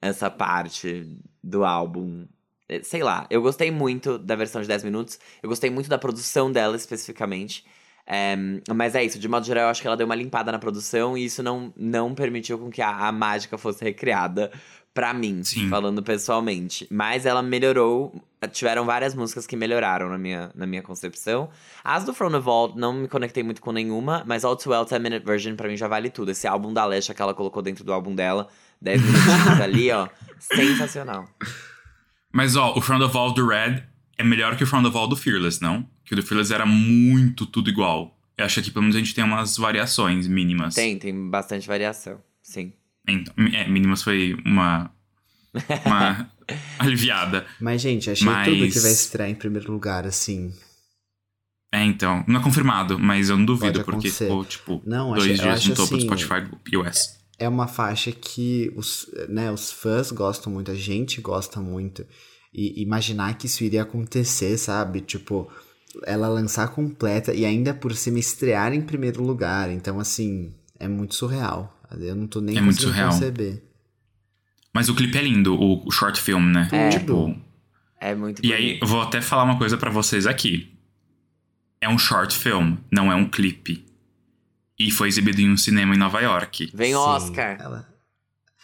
essa 0.00 0.30
parte 0.30 1.18
do 1.42 1.64
álbum. 1.64 2.26
Eh, 2.68 2.82
Sei 2.82 3.02
lá, 3.02 3.26
eu 3.30 3.42
gostei 3.42 3.70
muito 3.70 4.18
da 4.18 4.36
versão 4.36 4.62
de 4.62 4.68
10 4.68 4.84
minutos. 4.84 5.18
Eu 5.42 5.48
gostei 5.48 5.70
muito 5.70 5.88
da 5.88 5.98
produção 5.98 6.50
dela, 6.52 6.76
especificamente. 6.76 7.64
É, 8.06 8.36
mas 8.74 8.94
é 8.94 9.04
isso, 9.04 9.18
de 9.18 9.28
modo 9.28 9.46
geral, 9.46 9.64
eu 9.64 9.70
acho 9.70 9.80
que 9.80 9.86
ela 9.86 9.96
deu 9.96 10.06
uma 10.06 10.14
limpada 10.14 10.50
na 10.50 10.58
produção 10.58 11.16
e 11.16 11.24
isso 11.24 11.40
não, 11.42 11.72
não 11.76 12.14
permitiu 12.14 12.58
com 12.58 12.68
que 12.68 12.82
a, 12.82 13.06
a 13.06 13.12
mágica 13.12 13.56
fosse 13.56 13.84
recriada 13.84 14.50
pra 14.94 15.14
mim, 15.14 15.42
Sim. 15.42 15.68
falando 15.68 16.02
pessoalmente. 16.02 16.86
Mas 16.90 17.24
ela 17.24 17.42
melhorou, 17.42 18.14
tiveram 18.52 18.84
várias 18.84 19.14
músicas 19.14 19.46
que 19.46 19.56
melhoraram 19.56 20.08
na 20.08 20.18
minha, 20.18 20.50
na 20.54 20.66
minha 20.66 20.82
concepção. 20.82 21.48
As 21.82 22.04
do 22.04 22.12
From 22.12 22.30
the 22.30 22.38
Vault, 22.38 22.78
não 22.78 22.92
me 22.92 23.08
conectei 23.08 23.42
muito 23.42 23.60
com 23.60 23.72
nenhuma, 23.72 24.22
mas 24.26 24.44
All 24.44 24.56
Too 24.56 24.72
Well 24.72 24.84
10 24.84 25.02
Minute 25.02 25.24
Version 25.24 25.56
pra 25.56 25.68
mim 25.68 25.76
já 25.76 25.88
vale 25.88 26.10
tudo. 26.10 26.30
Esse 26.30 26.46
álbum 26.46 26.72
da 26.72 26.82
Alexa 26.82 27.14
que 27.14 27.22
ela 27.22 27.34
colocou 27.34 27.62
dentro 27.62 27.84
do 27.84 27.92
álbum 27.92 28.14
dela, 28.14 28.48
10 28.80 29.02
minutinhos 29.02 29.60
ali, 29.60 29.90
ó, 29.90 30.08
sensacional. 30.38 31.26
Mas, 32.30 32.56
ó, 32.56 32.76
o 32.76 32.80
Front 32.80 33.02
of 33.02 33.16
All 33.16 33.32
do 33.32 33.46
Red 33.46 33.82
é 34.18 34.24
melhor 34.24 34.56
que 34.56 34.64
o 34.64 34.66
Front 34.66 34.86
of 34.86 34.96
All 34.96 35.08
do 35.08 35.16
Fearless, 35.16 35.60
não? 35.62 35.88
Que 36.04 36.14
o 36.14 36.16
do 36.16 36.22
Fearless 36.22 36.52
era 36.52 36.66
muito 36.66 37.46
tudo 37.46 37.70
igual. 37.70 38.16
Eu 38.36 38.46
acho 38.46 38.62
que 38.62 38.70
pelo 38.70 38.82
menos 38.82 38.96
a 38.96 38.98
gente 38.98 39.14
tem 39.14 39.22
umas 39.22 39.56
variações 39.56 40.26
mínimas. 40.26 40.74
Tem, 40.74 40.98
tem 40.98 41.28
bastante 41.30 41.66
variação, 41.68 42.18
sim. 42.42 42.72
Então, 43.08 43.34
é, 43.52 43.68
Minimas 43.68 44.02
foi 44.02 44.36
uma. 44.44 44.90
Uma 45.84 46.30
aliviada. 46.78 47.46
Mas, 47.60 47.80
gente, 47.82 48.10
achei 48.10 48.26
Mas- 48.26 48.48
tudo 48.48 48.68
que 48.70 48.78
vai 48.78 48.90
estrear 48.92 49.28
em 49.30 49.34
primeiro 49.34 49.70
lugar, 49.72 50.06
assim. 50.06 50.52
É, 51.72 51.82
então. 51.84 52.24
Não 52.28 52.40
é 52.40 52.42
confirmado, 52.42 52.98
mas 52.98 53.28
eu 53.30 53.36
não 53.38 53.44
duvido, 53.44 53.82
porque 53.84 54.10
ficou, 54.10 54.44
tipo, 54.44 54.82
Não, 54.86 55.14
dois 55.14 55.38
dias 55.40 55.64
no 55.66 55.74
topo 55.74 55.94
assim- 55.96 56.06
do 56.06 56.18
Spotify 56.18 56.76
US. 56.76 57.18
É 57.38 57.48
uma 57.48 57.66
faixa 57.66 58.12
que 58.12 58.72
os, 58.76 59.10
né, 59.28 59.50
os 59.50 59.72
fãs 59.72 60.12
gostam 60.12 60.52
muito, 60.52 60.70
a 60.70 60.74
gente 60.74 61.20
gosta 61.20 61.60
muito. 61.60 62.06
E 62.54 62.82
imaginar 62.82 63.36
que 63.38 63.46
isso 63.46 63.64
iria 63.64 63.82
acontecer, 63.82 64.56
sabe? 64.58 65.00
Tipo, 65.00 65.50
ela 66.04 66.28
lançar 66.28 66.68
completa 66.68 67.34
e 67.34 67.44
ainda 67.46 67.72
por 67.74 67.94
cima 67.96 68.18
estrear 68.18 68.72
em 68.74 68.82
primeiro 68.82 69.22
lugar. 69.24 69.70
Então, 69.70 69.98
assim, 69.98 70.54
é 70.78 70.86
muito 70.86 71.14
surreal. 71.14 71.74
Eu 72.00 72.14
não 72.16 72.26
tô 72.26 72.40
nem 72.40 72.56
É 72.56 72.60
muito 72.60 72.76
conseguindo 72.76 72.94
surreal. 72.94 73.12
conceber. 73.12 73.62
Mas 74.74 74.88
o 74.88 74.94
clipe 74.94 75.16
é 75.18 75.22
lindo, 75.22 75.54
o, 75.54 75.86
o 75.86 75.90
short 75.90 76.20
film, 76.20 76.44
né? 76.46 76.68
É. 76.72 76.88
Tipo. 76.90 77.36
É 78.00 78.14
muito 78.14 78.44
E 78.44 78.52
aí, 78.52 78.78
eu 78.80 78.86
vou 78.86 79.02
até 79.02 79.20
falar 79.20 79.44
uma 79.44 79.58
coisa 79.58 79.76
pra 79.76 79.90
vocês 79.90 80.26
aqui. 80.26 80.72
É 81.80 81.88
um 81.88 81.98
short 81.98 82.36
film, 82.36 82.76
não 82.90 83.10
é 83.12 83.14
um 83.14 83.28
clipe. 83.28 83.84
E 84.78 84.90
foi 84.90 85.08
exibido 85.08 85.40
em 85.40 85.50
um 85.50 85.56
cinema 85.56 85.94
em 85.94 85.98
Nova 85.98 86.20
York. 86.20 86.70
Vem 86.74 86.90
Sim, 86.92 86.96
Oscar. 86.96 87.56
Ela, 87.60 87.88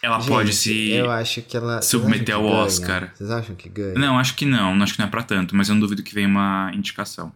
Ela 0.01 0.19
Gente, 0.19 0.29
pode 0.29 0.53
se. 0.53 0.89
Eu 0.91 1.11
acho 1.11 1.41
que 1.41 1.55
ela. 1.55 1.81
submeter 1.81 2.35
ao? 2.35 2.43
Oscar. 2.45 3.11
Vocês 3.13 3.29
acham 3.31 3.55
que 3.55 3.69
ganha? 3.69 3.93
Não, 3.93 4.17
acho 4.17 4.35
que 4.35 4.45
não. 4.45 4.75
Não 4.75 4.83
acho 4.83 4.93
que 4.93 4.99
não 4.99 5.07
é 5.07 5.09
pra 5.11 5.23
tanto, 5.23 5.55
mas 5.55 5.69
eu 5.69 5.75
não 5.75 5.79
duvido 5.81 6.01
que 6.03 6.13
venha 6.13 6.27
uma 6.27 6.71
indicação. 6.73 7.31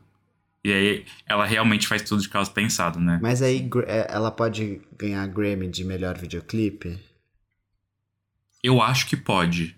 E 0.64 0.72
aí, 0.72 1.06
ela 1.26 1.46
realmente 1.46 1.88
faz 1.88 2.02
tudo 2.02 2.22
de 2.22 2.30
caso 2.30 2.52
pensado, 2.52 3.00
né? 3.00 3.20
Mas 3.22 3.42
aí 3.42 3.70
é, 3.86 4.08
ela 4.10 4.32
pode 4.32 4.82
ganhar 4.98 5.28
Grammy 5.28 5.68
de 5.68 5.84
melhor 5.84 6.18
videoclipe? 6.18 6.98
Eu 8.64 8.82
acho 8.82 9.08
que 9.08 9.18
pode. 9.18 9.76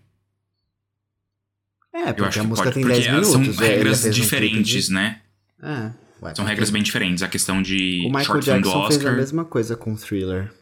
É, 1.93 2.09
Eu 2.09 2.13
porque 2.13 2.23
acho 2.25 2.39
a 2.39 2.41
que 2.43 2.47
música 2.47 2.63
pode. 2.71 2.73
tem 2.75 2.83
Porque 2.83 2.99
10 2.99 3.07
minutos. 3.07 3.29
são 3.55 3.65
regras 3.65 4.01
fez 4.03 4.15
um 4.15 4.21
diferentes, 4.21 4.85
de- 4.87 4.93
né? 4.93 5.21
É. 5.61 5.67
ué, 5.67 5.91
São 5.91 6.33
porque 6.35 6.41
regras 6.49 6.69
bem 6.69 6.83
diferentes. 6.83 7.23
A 7.23 7.27
questão 7.27 7.61
de 7.63 8.01
O 8.05 8.09
Michael 8.09 8.25
short 8.25 8.45
film 8.45 8.61
do 8.61 8.69
Jackson 8.69 8.81
fez 8.87 8.95
a 8.95 8.99
Oscar. 8.99 9.15
mesma 9.15 9.45
coisa 9.45 9.75
com 9.75 9.95
Thriller. 9.95 10.53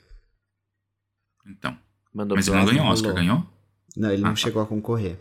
Então. 1.46 1.78
Mandou 2.14 2.38
Mas 2.38 2.48
ele 2.48 2.56
não 2.56 2.64
Oscar 2.64 2.76
ganhou 2.78 2.92
Oscar, 2.94 3.10
rolou. 3.12 3.22
ganhou? 3.26 3.50
Não, 3.98 4.12
ele 4.12 4.22
Ah, 4.24 4.28
não 4.28 4.34
tá. 4.34 4.40
chegou 4.40 4.62
a 4.62 4.66
concorrer. 4.68 5.20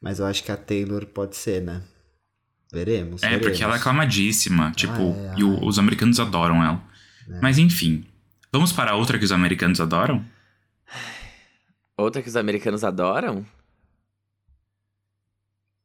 Mas 0.00 0.18
eu 0.20 0.26
acho 0.26 0.44
que 0.44 0.52
a 0.52 0.56
Taylor 0.56 1.04
pode 1.06 1.34
ser, 1.36 1.62
né? 1.62 1.82
Veremos. 2.72 3.22
É, 3.22 3.28
veremos. 3.28 3.46
porque 3.46 3.62
ela 3.62 3.74
é 3.74 3.78
aclamadíssima. 3.78 4.72
Tipo, 4.76 5.14
é, 5.14 5.34
e 5.38 5.44
o- 5.44 5.54
ai. 5.54 5.60
os 5.62 5.78
americanos 5.78 6.18
adoram 6.20 6.62
ela. 6.64 6.82
É. 7.28 7.40
Mas 7.40 7.58
enfim. 7.58 8.04
Vamos 8.52 8.72
para 8.72 8.94
outra 8.94 9.18
que 9.18 9.24
os 9.24 9.32
americanos 9.32 9.80
adoram? 9.80 10.24
Outra 11.96 12.22
que 12.22 12.28
os 12.28 12.36
americanos 12.36 12.84
adoram? 12.84 13.44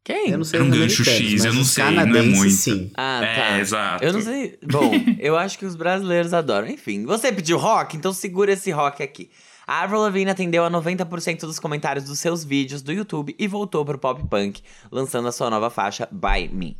Quem? 0.04 0.32
Eu 0.32 0.38
não 0.40 0.44
sei 0.46 0.60
Era 0.60 0.68
um 0.68 0.72
gancho 0.72 1.04
X, 1.06 1.46
eu 1.46 1.54
não 1.54 1.64
sei, 1.64 1.84
não 1.92 2.02
é 2.18 2.22
muito. 2.24 2.50
sim. 2.50 2.92
Ah, 2.96 3.22
é, 3.24 3.36
tá. 3.36 3.60
exato. 3.60 4.04
Eu 4.04 4.14
não 4.14 4.22
sei. 4.22 4.58
Bom, 4.64 4.92
eu 5.20 5.38
acho 5.38 5.60
que 5.60 5.66
os 5.66 5.76
brasileiros 5.76 6.34
adoram. 6.34 6.68
Enfim, 6.68 7.06
você 7.06 7.32
pediu 7.32 7.58
rock, 7.58 7.96
então 7.98 8.12
segura 8.12 8.52
esse 8.54 8.72
rock 8.72 9.04
aqui. 9.04 9.30
A 9.68 9.84
Avril 9.84 10.02
Lavigne 10.02 10.32
atendeu 10.32 10.66
a 10.66 10.72
90% 10.72 11.42
dos 11.42 11.60
comentários 11.60 12.06
dos 12.06 12.20
seus 12.20 12.44
vídeos 12.44 12.82
do 12.82 12.92
YouTube 12.92 13.36
e 13.38 13.48
voltou 13.48 13.86
pro 13.86 13.98
pop 13.98 14.28
punk, 14.28 14.62
lançando 14.92 15.28
a 15.28 15.32
sua 15.32 15.50
nova 15.50 15.70
faixa 15.70 16.08
By 16.12 16.50
Me. 16.52 16.78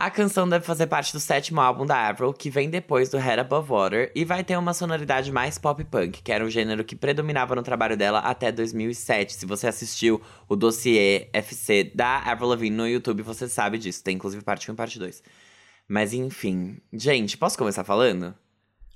A 0.00 0.08
canção 0.08 0.48
deve 0.48 0.64
fazer 0.64 0.86
parte 0.86 1.12
do 1.12 1.20
sétimo 1.20 1.60
álbum 1.60 1.84
da 1.84 2.08
Avril, 2.08 2.32
que 2.32 2.48
vem 2.48 2.70
depois 2.70 3.10
do 3.10 3.18
Head 3.18 3.40
Above 3.40 3.68
Water, 3.68 4.10
e 4.14 4.24
vai 4.24 4.42
ter 4.42 4.56
uma 4.56 4.72
sonoridade 4.72 5.30
mais 5.30 5.58
pop 5.58 5.84
punk, 5.84 6.22
que 6.22 6.32
era 6.32 6.42
um 6.42 6.48
gênero 6.48 6.82
que 6.82 6.96
predominava 6.96 7.54
no 7.54 7.62
trabalho 7.62 7.98
dela 7.98 8.20
até 8.20 8.50
2007. 8.50 9.34
Se 9.34 9.44
você 9.44 9.66
assistiu 9.66 10.18
o 10.48 10.56
dossiê 10.56 11.28
FC 11.34 11.92
da 11.94 12.20
Avril 12.20 12.48
Lavigne 12.48 12.74
no 12.74 12.88
YouTube, 12.88 13.22
você 13.22 13.46
sabe 13.46 13.76
disso. 13.76 14.02
Tem 14.02 14.16
inclusive 14.16 14.42
parte 14.42 14.70
1 14.70 14.72
e 14.72 14.76
parte 14.76 14.98
2. 14.98 15.22
Mas 15.86 16.14
enfim. 16.14 16.78
Gente, 16.90 17.36
posso 17.36 17.58
começar 17.58 17.84
falando? 17.84 18.34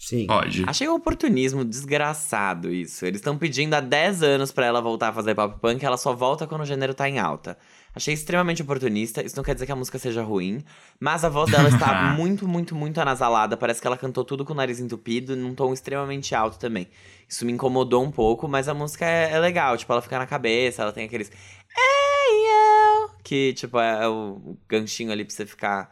Sim. 0.04 0.26
Pode. 0.26 0.64
Achei 0.66 0.86
um 0.86 0.96
oportunismo 0.96 1.64
desgraçado 1.64 2.70
isso. 2.70 3.06
Eles 3.06 3.20
estão 3.20 3.38
pedindo 3.38 3.72
há 3.72 3.80
10 3.80 4.22
anos 4.22 4.52
pra 4.52 4.66
ela 4.66 4.78
voltar 4.82 5.08
a 5.08 5.12
fazer 5.14 5.34
pop 5.34 5.58
punk, 5.58 5.82
ela 5.82 5.96
só 5.96 6.12
volta 6.12 6.46
quando 6.46 6.60
o 6.60 6.66
gênero 6.66 6.92
tá 6.92 7.08
em 7.08 7.18
alta. 7.18 7.56
Achei 7.94 8.12
extremamente 8.12 8.60
oportunista, 8.60 9.24
isso 9.24 9.34
não 9.34 9.42
quer 9.42 9.54
dizer 9.54 9.64
que 9.64 9.72
a 9.72 9.76
música 9.76 9.98
seja 9.98 10.22
ruim, 10.22 10.62
mas 11.00 11.24
a 11.24 11.30
voz 11.30 11.50
dela 11.50 11.70
está 11.70 12.12
muito, 12.18 12.46
muito, 12.46 12.74
muito 12.74 13.00
anasalada. 13.00 13.56
Parece 13.56 13.80
que 13.80 13.86
ela 13.86 13.96
cantou 13.96 14.26
tudo 14.26 14.44
com 14.44 14.52
o 14.52 14.56
nariz 14.56 14.78
entupido, 14.78 15.34
num 15.34 15.54
tom 15.54 15.72
extremamente 15.72 16.34
alto 16.34 16.58
também. 16.58 16.86
Isso 17.26 17.46
me 17.46 17.52
incomodou 17.52 18.04
um 18.04 18.10
pouco, 18.10 18.46
mas 18.46 18.68
a 18.68 18.74
música 18.74 19.06
é, 19.06 19.32
é 19.32 19.38
legal, 19.38 19.74
tipo, 19.78 19.90
ela 19.90 20.02
fica 20.02 20.18
na 20.18 20.26
cabeça, 20.26 20.82
ela 20.82 20.92
tem 20.92 21.06
aqueles. 21.06 21.30
Ei, 21.30 22.46
eu! 22.46 23.10
Que, 23.24 23.54
tipo, 23.54 23.78
é 23.78 24.06
o 24.06 24.34
o 24.44 24.58
ganchinho 24.68 25.10
ali 25.10 25.24
pra 25.24 25.34
você 25.34 25.46
ficar 25.46 25.90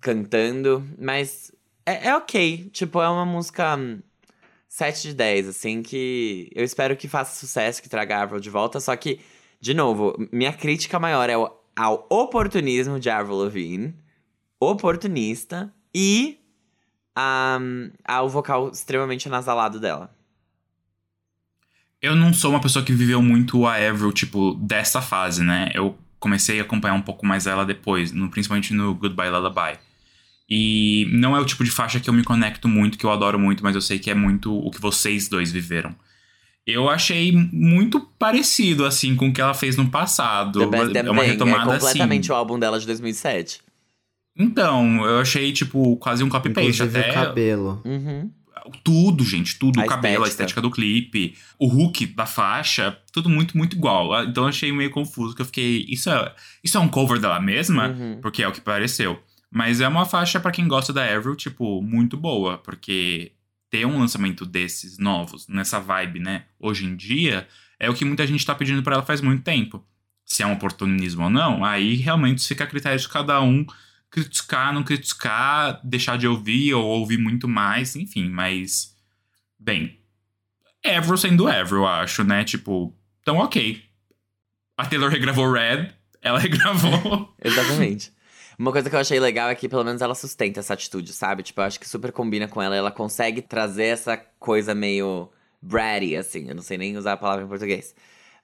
cantando. 0.00 0.82
Mas 0.98 1.52
é, 1.86 2.08
é 2.08 2.16
ok. 2.16 2.70
Tipo, 2.72 3.00
é 3.00 3.08
uma 3.08 3.26
música 3.26 3.76
hum, 3.76 4.00
7 4.68 5.08
de 5.08 5.14
10, 5.14 5.48
assim, 5.48 5.82
que 5.82 6.50
eu 6.54 6.64
espero 6.64 6.96
que 6.96 7.08
faça 7.08 7.38
sucesso, 7.38 7.82
que 7.82 7.88
traga 7.88 8.16
a 8.18 8.22
Avril 8.22 8.40
de 8.40 8.50
volta. 8.50 8.80
Só 8.80 8.94
que, 8.96 9.20
de 9.60 9.74
novo, 9.74 10.14
minha 10.32 10.52
crítica 10.52 10.98
maior 10.98 11.28
é 11.28 11.34
ao 11.76 12.06
oportunismo 12.10 12.98
de 13.00 13.08
Avril 13.10 13.36
Lavigne, 13.36 13.94
oportunista, 14.60 15.72
e 15.94 16.38
a, 17.14 17.58
ao 18.04 18.28
vocal 18.28 18.70
extremamente 18.70 19.28
anasalado 19.28 19.78
dela. 19.80 20.14
Eu 22.00 22.16
não 22.16 22.32
sou 22.32 22.50
uma 22.50 22.60
pessoa 22.60 22.84
que 22.84 22.92
viveu 22.92 23.22
muito 23.22 23.66
a 23.66 23.76
Avril, 23.76 24.12
tipo, 24.12 24.54
dessa 24.54 25.00
fase, 25.00 25.42
né? 25.42 25.70
Eu 25.72 25.96
comecei 26.18 26.58
a 26.58 26.62
acompanhar 26.62 26.94
um 26.94 27.02
pouco 27.02 27.24
mais 27.24 27.46
ela 27.46 27.64
depois, 27.64 28.10
no- 28.12 28.30
principalmente 28.30 28.74
no 28.74 28.94
Goodbye 28.94 29.30
Lullaby. 29.30 29.78
E 30.54 31.08
não 31.10 31.34
é 31.34 31.40
o 31.40 31.46
tipo 31.46 31.64
de 31.64 31.70
faixa 31.70 31.98
que 31.98 32.10
eu 32.10 32.12
me 32.12 32.22
conecto 32.22 32.68
muito, 32.68 32.98
que 32.98 33.06
eu 33.06 33.10
adoro 33.10 33.38
muito, 33.38 33.64
mas 33.64 33.74
eu 33.74 33.80
sei 33.80 33.98
que 33.98 34.10
é 34.10 34.14
muito 34.14 34.54
o 34.54 34.70
que 34.70 34.78
vocês 34.78 35.26
dois 35.26 35.50
viveram. 35.50 35.94
Eu 36.66 36.90
achei 36.90 37.32
muito 37.50 37.98
parecido, 38.18 38.84
assim, 38.84 39.16
com 39.16 39.30
o 39.30 39.32
que 39.32 39.40
ela 39.40 39.54
fez 39.54 39.78
no 39.78 39.88
passado. 39.88 40.58
The 40.60 40.66
Best 40.66 40.94
é 40.94 41.10
uma 41.10 41.22
retomada 41.22 41.74
é 41.74 41.78
completamente 41.78 42.24
assim. 42.24 42.32
o 42.32 42.34
álbum 42.34 42.58
dela 42.58 42.78
de 42.78 42.84
2007. 42.84 43.62
Então, 44.36 45.06
eu 45.06 45.20
achei, 45.20 45.52
tipo, 45.52 45.96
quase 45.96 46.22
um 46.22 46.28
copy-paste 46.28 46.82
até. 46.82 47.12
o 47.12 47.14
cabelo. 47.14 47.82
Uhum. 47.82 48.30
Tudo, 48.84 49.24
gente, 49.24 49.58
tudo. 49.58 49.80
A 49.80 49.84
o 49.84 49.86
cabelo, 49.86 50.24
a 50.24 50.28
estética. 50.28 50.50
estética 50.50 50.60
do 50.60 50.70
clipe, 50.70 51.34
o 51.58 51.66
hook 51.66 52.04
da 52.08 52.26
faixa, 52.26 52.94
tudo 53.10 53.30
muito, 53.30 53.56
muito 53.56 53.74
igual. 53.74 54.12
Ah, 54.12 54.24
Então 54.24 54.44
eu 54.44 54.50
achei 54.50 54.70
meio 54.70 54.90
confuso, 54.90 55.34
que 55.34 55.40
eu 55.40 55.46
fiquei. 55.46 55.86
Isso 55.88 56.10
é, 56.10 56.34
isso 56.62 56.76
é 56.76 56.80
um 56.80 56.88
cover 56.88 57.18
dela 57.18 57.40
mesma? 57.40 57.88
Uhum. 57.88 58.18
Porque 58.20 58.42
é 58.42 58.48
o 58.48 58.52
que 58.52 58.60
pareceu. 58.60 59.18
Mas 59.52 59.82
é 59.82 59.86
uma 59.86 60.06
faixa 60.06 60.40
pra 60.40 60.50
quem 60.50 60.66
gosta 60.66 60.94
da 60.94 61.04
Avril, 61.04 61.36
tipo, 61.36 61.82
muito 61.82 62.16
boa. 62.16 62.56
Porque 62.56 63.32
ter 63.68 63.86
um 63.86 63.98
lançamento 63.98 64.46
desses 64.46 64.96
novos, 64.96 65.46
nessa 65.46 65.78
vibe, 65.78 66.20
né, 66.20 66.44
hoje 66.58 66.86
em 66.86 66.96
dia, 66.96 67.46
é 67.78 67.90
o 67.90 67.94
que 67.94 68.04
muita 68.04 68.26
gente 68.26 68.46
tá 68.46 68.54
pedindo 68.54 68.82
pra 68.82 68.94
ela 68.94 69.02
faz 69.02 69.20
muito 69.20 69.42
tempo. 69.42 69.84
Se 70.24 70.42
é 70.42 70.46
um 70.46 70.52
oportunismo 70.52 71.24
ou 71.24 71.30
não, 71.30 71.62
aí 71.62 71.96
realmente 71.96 72.46
fica 72.48 72.64
a 72.64 72.66
critério 72.66 72.98
de 72.98 73.08
cada 73.08 73.42
um 73.42 73.66
criticar, 74.10 74.72
não 74.72 74.82
criticar, 74.82 75.80
deixar 75.84 76.16
de 76.16 76.26
ouvir 76.26 76.72
ou 76.72 76.84
ouvir 76.84 77.18
muito 77.18 77.46
mais, 77.46 77.94
enfim, 77.94 78.28
mas. 78.28 78.96
Bem. 79.58 79.98
Avril 80.84 81.16
sendo 81.16 81.46
Avril, 81.46 81.78
eu 81.78 81.86
acho, 81.86 82.24
né? 82.24 82.44
Tipo, 82.44 82.94
então 83.20 83.36
ok. 83.36 83.82
A 84.76 84.86
Taylor 84.86 85.10
regravou 85.10 85.52
Red, 85.52 85.90
ela 86.22 86.38
regravou. 86.40 87.34
Exatamente. 87.42 88.12
Uma 88.58 88.70
coisa 88.72 88.88
que 88.90 88.94
eu 88.96 89.00
achei 89.00 89.18
legal 89.18 89.48
é 89.48 89.54
que 89.54 89.68
pelo 89.68 89.84
menos 89.84 90.02
ela 90.02 90.14
sustenta 90.14 90.60
essa 90.60 90.74
atitude, 90.74 91.12
sabe? 91.12 91.42
Tipo, 91.42 91.60
eu 91.60 91.64
acho 91.64 91.80
que 91.80 91.88
super 91.88 92.12
combina 92.12 92.46
com 92.48 92.60
ela. 92.62 92.76
Ela 92.76 92.90
consegue 92.90 93.40
trazer 93.42 93.84
essa 93.86 94.16
coisa 94.38 94.74
meio 94.74 95.30
bratty, 95.60 96.16
assim. 96.16 96.48
Eu 96.48 96.54
não 96.54 96.62
sei 96.62 96.76
nem 96.78 96.96
usar 96.96 97.12
a 97.14 97.16
palavra 97.16 97.44
em 97.44 97.48
português. 97.48 97.94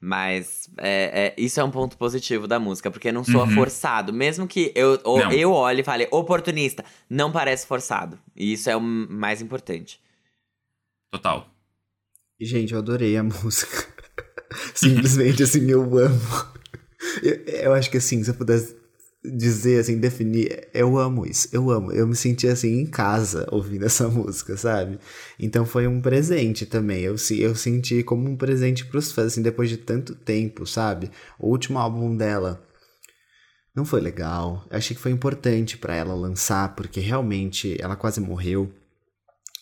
Mas 0.01 0.71
é, 0.79 1.35
é, 1.37 1.43
isso 1.43 1.59
é 1.61 1.65
um 1.65 1.71
ponto 1.73 1.97
positivo 1.99 2.47
da 2.47 2.59
música, 2.61 2.89
porque 2.91 3.11
não 3.11 3.25
soa 3.25 3.45
Uhum. 3.45 3.51
forçado. 3.55 4.13
Mesmo 4.13 4.47
que 4.47 4.73
eu, 4.77 5.01
o- 5.05 5.19
Não. 5.19 5.33
eu 5.33 5.53
olhe 5.53 5.81
e 5.81 5.85
fale 5.85 6.07
oportunista, 6.13 6.85
não 7.11 7.33
parece 7.33 7.67
forçado. 7.67 8.17
E 8.37 8.53
isso 8.53 8.71
é 8.71 8.77
o 8.77 8.81
mais 8.81 9.43
importante. 9.43 10.01
Total. 11.11 11.49
E, 12.39 12.45
Gente, 12.47 12.73
eu 12.73 12.79
adorei 12.79 13.17
a 13.17 13.23
música. 13.25 13.87
Simplesmente, 14.75 15.43
assim, 15.43 15.69
eu 15.71 15.83
amo. 15.99 16.21
Eu, 17.23 17.35
eu 17.45 17.75
acho 17.75 17.91
que, 17.91 17.97
assim, 17.97 18.23
se 18.23 18.31
eu 18.31 18.35
pudesse 18.35 18.77
dizer, 19.25 19.81
assim, 19.81 19.99
definir, 19.99 20.69
eu 20.73 20.99
amo 20.99 21.27
isso. 21.27 21.49
Eu 21.53 21.71
amo. 21.71 21.93
Eu 21.93 22.07
me 22.07 22.15
senti, 22.15 22.47
assim, 22.47 22.81
em 22.81 22.87
casa 22.87 23.47
ouvindo 23.51 23.85
essa 23.87 24.09
música, 24.09 24.57
sabe? 24.57 24.99
Então 25.39 25.67
foi 25.67 25.87
um 25.87 26.01
presente 26.01 26.67
também. 26.67 27.03
Eu, 27.03 27.17
eu 27.39 27.55
senti 27.55 28.03
como 28.03 28.29
um 28.29 28.37
presente 28.37 28.87
pros 28.87 29.13
fãs, 29.13 29.27
assim, 29.29 29.43
depois 29.43 29.69
de 29.69 29.77
tanto 29.77 30.15
tempo, 30.15 30.67
sabe? 30.67 31.11
O 31.39 31.49
último 31.49 31.79
álbum 31.79 32.17
dela 32.17 32.65
não 33.75 33.85
foi 33.85 34.01
legal. 34.01 34.67
Eu 34.71 34.79
achei 34.79 34.97
que 34.97 35.03
foi 35.03 35.13
importante 35.13 35.77
pra 35.79 35.95
ela 35.95 36.15
lançar, 36.15 36.75
porque 36.75 37.01
realmente 37.01 37.77
ela 37.81 37.97
quase 37.97 38.21
morreu. 38.21 38.73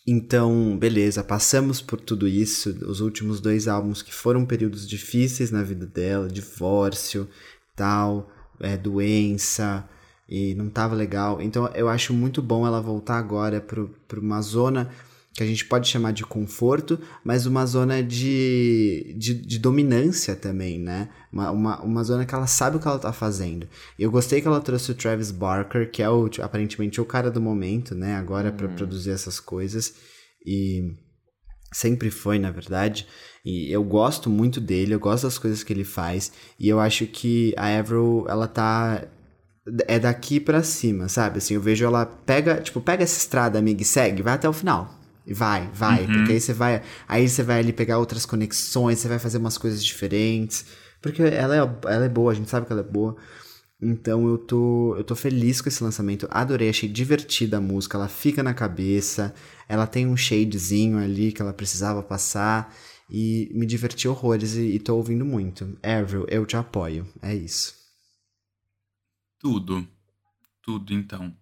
Então, 0.07 0.79
beleza, 0.79 1.25
passamos 1.25 1.81
por 1.81 2.01
tudo 2.01 2.29
isso, 2.29 2.71
os 2.87 3.01
últimos 3.01 3.41
dois 3.41 3.67
álbuns 3.67 4.03
que 4.03 4.15
foram 4.15 4.47
períodos 4.47 4.87
difíceis 4.87 5.51
na 5.51 5.65
vida 5.65 5.85
dela, 5.85 6.29
divórcio, 6.29 7.29
tal, 7.75 8.31
é, 8.61 8.77
doença, 8.77 9.89
e 10.29 10.55
não 10.55 10.69
tava 10.69 10.95
legal. 10.95 11.41
Então, 11.41 11.69
eu 11.75 11.89
acho 11.89 12.13
muito 12.13 12.43
bom 12.43 12.67
ela 12.67 12.81
voltar 12.81 13.19
agora 13.19 13.61
para 13.61 14.21
uma 14.21 14.41
zona 14.43 14.91
que 15.37 15.43
a 15.43 15.47
gente 15.47 15.67
pode 15.67 15.87
chamar 15.87 16.13
de 16.13 16.25
conforto, 16.25 16.99
mas 17.23 17.45
uma 17.45 17.67
zona 17.67 18.03
de, 18.03 19.15
de, 19.19 19.35
de 19.35 19.59
dominância 19.59 20.35
também, 20.35 20.79
né? 20.79 21.11
Uma, 21.31 21.51
uma, 21.51 21.83
uma, 21.83 22.05
zona 22.05 22.25
que 22.25 22.35
ela 22.35 22.47
sabe 22.47 22.77
o 22.79 22.81
que 22.81 22.89
ela 22.89 22.99
tá 22.99 23.13
fazendo. 23.13 23.69
Eu 23.99 24.11
gostei 24.11 24.41
que 24.41 24.49
ela 24.49 24.63
trouxe 24.63 24.91
o 24.91 24.95
Travis 24.95 25.31
Barker, 25.31 25.91
que 25.91 26.03
é 26.03 26.09
o, 26.09 26.31
aparentemente 26.41 27.03
o 27.03 27.05
cara 27.05 27.31
do 27.31 27.41
momento, 27.41 27.95
né? 27.95 28.17
Agora 28.17 28.51
para 28.51 28.67
uhum. 28.67 28.75
produzir 28.75 29.11
essas 29.11 29.39
coisas. 29.39 29.95
E 30.45 30.95
sempre 31.71 32.11
foi, 32.11 32.39
na 32.39 32.51
verdade. 32.51 33.07
E 33.47 33.70
eu 33.70 33.84
gosto 33.84 34.28
muito 34.28 34.61
dele, 34.61 34.92
eu 34.92 34.99
gosto 34.99 35.22
das 35.22 35.38
coisas 35.38 35.62
que 35.62 35.72
ele 35.72 35.84
faz. 35.84 36.32
E 36.59 36.68
eu 36.68 36.80
acho 36.80 37.07
que 37.07 37.55
a 37.57 37.78
Avril, 37.78 38.26
ela 38.28 38.49
tá 38.49 39.05
é 39.86 40.01
daqui 40.01 40.40
para 40.40 40.64
cima, 40.64 41.09
sabe? 41.09 41.38
Assim, 41.38 41.55
eu 41.55 41.61
vejo 41.61 41.84
ela 41.84 42.05
pega, 42.05 42.61
tipo, 42.61 42.80
pega 42.80 43.05
essa 43.05 43.16
estrada, 43.16 43.57
amiga, 43.57 43.82
e 43.82 43.84
segue, 43.84 44.20
vai 44.20 44.34
até 44.34 44.49
o 44.49 44.53
final. 44.53 44.92
E 45.24 45.32
vai, 45.32 45.70
vai, 45.72 46.07
uhum. 46.07 46.12
porque 46.12 46.32
aí 46.32 46.40
você 46.40 46.53
vai, 46.53 46.82
aí 47.07 47.28
você 47.28 47.44
vai 47.44 47.61
ali 47.61 47.72
pegar 47.72 47.99
outras 47.99 48.26
conexões, 48.26 48.99
você 48.99 49.07
vai 49.07 49.18
fazer 49.20 49.38
umas 49.38 49.57
coisas 49.57 49.84
diferentes, 49.84 50.66
porque 51.01 51.22
ela 51.22 51.55
é, 51.55 51.59
ela 51.59 52.05
é 52.05 52.09
boa, 52.09 52.32
a 52.32 52.34
gente 52.34 52.51
sabe 52.51 52.66
que 52.66 52.72
ela 52.72 52.82
é 52.82 52.84
boa. 52.84 53.16
Então 53.80 54.26
eu 54.26 54.38
tô, 54.38 54.97
eu 54.97 55.05
tô 55.05 55.14
feliz 55.14 55.61
com 55.61 55.68
esse 55.68 55.84
lançamento. 55.84 56.26
Adorei, 56.32 56.68
achei 56.68 56.88
divertida 56.88 57.59
a 57.59 57.61
música, 57.61 57.97
ela 57.97 58.09
fica 58.09 58.42
na 58.42 58.55
cabeça, 58.55 59.32
ela 59.68 59.86
tem 59.86 60.05
um 60.05 60.16
shadezinho 60.16 60.99
ali 60.99 61.30
que 61.30 61.40
ela 61.40 61.53
precisava 61.53 62.03
passar 62.03 62.74
e 63.09 63.51
me 63.55 63.67
diverti 63.67 64.09
horrores 64.09 64.55
e, 64.55 64.75
e 64.75 64.79
tô 64.79 64.97
ouvindo 64.97 65.25
muito. 65.25 65.79
Avril, 65.83 66.27
eu 66.29 66.45
te 66.45 66.57
apoio. 66.57 67.07
É 67.23 67.35
isso. 67.35 67.75
Tudo. 69.39 69.87
Tudo 70.63 70.93
então. 70.93 71.35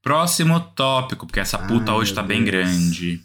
Próximo 0.00 0.60
tópico, 0.60 1.26
porque 1.26 1.40
essa 1.40 1.58
puta 1.58 1.90
Ai, 1.90 1.98
hoje 1.98 2.14
tá 2.14 2.22
bem 2.22 2.44
grande. 2.44 3.20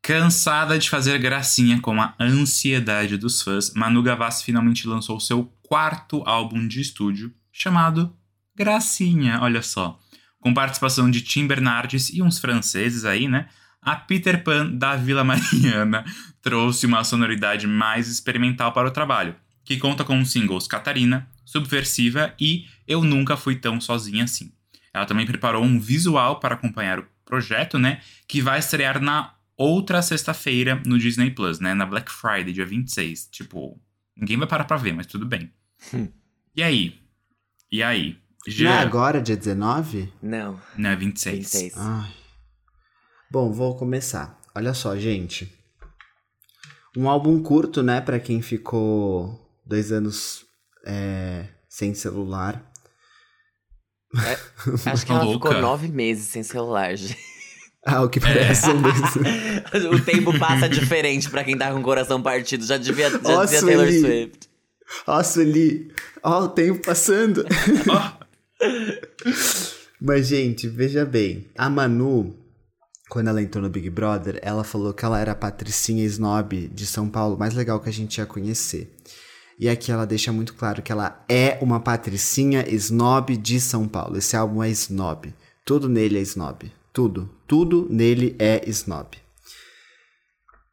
Cansada 0.00 0.78
de 0.78 0.88
fazer 0.88 1.18
gracinha 1.18 1.80
com 1.80 2.00
a 2.00 2.14
ansiedade 2.20 3.16
dos 3.16 3.42
fãs, 3.42 3.74
Manu 3.74 4.02
Gavassi 4.02 4.44
finalmente 4.44 4.86
lançou 4.86 5.18
seu 5.18 5.52
quarto 5.62 6.22
álbum 6.24 6.66
de 6.66 6.80
estúdio, 6.80 7.34
chamado 7.52 8.16
Gracinha, 8.54 9.40
olha 9.42 9.60
só. 9.60 9.98
Com 10.40 10.54
participação 10.54 11.10
de 11.10 11.20
Tim 11.20 11.46
Bernardes 11.46 12.10
e 12.10 12.22
uns 12.22 12.38
franceses 12.38 13.04
aí, 13.04 13.28
né? 13.28 13.48
A 13.82 13.96
Peter 13.96 14.42
Pan 14.42 14.70
da 14.70 14.96
Vila 14.96 15.24
Mariana 15.24 16.04
trouxe 16.48 16.86
uma 16.86 17.04
sonoridade 17.04 17.66
mais 17.66 18.08
experimental 18.08 18.72
para 18.72 18.88
o 18.88 18.90
trabalho, 18.90 19.36
que 19.62 19.76
conta 19.76 20.02
com 20.02 20.18
os 20.18 20.32
singles 20.32 20.66
Catarina, 20.66 21.28
Subversiva 21.44 22.34
e 22.40 22.64
Eu 22.86 23.04
Nunca 23.04 23.36
Fui 23.36 23.54
Tão 23.54 23.78
Sozinha 23.78 24.24
Assim. 24.24 24.50
Ela 24.94 25.04
também 25.04 25.26
preparou 25.26 25.62
um 25.62 25.78
visual 25.78 26.40
para 26.40 26.54
acompanhar 26.54 27.00
o 27.00 27.06
projeto, 27.26 27.78
né? 27.78 28.00
Que 28.26 28.40
vai 28.40 28.60
estrear 28.60 28.98
na 28.98 29.34
outra 29.58 30.00
sexta-feira 30.00 30.80
no 30.86 30.98
Disney 30.98 31.30
Plus, 31.30 31.60
né? 31.60 31.74
Na 31.74 31.84
Black 31.84 32.10
Friday, 32.10 32.54
dia 32.54 32.64
26. 32.64 33.28
Tipo, 33.30 33.78
ninguém 34.16 34.38
vai 34.38 34.48
parar 34.48 34.64
pra 34.64 34.78
ver, 34.78 34.94
mas 34.94 35.06
tudo 35.06 35.26
bem. 35.26 35.52
Hum. 35.92 36.08
E 36.56 36.62
aí? 36.62 36.98
E 37.70 37.82
aí? 37.82 38.16
Já... 38.46 38.70
Não 38.70 38.72
é 38.72 38.78
agora, 38.78 39.20
dia 39.20 39.36
19? 39.36 40.10
Não. 40.22 40.58
Não, 40.78 40.88
é 40.88 40.96
26. 40.96 41.36
26. 41.40 41.74
Ai. 41.76 42.10
Bom, 43.30 43.52
vou 43.52 43.76
começar. 43.76 44.40
Olha 44.54 44.72
só, 44.72 44.96
gente. 44.96 45.57
Um 46.96 47.08
álbum 47.08 47.42
curto, 47.42 47.82
né? 47.82 48.00
Pra 48.00 48.18
quem 48.18 48.42
ficou 48.42 49.38
dois 49.66 49.92
anos 49.92 50.44
é, 50.86 51.46
sem 51.68 51.94
celular. 51.94 52.64
É, 54.16 54.38
acho 54.90 55.04
que 55.04 55.12
ela 55.12 55.22
louca. 55.22 55.48
ficou 55.48 55.62
nove 55.62 55.88
meses 55.88 56.26
sem 56.26 56.42
celular, 56.42 56.94
gente. 56.96 57.18
Ah, 57.86 58.02
o 58.02 58.08
que 58.08 58.20
parece 58.20 58.68
é. 58.68 58.72
um 58.72 59.94
O 59.94 60.04
tempo 60.04 60.38
passa 60.38 60.68
diferente 60.68 61.30
pra 61.30 61.44
quem 61.44 61.56
tá 61.56 61.72
com 61.72 61.78
o 61.78 61.82
coração 61.82 62.20
partido. 62.20 62.64
Já 62.64 62.76
devia, 62.76 63.08
já 63.08 63.18
oh, 63.22 63.44
dizia 63.44 63.60
Taylor 63.60 63.90
Swift. 63.90 64.48
Ó, 65.06 65.18
oh, 65.18 65.24
Sueli. 65.24 65.92
Ó, 66.22 66.40
oh, 66.40 66.44
o 66.44 66.48
tempo 66.48 66.84
passando. 66.84 67.46
Mas, 70.00 70.26
gente, 70.26 70.68
veja 70.68 71.04
bem. 71.04 71.46
A 71.56 71.70
Manu, 71.70 72.36
quando 73.08 73.28
ela 73.28 73.42
entrou 73.42 73.62
no 73.62 73.70
Big 73.70 73.88
Brother, 73.88 74.38
ela 74.42 74.62
falou 74.62 74.92
que 74.92 75.04
ela 75.04 75.18
era 75.18 75.32
a 75.32 75.36
patricinha 75.36 76.04
snob 76.04 76.68
de 76.68 76.86
São 76.86 77.08
Paulo 77.08 77.38
mais 77.38 77.54
legal 77.54 77.80
que 77.80 77.88
a 77.88 77.92
gente 77.92 78.18
ia 78.18 78.26
conhecer. 78.26 78.94
E 79.58 79.68
aqui 79.68 79.90
ela 79.90 80.06
deixa 80.06 80.30
muito 80.30 80.54
claro 80.54 80.82
que 80.82 80.92
ela 80.92 81.24
é 81.28 81.58
uma 81.60 81.80
patricinha 81.80 82.64
snob 82.68 83.36
de 83.36 83.60
São 83.60 83.88
Paulo. 83.88 84.16
Esse 84.16 84.36
álbum 84.36 84.62
é 84.62 84.70
snob. 84.70 85.34
Tudo 85.64 85.88
nele 85.88 86.18
é 86.18 86.22
snob. 86.22 86.70
Tudo. 86.92 87.28
Tudo 87.46 87.88
nele 87.90 88.36
é 88.38 88.62
snob. 88.68 89.16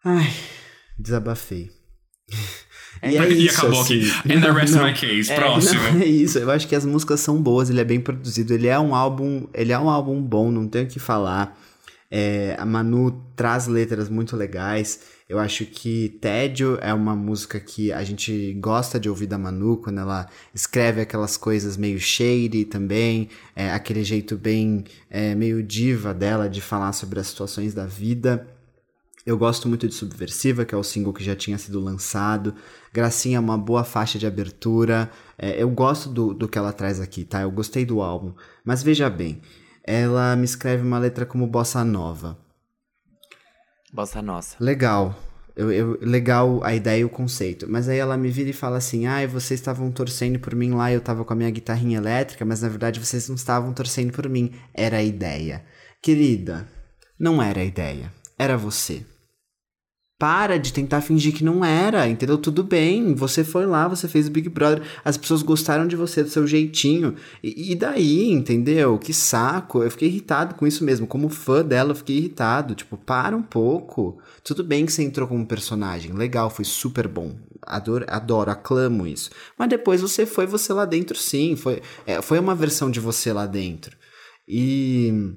Ai, 0.03 0.31
desabafei. 0.99 1.71
É, 3.01 3.09
e, 3.11 3.17
é 3.17 3.31
e 3.31 3.45
isso, 3.45 3.57
acabou 3.57 3.81
assim. 3.81 4.01
aqui. 4.01 4.33
And 4.33 4.41
the 4.41 4.51
rest 4.51 4.73
não, 4.73 4.83
of 4.83 4.91
my 4.91 4.93
case. 4.93 5.31
É, 5.31 5.36
Próximo. 5.36 5.81
Não, 5.81 6.01
é 6.01 6.05
isso. 6.05 6.38
Eu 6.38 6.51
acho 6.51 6.67
que 6.67 6.75
as 6.75 6.86
músicas 6.86 7.21
são 7.21 7.41
boas, 7.41 7.69
ele 7.69 7.81
é 7.81 7.83
bem 7.83 7.99
produzido. 7.99 8.53
Ele 8.53 8.67
é 8.67 8.77
um 8.77 8.93
álbum. 8.93 9.47
Ele 9.53 9.71
é 9.71 9.79
um 9.79 9.89
álbum 9.89 10.21
bom, 10.21 10.51
não 10.51 10.67
tenho 10.67 10.86
o 10.86 10.88
que 10.88 10.99
falar. 10.99 11.57
É, 12.18 12.55
a 12.57 12.66
Manu 12.66 13.11
traz 13.36 13.68
letras 13.68 14.07
muito 14.07 14.38
legais. 14.38 15.01
Eu 15.28 15.38
acho 15.38 15.66
que 15.66 16.18
Tédio 16.22 16.78
é 16.80 16.93
uma 16.93 17.13
música 17.13 17.59
que 17.59 17.91
a 17.91 18.05
gente 18.05 18.53
gosta 18.53 18.97
de 18.97 19.09
ouvir 19.09 19.28
da 19.28 19.38
Manu 19.38 19.76
quando 19.76 19.99
ela 19.99 20.26
escreve 20.53 21.01
aquelas 21.01 21.36
coisas 21.36 21.76
meio 21.76 21.99
shady 21.99 22.63
também, 22.63 23.28
é, 23.53 23.70
aquele 23.70 24.01
jeito 24.01 24.38
bem 24.38 24.86
é, 25.09 25.36
meio 25.36 25.61
diva 25.61 26.13
dela 26.13 26.47
de 26.47 26.61
falar 26.61 26.93
sobre 26.93 27.20
as 27.20 27.28
situações 27.28 27.74
da 27.74 27.86
vida. 27.86 28.47
Eu 29.26 29.38
gosto 29.38 29.68
muito 29.68 29.86
de 29.86 29.93
Subversiva, 29.93 30.63
que 30.63 30.74
é 30.74 30.78
o 30.78 30.84
single 30.84 31.11
que 31.11 31.24
já 31.24 31.36
tinha 31.36 31.57
sido 31.57 31.82
lançado. 31.82 32.55
Gracinha 32.93 33.36
é 33.36 33.41
uma 33.41 33.57
boa 33.57 33.84
faixa 33.84 34.18
de 34.18 34.26
abertura. 34.26 35.11
É, 35.38 35.61
eu 35.61 35.70
gosto 35.70 36.07
do, 36.07 36.34
do 36.34 36.47
que 36.47 36.57
ela 36.57 36.72
traz 36.72 37.01
aqui, 37.01 37.26
tá? 37.26 37.41
Eu 37.41 37.51
gostei 37.51 37.84
do 37.84 38.01
álbum. 38.01 38.32
Mas 38.63 38.82
veja 38.82 39.09
bem, 39.09 39.41
ela 39.86 40.36
me 40.36 40.45
escreve 40.45 40.81
uma 40.81 40.97
letra 40.97 41.25
como 41.25 41.45
bossa 41.45 41.83
nova. 41.83 42.38
Bossa 43.93 44.21
nossa. 44.21 44.57
Legal. 44.59 45.15
Eu, 45.55 45.71
eu, 45.71 45.97
legal 46.01 46.61
a 46.63 46.75
ideia 46.75 47.01
e 47.01 47.05
o 47.05 47.09
conceito. 47.09 47.65
Mas 47.69 47.88
aí 47.88 47.97
ela 47.97 48.17
me 48.17 48.29
vira 48.29 48.49
e 48.49 48.53
fala 48.53 48.77
assim: 48.77 49.05
ai, 49.05 49.23
ah, 49.23 49.27
vocês 49.27 49.59
estavam 49.59 49.89
torcendo 49.91 50.39
por 50.39 50.55
mim 50.55 50.71
lá, 50.71 50.91
eu 50.91 50.99
tava 50.99 51.23
com 51.23 51.31
a 51.31 51.36
minha 51.36 51.49
guitarrinha 51.51 51.97
elétrica, 51.97 52.43
mas 52.43 52.61
na 52.61 52.67
verdade 52.67 52.99
vocês 52.99 53.29
não 53.29 53.36
estavam 53.36 53.71
torcendo 53.73 54.11
por 54.11 54.27
mim. 54.27 54.53
Era 54.73 54.97
a 54.97 55.03
ideia. 55.03 55.63
Querida, 56.01 56.67
não 57.17 57.41
era 57.41 57.61
a 57.61 57.65
ideia. 57.65 58.11
Era 58.38 58.57
você. 58.57 59.05
Para 60.18 60.57
de 60.57 60.72
tentar 60.72 61.01
fingir 61.01 61.34
que 61.34 61.43
não 61.43 61.63
era, 61.66 62.07
entendeu? 62.07 62.38
Tudo 62.38 62.63
bem, 62.63 63.13
você 63.13 63.43
foi 63.43 63.66
lá, 63.66 63.86
você 63.86 64.07
fez 64.07 64.28
o 64.28 64.32
Big 64.32 64.47
Brother, 64.47 64.82
as 65.03 65.18
pessoas 65.18 65.41
gostaram 65.41 65.86
de 65.86 65.97
você, 65.97 66.24
do 66.24 66.30
seu 66.30 66.47
jeitinho. 66.47 67.16
E, 67.43 67.74
e, 67.74 67.76
daí, 67.76 68.32
entendeu? 68.32 68.97
Que 68.97 69.13
saco. 69.13 69.84
Eu 69.84 69.91
fiquei 69.91 70.07
irritado 70.07 70.55
com 70.55 70.66
isso 70.66 70.86
mesmo. 70.86 71.05
Como 71.05 71.28
fã 71.28 71.66
dela, 71.66 71.91
eu 71.91 71.95
fiquei 71.95 72.16
irritado. 72.16 72.76
Tipo, 72.76 72.95
para 72.95 73.36
um 73.36 73.43
pouco. 73.43 74.18
Tudo 74.41 74.63
bem 74.63 74.86
que 74.86 74.93
você 74.93 75.03
entrou 75.03 75.28
como 75.28 75.45
personagem, 75.45 76.13
legal, 76.13 76.49
foi 76.49 76.63
super 76.63 77.09
bom. 77.09 77.36
Adoro, 77.61 78.05
adoro 78.07 78.51
aclamo 78.51 79.05
isso. 79.05 79.32
Mas 79.57 79.68
depois 79.68 79.99
você 79.99 80.26
foi 80.26 80.45
você 80.45 80.72
lá 80.72 80.86
dentro, 80.86 81.18
sim. 81.18 81.57
Foi, 81.57 81.82
é, 82.07 82.22
foi 82.22 82.39
uma 82.39 82.55
versão 82.55 82.89
de 82.89 83.01
você 83.01 83.34
lá 83.34 83.45
dentro. 83.45 83.97
E 84.47 85.36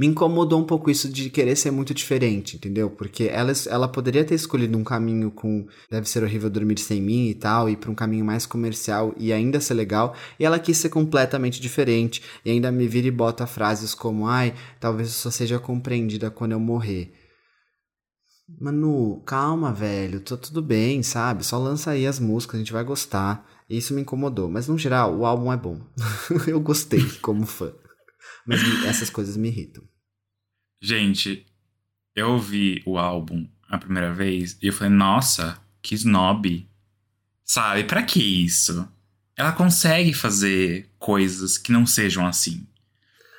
me 0.00 0.06
incomodou 0.06 0.58
um 0.58 0.64
pouco 0.64 0.90
isso 0.90 1.10
de 1.10 1.28
querer 1.28 1.54
ser 1.54 1.70
muito 1.70 1.92
diferente, 1.92 2.56
entendeu? 2.56 2.88
Porque 2.88 3.24
ela, 3.24 3.52
ela 3.68 3.86
poderia 3.86 4.24
ter 4.24 4.34
escolhido 4.34 4.78
um 4.78 4.82
caminho 4.82 5.30
com 5.30 5.66
deve 5.90 6.08
ser 6.08 6.24
horrível 6.24 6.48
dormir 6.48 6.78
sem 6.78 7.02
mim 7.02 7.28
e 7.28 7.34
tal, 7.34 7.68
e 7.68 7.76
para 7.76 7.90
um 7.90 7.94
caminho 7.94 8.24
mais 8.24 8.46
comercial 8.46 9.14
e 9.18 9.30
ainda 9.30 9.60
ser 9.60 9.74
legal, 9.74 10.16
e 10.38 10.44
ela 10.46 10.58
quis 10.58 10.78
ser 10.78 10.88
completamente 10.88 11.60
diferente, 11.60 12.22
e 12.42 12.50
ainda 12.50 12.72
me 12.72 12.88
vira 12.88 13.08
e 13.08 13.10
bota 13.10 13.46
frases 13.46 13.94
como: 13.94 14.26
ai, 14.26 14.54
talvez 14.80 15.08
eu 15.08 15.14
só 15.14 15.30
seja 15.30 15.58
compreendida 15.58 16.30
quando 16.30 16.52
eu 16.52 16.60
morrer. 16.60 17.12
Manu, 18.58 19.22
calma, 19.26 19.70
velho, 19.70 20.20
tá 20.20 20.34
tudo 20.34 20.62
bem, 20.62 21.02
sabe? 21.02 21.44
Só 21.44 21.58
lança 21.58 21.90
aí 21.90 22.06
as 22.06 22.18
músicas, 22.18 22.54
a 22.54 22.58
gente 22.60 22.72
vai 22.72 22.84
gostar. 22.84 23.46
E 23.68 23.76
isso 23.76 23.92
me 23.92 24.00
incomodou, 24.00 24.48
mas 24.48 24.66
no 24.66 24.78
geral, 24.78 25.14
o 25.14 25.26
álbum 25.26 25.52
é 25.52 25.58
bom. 25.58 25.78
eu 26.48 26.58
gostei 26.58 27.04
como 27.20 27.44
fã. 27.44 27.70
Mas 28.46 28.60
essas 28.86 29.10
coisas 29.10 29.36
me 29.36 29.48
irritam. 29.48 29.89
Gente, 30.80 31.44
eu 32.14 32.30
ouvi 32.32 32.82
o 32.86 32.98
álbum 32.98 33.46
a 33.68 33.78
primeira 33.78 34.12
vez 34.12 34.56
e 34.62 34.66
eu 34.68 34.72
falei, 34.72 34.92
nossa, 34.92 35.58
que 35.82 35.94
snob. 35.94 36.66
Sabe, 37.44 37.84
para 37.84 38.02
que 38.02 38.22
isso? 38.22 38.88
Ela 39.36 39.52
consegue 39.52 40.12
fazer 40.12 40.88
coisas 40.98 41.58
que 41.58 41.72
não 41.72 41.84
sejam 41.86 42.26
assim. 42.26 42.66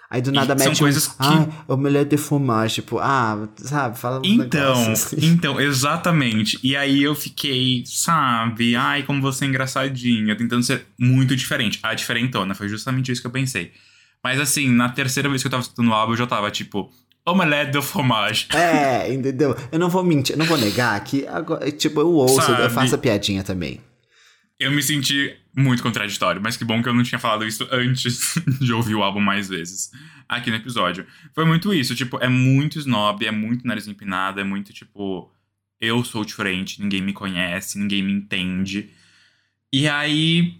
Aí 0.09 0.21
do 0.21 0.29
nada 0.31 0.57
são 0.57 0.67
mete 0.71 0.79
coisas 0.79 1.07
um, 1.07 1.11
que- 1.11 1.17
ah, 1.19 1.63
omelete 1.69 2.09
de 2.09 2.17
fromage, 2.17 2.75
tipo, 2.75 2.99
ah, 2.99 3.47
sabe, 3.55 3.97
fala 3.97 4.19
uns 4.19 4.27
Então, 4.27 4.91
assim. 4.91 5.15
então, 5.25 5.59
exatamente. 5.59 6.59
E 6.61 6.75
aí 6.75 7.01
eu 7.01 7.15
fiquei, 7.15 7.83
sabe, 7.85 8.75
ai, 8.75 9.03
como 9.03 9.21
você 9.21 9.45
é 9.45 9.47
engraçadinha, 9.47 10.35
tentando 10.35 10.63
ser 10.63 10.85
muito 10.99 11.33
diferente. 11.35 11.79
A 11.81 11.93
diferentona, 11.93 12.53
foi 12.53 12.67
justamente 12.67 13.09
isso 13.09 13.21
que 13.21 13.27
eu 13.27 13.31
pensei. 13.31 13.71
Mas 14.21 14.37
assim, 14.39 14.69
na 14.69 14.89
terceira 14.89 15.29
vez 15.29 15.41
que 15.41 15.47
eu 15.47 15.51
tava 15.51 15.61
escutando 15.63 15.87
o 15.87 15.93
álbum, 15.93 16.11
eu 16.11 16.17
já 16.17 16.27
tava 16.27 16.51
tipo, 16.51 16.91
omelette 17.25 17.71
de 17.71 17.81
fromage. 17.81 18.47
É, 18.53 19.13
entendeu? 19.13 19.55
Eu 19.71 19.79
não 19.79 19.89
vou 19.89 20.03
mentir, 20.03 20.33
eu 20.33 20.39
não 20.39 20.45
vou 20.45 20.57
negar 20.57 21.01
que, 21.03 21.27
agora, 21.27 21.71
tipo, 21.71 21.99
eu 21.99 22.09
ouço, 22.09 22.39
eu 22.39 22.57
Sabe? 22.57 22.73
faço 22.73 22.95
a 22.95 22.97
piadinha 22.97 23.43
também. 23.43 23.79
Eu 24.59 24.71
me 24.71 24.83
senti 24.83 25.35
muito 25.55 25.81
contraditório, 25.81 26.41
mas 26.41 26.55
que 26.55 26.63
bom 26.63 26.81
que 26.83 26.89
eu 26.89 26.93
não 26.93 27.03
tinha 27.03 27.19
falado 27.19 27.45
isso 27.45 27.67
antes 27.71 28.35
de 28.61 28.71
ouvir 28.71 28.95
o 28.95 29.03
álbum 29.03 29.19
mais 29.19 29.49
vezes 29.49 29.91
aqui 30.29 30.49
no 30.49 30.55
episódio. 30.55 31.05
Foi 31.33 31.45
muito 31.45 31.73
isso, 31.73 31.95
tipo, 31.95 32.17
é 32.19 32.27
muito 32.29 32.79
snob, 32.79 33.25
é 33.25 33.31
muito 33.31 33.65
nariz 33.67 33.87
empinado, 33.87 34.39
é 34.39 34.43
muito 34.43 34.71
tipo, 34.71 35.31
eu 35.79 36.03
sou 36.05 36.23
diferente, 36.23 36.81
ninguém 36.81 37.01
me 37.01 37.11
conhece, 37.11 37.79
ninguém 37.79 38.03
me 38.03 38.13
entende. 38.13 38.89
E 39.73 39.87
aí, 39.87 40.57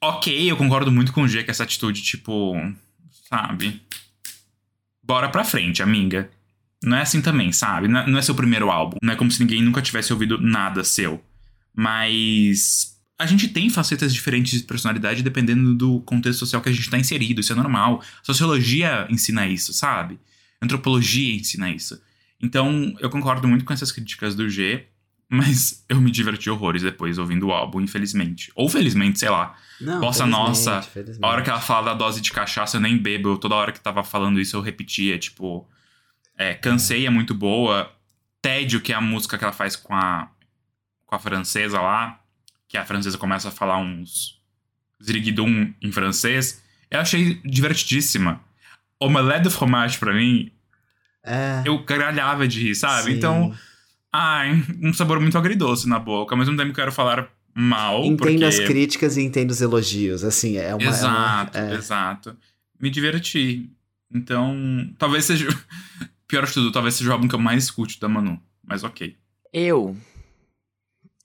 ok, 0.00 0.50
eu 0.50 0.56
concordo 0.56 0.90
muito 0.90 1.12
com 1.12 1.22
o 1.22 1.28
G 1.28 1.42
que 1.44 1.50
essa 1.50 1.62
atitude, 1.62 2.02
tipo, 2.02 2.54
sabe? 3.28 3.80
Bora 5.06 5.28
pra 5.28 5.44
frente, 5.44 5.82
amiga. 5.82 6.28
Não 6.82 6.96
é 6.96 7.02
assim 7.02 7.22
também, 7.22 7.52
sabe? 7.52 7.86
Não 7.86 8.00
é, 8.00 8.10
não 8.10 8.18
é 8.18 8.22
seu 8.22 8.34
primeiro 8.34 8.70
álbum. 8.70 8.96
Não 9.00 9.12
é 9.12 9.16
como 9.16 9.30
se 9.30 9.40
ninguém 9.40 9.62
nunca 9.62 9.80
tivesse 9.80 10.12
ouvido 10.12 10.40
nada 10.40 10.82
seu. 10.82 11.22
Mas 11.74 12.96
a 13.18 13.24
gente 13.24 13.48
tem 13.48 13.70
facetas 13.70 14.12
diferentes 14.12 14.60
de 14.60 14.66
personalidade 14.66 15.22
dependendo 15.22 15.74
do 15.74 16.00
contexto 16.00 16.40
social 16.40 16.60
que 16.60 16.68
a 16.68 16.72
gente 16.72 16.90
tá 16.90 16.98
inserido. 16.98 17.40
Isso 17.40 17.52
é 17.52 17.56
normal. 17.56 18.02
Sociologia 18.22 19.06
ensina 19.08 19.46
isso, 19.46 19.72
sabe? 19.72 20.18
Antropologia 20.60 21.36
ensina 21.36 21.70
isso. 21.70 22.00
Então, 22.42 22.94
eu 22.98 23.08
concordo 23.08 23.46
muito 23.46 23.64
com 23.64 23.72
essas 23.72 23.92
críticas 23.92 24.34
do 24.34 24.48
G, 24.48 24.86
mas 25.28 25.84
eu 25.88 26.00
me 26.00 26.10
diverti 26.10 26.48
horrores 26.48 26.82
depois 26.82 27.18
ouvindo 27.18 27.48
o 27.48 27.52
álbum, 27.52 27.80
infelizmente. 27.80 28.52
Ou 28.54 28.68
felizmente, 28.68 29.18
sei 29.18 29.28
lá. 29.28 29.56
Não, 29.80 30.00
Bossa 30.00 30.24
felizmente, 30.24 30.46
nossa, 30.48 30.82
felizmente. 30.82 31.24
A 31.24 31.28
hora 31.28 31.42
que 31.42 31.50
ela 31.50 31.60
fala 31.60 31.86
da 31.86 31.94
dose 31.94 32.20
de 32.20 32.30
cachaça, 32.30 32.76
eu 32.76 32.80
nem 32.80 32.96
bebo. 32.96 33.30
Eu, 33.30 33.38
toda 33.38 33.54
hora 33.54 33.72
que 33.72 33.80
tava 33.80 34.04
falando 34.04 34.40
isso, 34.40 34.56
eu 34.56 34.60
repetia. 34.60 35.18
Tipo, 35.18 35.68
é, 36.36 36.54
Cansei 36.54 37.06
é 37.06 37.10
muito 37.10 37.34
boa. 37.34 37.92
Tédio, 38.40 38.80
que 38.80 38.92
é 38.92 38.96
a 38.96 39.00
música 39.00 39.36
que 39.36 39.42
ela 39.44 39.52
faz 39.52 39.74
com 39.74 39.94
a, 39.94 40.28
com 41.04 41.14
a 41.16 41.18
francesa 41.18 41.80
lá. 41.80 42.20
Que 42.68 42.78
a 42.78 42.84
francesa 42.84 43.18
começa 43.18 43.48
a 43.48 43.52
falar 43.52 43.78
uns 43.78 44.40
ziriguidum 45.02 45.72
em 45.82 45.90
francês. 45.92 46.62
Eu 46.90 47.00
achei 47.00 47.40
divertidíssima. 47.44 48.40
Omelette 49.00 49.48
de 49.48 49.50
fromage, 49.50 49.98
pra 49.98 50.14
mim, 50.14 50.50
É, 51.22 51.62
eu 51.66 51.84
gargalhava 51.84 52.46
de 52.48 52.60
rir, 52.68 52.74
sabe? 52.74 53.10
sim. 53.10 53.16
Então, 53.16 53.54
ai, 54.12 54.52
um 54.82 54.92
sabor 54.92 55.20
muito 55.20 55.36
agridoce 55.38 55.88
na 55.88 55.98
boca. 55.98 56.34
Mas 56.36 56.48
ao 56.48 56.54
mesmo 56.54 56.62
tempo 56.64 56.74
que 56.74 56.80
eu 56.80 56.84
quero 56.84 56.92
falar 56.94 57.28
mal, 57.54 58.04
Entendo 58.04 58.18
porque... 58.18 58.44
as 58.44 58.58
críticas 58.60 59.16
e 59.16 59.22
entendo 59.22 59.50
os 59.50 59.60
elogios, 59.60 60.22
assim, 60.24 60.56
é 60.58 60.74
uma... 60.74 60.82
é 60.82 60.88
uma- 60.88 60.90
Exato, 60.90 61.58
é. 61.58 61.74
exato. 61.74 62.36
Me 62.80 62.90
diverti. 62.90 63.70
Então, 64.12 64.54
talvez 64.98 65.24
seja. 65.24 65.46
Pior 66.28 66.44
de 66.44 66.52
tudo, 66.52 66.72
talvez 66.72 66.94
seja 66.94 67.10
o 67.10 67.12
álbum 67.12 67.28
que 67.28 67.34
eu 67.34 67.38
mais 67.38 67.64
escute 67.64 68.00
da 68.00 68.08
Manu. 68.08 68.40
Mas 68.64 68.82
ok. 68.84 69.16
Eu. 69.52 69.96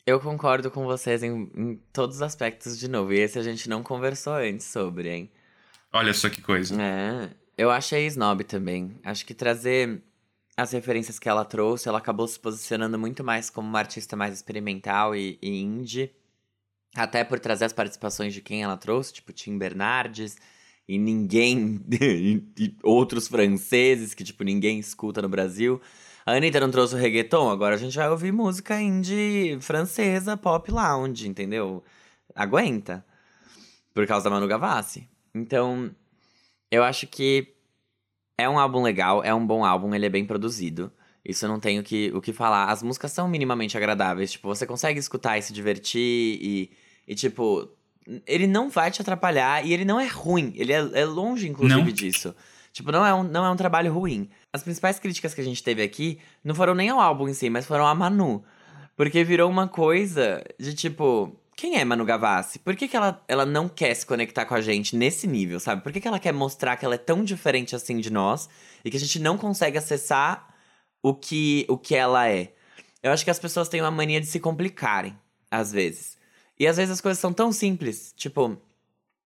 Eu 0.06 0.20
concordo 0.20 0.70
com 0.72 0.86
vocês 0.86 1.22
em, 1.24 1.50
em 1.56 1.80
todos 1.92 2.18
os 2.18 2.22
aspectos 2.22 2.78
de 2.78 2.88
novo. 2.88 3.12
E 3.14 3.20
esse 3.20 3.38
a 3.40 3.44
gente 3.44 3.68
não 3.70 3.82
conversou 3.84 4.34
antes 4.34 4.66
sobre, 4.68 5.10
hein? 5.10 5.32
Olha 5.92 6.14
só 6.14 6.30
que 6.30 6.42
coisa. 6.42 6.80
É. 6.82 7.30
Eu 7.58 7.70
achei 7.70 8.06
snob 8.08 8.44
também. 8.44 8.96
Acho 9.04 9.26
que 9.26 9.34
trazer 9.34 10.02
as 10.62 10.72
referências 10.72 11.20
que 11.20 11.28
ela 11.28 11.44
trouxe, 11.44 11.88
ela 11.88 11.98
acabou 11.98 12.28
se 12.28 12.40
posicionando 12.40 12.98
muito 12.98 13.24
mais 13.24 13.50
como 13.50 13.68
uma 13.68 13.80
artista 13.80 14.16
mais 14.16 14.34
experimental 14.34 15.16
e, 15.16 15.38
e 15.42 15.62
indie. 15.62 16.12
Até 16.96 17.24
por 17.24 17.40
trazer 17.40 17.66
as 17.66 17.74
participações 17.74 18.34
de 18.34 18.42
quem 18.42 18.64
ela 18.64 18.78
trouxe, 18.78 19.14
tipo 19.14 19.32
Tim 19.34 19.58
Bernardes 19.58 20.38
e 20.88 20.98
ninguém. 20.98 21.82
e, 21.92 22.76
outros 22.84 23.28
franceses 23.28 24.14
que, 24.14 24.24
tipo, 24.24 24.44
ninguém 24.44 24.80
escuta 24.80 25.22
no 25.22 25.30
Brasil. 25.30 25.82
A 26.26 26.34
Anitta 26.34 26.60
não 26.60 26.70
trouxe 26.70 26.94
o 26.94 26.98
reggaeton, 26.98 27.50
agora 27.50 27.76
a 27.76 27.78
gente 27.78 27.96
vai 27.98 28.10
ouvir 28.10 28.32
música 28.32 28.80
indie 28.80 29.58
francesa, 29.62 30.38
pop 30.38 30.70
lounge, 30.70 31.28
entendeu? 31.28 31.84
Aguenta. 32.36 33.04
Por 33.94 34.06
causa 34.06 34.26
da 34.26 34.30
Manu 34.30 34.48
Gavassi. 34.48 35.10
Então, 35.34 35.94
eu 36.70 36.84
acho 36.84 37.08
que 37.08 37.56
é 38.42 38.50
um 38.50 38.60
álbum 38.60 38.82
legal, 38.82 39.24
é 39.24 39.34
um 39.34 39.46
bom 39.46 39.64
álbum, 39.64 39.94
ele 39.94 40.06
é 40.06 40.10
bem 40.10 40.26
produzido. 40.26 40.92
Isso 41.24 41.46
eu 41.46 41.50
não 41.50 41.60
tenho 41.60 41.84
que, 41.84 42.12
o 42.14 42.22
que 42.22 42.34
falar. 42.34 42.66
As 42.66 42.82
músicas 42.82 43.12
são 43.12 43.28
minimamente 43.28 43.78
agradáveis. 43.78 44.32
Tipo, 44.32 44.48
você 44.48 44.66
consegue 44.66 45.00
escutar 45.00 45.38
e 45.38 45.42
se 45.42 45.54
divertir 45.54 46.00
e, 46.42 46.72
e 47.08 47.14
tipo, 47.14 47.70
ele 48.26 48.48
não 48.48 48.70
vai 48.70 48.90
te 48.90 49.02
atrapalhar 49.02 49.66
e 49.66 49.74
ele 49.74 49.86
não 49.86 50.00
é 50.00 50.08
ruim. 50.08 50.52
Ele 50.56 50.74
é, 50.74 50.90
é 50.94 51.06
longe, 51.06 51.48
inclusive, 51.48 51.80
Não. 51.80 51.92
disso. 51.92 52.36
Tipo, 52.74 52.92
não 52.92 53.06
é, 53.06 53.14
um, 53.14 53.24
não 53.24 53.46
é 53.46 53.52
um 53.52 53.56
trabalho 53.56 53.94
ruim. 53.94 54.30
As 54.52 54.64
principais 54.64 54.98
críticas 54.98 55.34
que 55.34 55.42
a 55.42 55.44
gente 55.44 55.62
teve 55.62 55.84
aqui 55.84 56.20
não 56.44 56.56
foram 56.56 56.74
nem 56.74 56.90
ao 56.90 57.00
álbum 57.00 57.28
em 57.28 57.34
si, 57.34 57.50
mas 57.50 57.66
foram 57.66 57.86
a 57.86 57.94
Manu. 57.94 58.44
Porque 58.96 59.24
virou 59.24 59.50
uma 59.50 59.68
coisa 59.68 60.44
de 60.60 60.74
tipo. 60.74 61.36
Quem 61.62 61.78
é 61.78 61.86
Manu 61.86 62.04
Gavassi? 62.04 62.58
Por 62.58 62.76
que, 62.76 62.88
que 62.88 62.98
ela, 62.98 63.24
ela 63.28 63.46
não 63.46 63.70
quer 63.70 63.94
se 63.94 64.04
conectar 64.04 64.46
com 64.46 64.56
a 64.56 64.62
gente 64.62 64.96
nesse 64.96 65.28
nível, 65.28 65.60
sabe? 65.60 65.84
Por 65.84 65.92
que, 65.92 66.02
que 66.02 66.08
ela 66.08 66.18
quer 66.18 66.34
mostrar 66.34 66.76
que 66.76 66.84
ela 66.84 66.96
é 66.96 66.98
tão 66.98 67.24
diferente 67.24 67.76
assim 67.76 68.00
de 68.00 68.12
nós 68.12 68.50
e 68.84 68.90
que 68.90 68.98
a 68.98 69.00
gente 69.00 69.20
não 69.20 69.38
consegue 69.38 69.78
acessar 69.78 70.56
o 71.04 71.14
que, 71.14 71.64
o 71.70 71.78
que 71.78 71.94
ela 71.94 72.28
é? 72.28 72.52
Eu 73.04 73.12
acho 73.12 73.24
que 73.24 73.30
as 73.30 73.38
pessoas 73.38 73.70
têm 73.70 73.80
uma 73.80 73.92
mania 73.92 74.20
de 74.20 74.26
se 74.26 74.40
complicarem, 74.40 75.16
às 75.52 75.72
vezes. 75.72 76.18
E 76.60 76.66
às 76.66 76.78
vezes 76.78 76.94
as 76.94 77.00
coisas 77.00 77.20
são 77.20 77.32
tão 77.32 77.52
simples. 77.52 78.12
Tipo, 78.18 78.58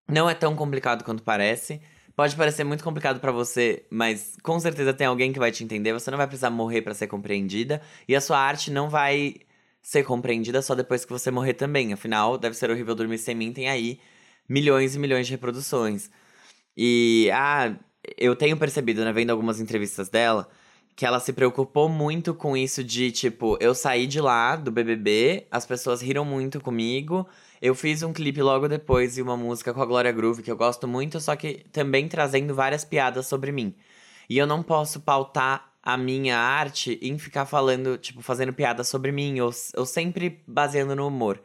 não 0.06 0.30
é 0.30 0.34
tão 0.34 0.58
complicado 0.58 1.06
quanto 1.06 1.24
parece. 1.24 1.80
Pode 2.18 2.36
parecer 2.36 2.66
muito 2.66 2.84
complicado 2.84 3.22
pra 3.22 3.32
você, 3.32 3.86
mas 3.90 4.36
com 4.44 4.60
certeza 4.60 4.94
tem 4.94 5.08
alguém 5.08 5.32
que 5.32 5.40
vai 5.40 5.54
te 5.54 5.64
entender. 5.64 5.94
Você 5.94 6.12
não 6.12 6.18
vai 6.18 6.28
precisar 6.28 6.50
morrer 6.50 6.82
pra 6.82 6.94
ser 6.94 7.08
compreendida. 7.08 7.82
E 8.10 8.14
a 8.14 8.20
sua 8.20 8.38
arte 8.38 8.72
não 8.72 8.90
vai 8.90 9.36
ser 9.86 10.04
compreendida 10.04 10.64
só 10.64 10.74
depois 10.74 11.06
que 11.06 11.12
você 11.12 11.30
morrer 11.30 11.54
também. 11.54 11.94
Afinal, 11.94 12.40
deve 12.40 12.56
ser 12.56 12.72
horrível 12.72 12.96
dormir 12.96 13.20
sem 13.20 13.36
mim. 13.36 13.54
Tem 13.54 13.70
aí 13.70 14.00
milhões 14.50 14.96
e 14.96 15.00
milhões 15.00 15.28
de 15.28 15.34
reproduções. 15.34 16.10
E, 16.76 17.30
ah, 17.32 17.78
eu 18.18 18.36
tenho 18.36 18.58
percebido, 18.58 19.06
né, 19.06 19.14
vendo 19.14 19.30
algumas 19.30 19.60
entrevistas 19.60 20.10
dela, 20.10 20.50
que 20.96 21.06
ela 21.06 21.20
se 21.20 21.32
preocupou 21.32 21.88
muito 21.88 22.34
com 22.34 22.58
isso 22.58 22.84
de, 22.84 23.12
tipo, 23.12 23.60
eu 23.62 23.76
saí 23.76 24.08
de 24.08 24.20
lá, 24.20 24.56
do 24.56 24.72
BBB, 24.72 25.46
as 25.52 25.68
pessoas 25.68 26.02
riram 26.02 26.26
muito 26.26 26.60
comigo. 26.60 27.28
Eu 27.62 27.76
fiz 27.76 28.02
um 28.02 28.12
clipe 28.12 28.42
logo 28.42 28.68
depois 28.68 29.20
e 29.20 29.22
uma 29.22 29.38
música 29.38 29.72
com 29.72 29.84
a 29.84 29.86
Glória 29.86 30.12
Groove, 30.12 30.42
que 30.42 30.52
eu 30.52 30.58
gosto 30.58 30.88
muito, 30.88 31.22
só 31.22 31.36
que 31.36 31.64
também 31.72 32.08
trazendo 32.08 32.56
várias 32.56 32.84
piadas 32.84 33.28
sobre 33.28 33.52
mim. 33.52 33.76
E 34.28 34.36
eu 34.36 34.48
não 34.48 34.64
posso 34.64 35.00
pautar 35.00 35.75
a 35.86 35.96
minha 35.98 36.38
arte 36.38 37.00
em 37.02 37.18
ficar 37.18 37.46
falando, 37.46 37.98
tipo, 37.98 38.22
fazendo 38.22 38.52
piada 38.52 38.84
sobre 38.84 39.12
mim, 39.12 39.40
ou, 39.40 39.52
ou 39.78 39.86
sempre 39.86 40.44
baseando 40.48 40.96
no 40.96 41.08
humor. 41.08 41.40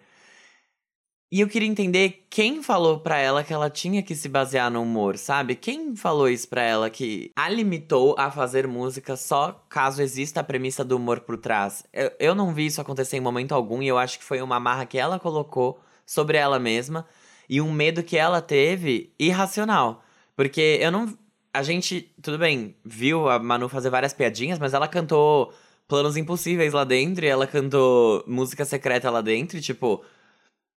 E 1.32 1.40
eu 1.40 1.48
queria 1.48 1.68
entender 1.68 2.26
quem 2.28 2.60
falou 2.60 2.98
pra 2.98 3.16
ela 3.18 3.44
que 3.44 3.52
ela 3.52 3.70
tinha 3.70 4.02
que 4.02 4.16
se 4.16 4.28
basear 4.28 4.68
no 4.68 4.82
humor, 4.82 5.16
sabe? 5.16 5.54
Quem 5.54 5.94
falou 5.94 6.28
isso 6.28 6.48
pra 6.48 6.60
ela 6.62 6.90
que 6.90 7.30
a 7.36 7.48
limitou 7.48 8.16
a 8.18 8.32
fazer 8.32 8.66
música 8.66 9.16
só 9.16 9.64
caso 9.68 10.02
exista 10.02 10.40
a 10.40 10.44
premissa 10.44 10.84
do 10.84 10.96
humor 10.96 11.20
por 11.20 11.36
trás? 11.36 11.84
Eu, 11.92 12.10
eu 12.18 12.34
não 12.34 12.52
vi 12.52 12.66
isso 12.66 12.80
acontecer 12.80 13.16
em 13.16 13.20
momento 13.20 13.52
algum 13.52 13.80
e 13.80 13.86
eu 13.86 13.96
acho 13.96 14.18
que 14.18 14.24
foi 14.24 14.42
uma 14.42 14.58
marra 14.58 14.84
que 14.86 14.98
ela 14.98 15.20
colocou 15.20 15.80
sobre 16.04 16.36
ela 16.36 16.58
mesma 16.58 17.06
e 17.48 17.60
um 17.60 17.72
medo 17.72 18.02
que 18.02 18.16
ela 18.16 18.42
teve 18.42 19.12
irracional. 19.16 20.02
Porque 20.34 20.78
eu 20.80 20.90
não. 20.90 21.16
A 21.52 21.62
gente, 21.62 22.14
tudo 22.22 22.38
bem, 22.38 22.76
viu 22.84 23.28
a 23.28 23.38
Manu 23.38 23.68
fazer 23.68 23.90
várias 23.90 24.12
piadinhas, 24.12 24.58
mas 24.58 24.72
ela 24.72 24.86
cantou 24.86 25.52
Planos 25.88 26.16
Impossíveis 26.16 26.72
lá 26.72 26.84
dentro 26.84 27.24
e 27.24 27.28
ela 27.28 27.46
cantou 27.46 28.24
música 28.26 28.64
secreta 28.64 29.10
lá 29.10 29.20
dentro, 29.20 29.60
tipo 29.60 30.04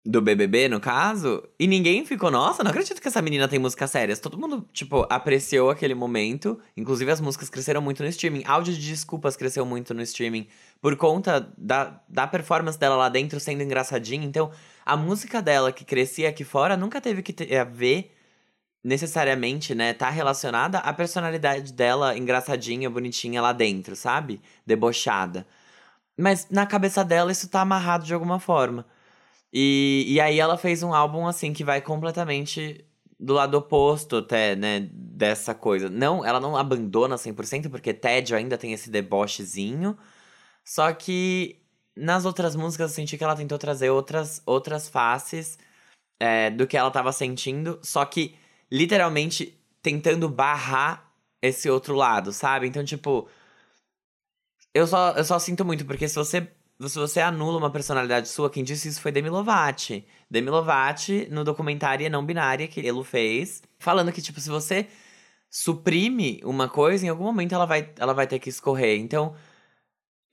do 0.03 0.19
BBB, 0.19 0.67
no 0.67 0.79
caso, 0.79 1.43
e 1.59 1.67
ninguém 1.67 2.03
ficou, 2.05 2.31
nossa, 2.31 2.63
não 2.63 2.71
acredito 2.71 2.99
que 2.99 3.07
essa 3.07 3.21
menina 3.21 3.47
tem 3.47 3.59
músicas 3.59 3.91
sérias. 3.91 4.19
Todo 4.19 4.37
mundo, 4.37 4.67
tipo, 4.73 5.05
apreciou 5.07 5.69
aquele 5.69 5.93
momento. 5.93 6.59
Inclusive, 6.75 7.11
as 7.11 7.21
músicas 7.21 7.49
cresceram 7.49 7.81
muito 7.81 8.01
no 8.01 8.09
streaming. 8.09 8.43
Áudio 8.45 8.73
de 8.73 8.89
desculpas 8.89 9.35
cresceu 9.35 9.63
muito 9.63 9.93
no 9.93 10.01
streaming 10.01 10.47
por 10.81 10.95
conta 10.95 11.53
da, 11.55 12.01
da 12.09 12.25
performance 12.25 12.79
dela 12.79 12.95
lá 12.95 13.09
dentro 13.09 13.39
sendo 13.39 13.61
engraçadinha. 13.61 14.25
Então, 14.25 14.51
a 14.83 14.97
música 14.97 15.39
dela 15.39 15.71
que 15.71 15.85
crescia 15.85 16.29
aqui 16.29 16.43
fora 16.43 16.75
nunca 16.75 16.99
teve 16.99 17.21
que 17.21 17.31
ter 17.31 17.55
a 17.55 17.63
ver 17.63 18.11
necessariamente, 18.83 19.75
né, 19.75 19.93
tá 19.93 20.09
relacionada 20.09 20.79
à 20.79 20.93
personalidade 20.93 21.73
dela 21.73 22.17
engraçadinha, 22.17 22.89
bonitinha 22.89 23.41
lá 23.41 23.53
dentro, 23.53 23.95
sabe? 23.95 24.41
Debochada. 24.65 25.45
Mas 26.17 26.49
na 26.49 26.65
cabeça 26.65 27.03
dela 27.03 27.31
isso 27.31 27.49
tá 27.49 27.61
amarrado 27.61 28.05
de 28.05 28.13
alguma 28.13 28.39
forma. 28.39 28.85
E, 29.53 30.05
e 30.07 30.21
aí 30.21 30.39
ela 30.39 30.57
fez 30.57 30.83
um 30.83 30.93
álbum 30.93 31.27
assim 31.27 31.53
que 31.53 31.63
vai 31.63 31.81
completamente 31.81 32.85
do 33.19 33.33
lado 33.33 33.55
oposto 33.55 34.17
até, 34.17 34.55
né, 34.55 34.89
dessa 34.91 35.53
coisa. 35.53 35.89
Não, 35.89 36.25
ela 36.25 36.39
não 36.39 36.57
abandona 36.57 37.15
100%, 37.17 37.69
porque 37.69 37.93
Tédio 37.93 38.35
ainda 38.35 38.57
tem 38.57 38.73
esse 38.73 38.89
debochezinho. 38.89 39.97
Só 40.65 40.91
que 40.93 41.61
nas 41.95 42.25
outras 42.25 42.55
músicas 42.55 42.91
eu 42.91 42.95
senti 42.95 43.17
que 43.17 43.23
ela 43.23 43.35
tentou 43.35 43.57
trazer 43.57 43.89
outras, 43.91 44.41
outras 44.45 44.89
faces 44.89 45.59
é, 46.19 46.49
do 46.49 46.65
que 46.67 46.77
ela 46.77 46.91
tava 46.91 47.11
sentindo. 47.11 47.79
Só 47.83 48.03
que, 48.05 48.35
literalmente, 48.71 49.59
tentando 49.81 50.29
barrar 50.29 51.11
esse 51.41 51.69
outro 51.69 51.95
lado, 51.95 52.31
sabe? 52.31 52.67
Então, 52.67 52.83
tipo... 52.83 53.27
Eu 54.73 54.87
só, 54.87 55.11
eu 55.11 55.25
só 55.25 55.37
sinto 55.37 55.65
muito, 55.65 55.85
porque 55.85 56.07
se 56.07 56.15
você 56.15 56.47
se 56.89 56.97
você 56.97 57.19
anula 57.19 57.57
uma 57.57 57.69
personalidade 57.69 58.27
sua, 58.27 58.49
quem 58.49 58.63
disse 58.63 58.87
isso 58.87 59.01
foi 59.01 59.11
Demi 59.11 59.29
Lovato. 59.29 60.01
Demi 60.29 60.49
Lovato, 60.49 61.11
no 61.29 61.43
documentário 61.43 62.09
Não 62.09 62.25
Binária 62.25 62.67
que 62.67 62.79
ele 62.79 63.03
fez, 63.03 63.61
falando 63.77 64.11
que, 64.11 64.21
tipo, 64.21 64.39
se 64.39 64.49
você 64.49 64.87
suprime 65.49 66.39
uma 66.43 66.69
coisa, 66.69 67.05
em 67.05 67.09
algum 67.09 67.25
momento 67.25 67.53
ela 67.53 67.65
vai, 67.65 67.91
ela 67.97 68.13
vai 68.13 68.25
ter 68.25 68.39
que 68.39 68.49
escorrer. 68.49 68.99
Então, 68.99 69.35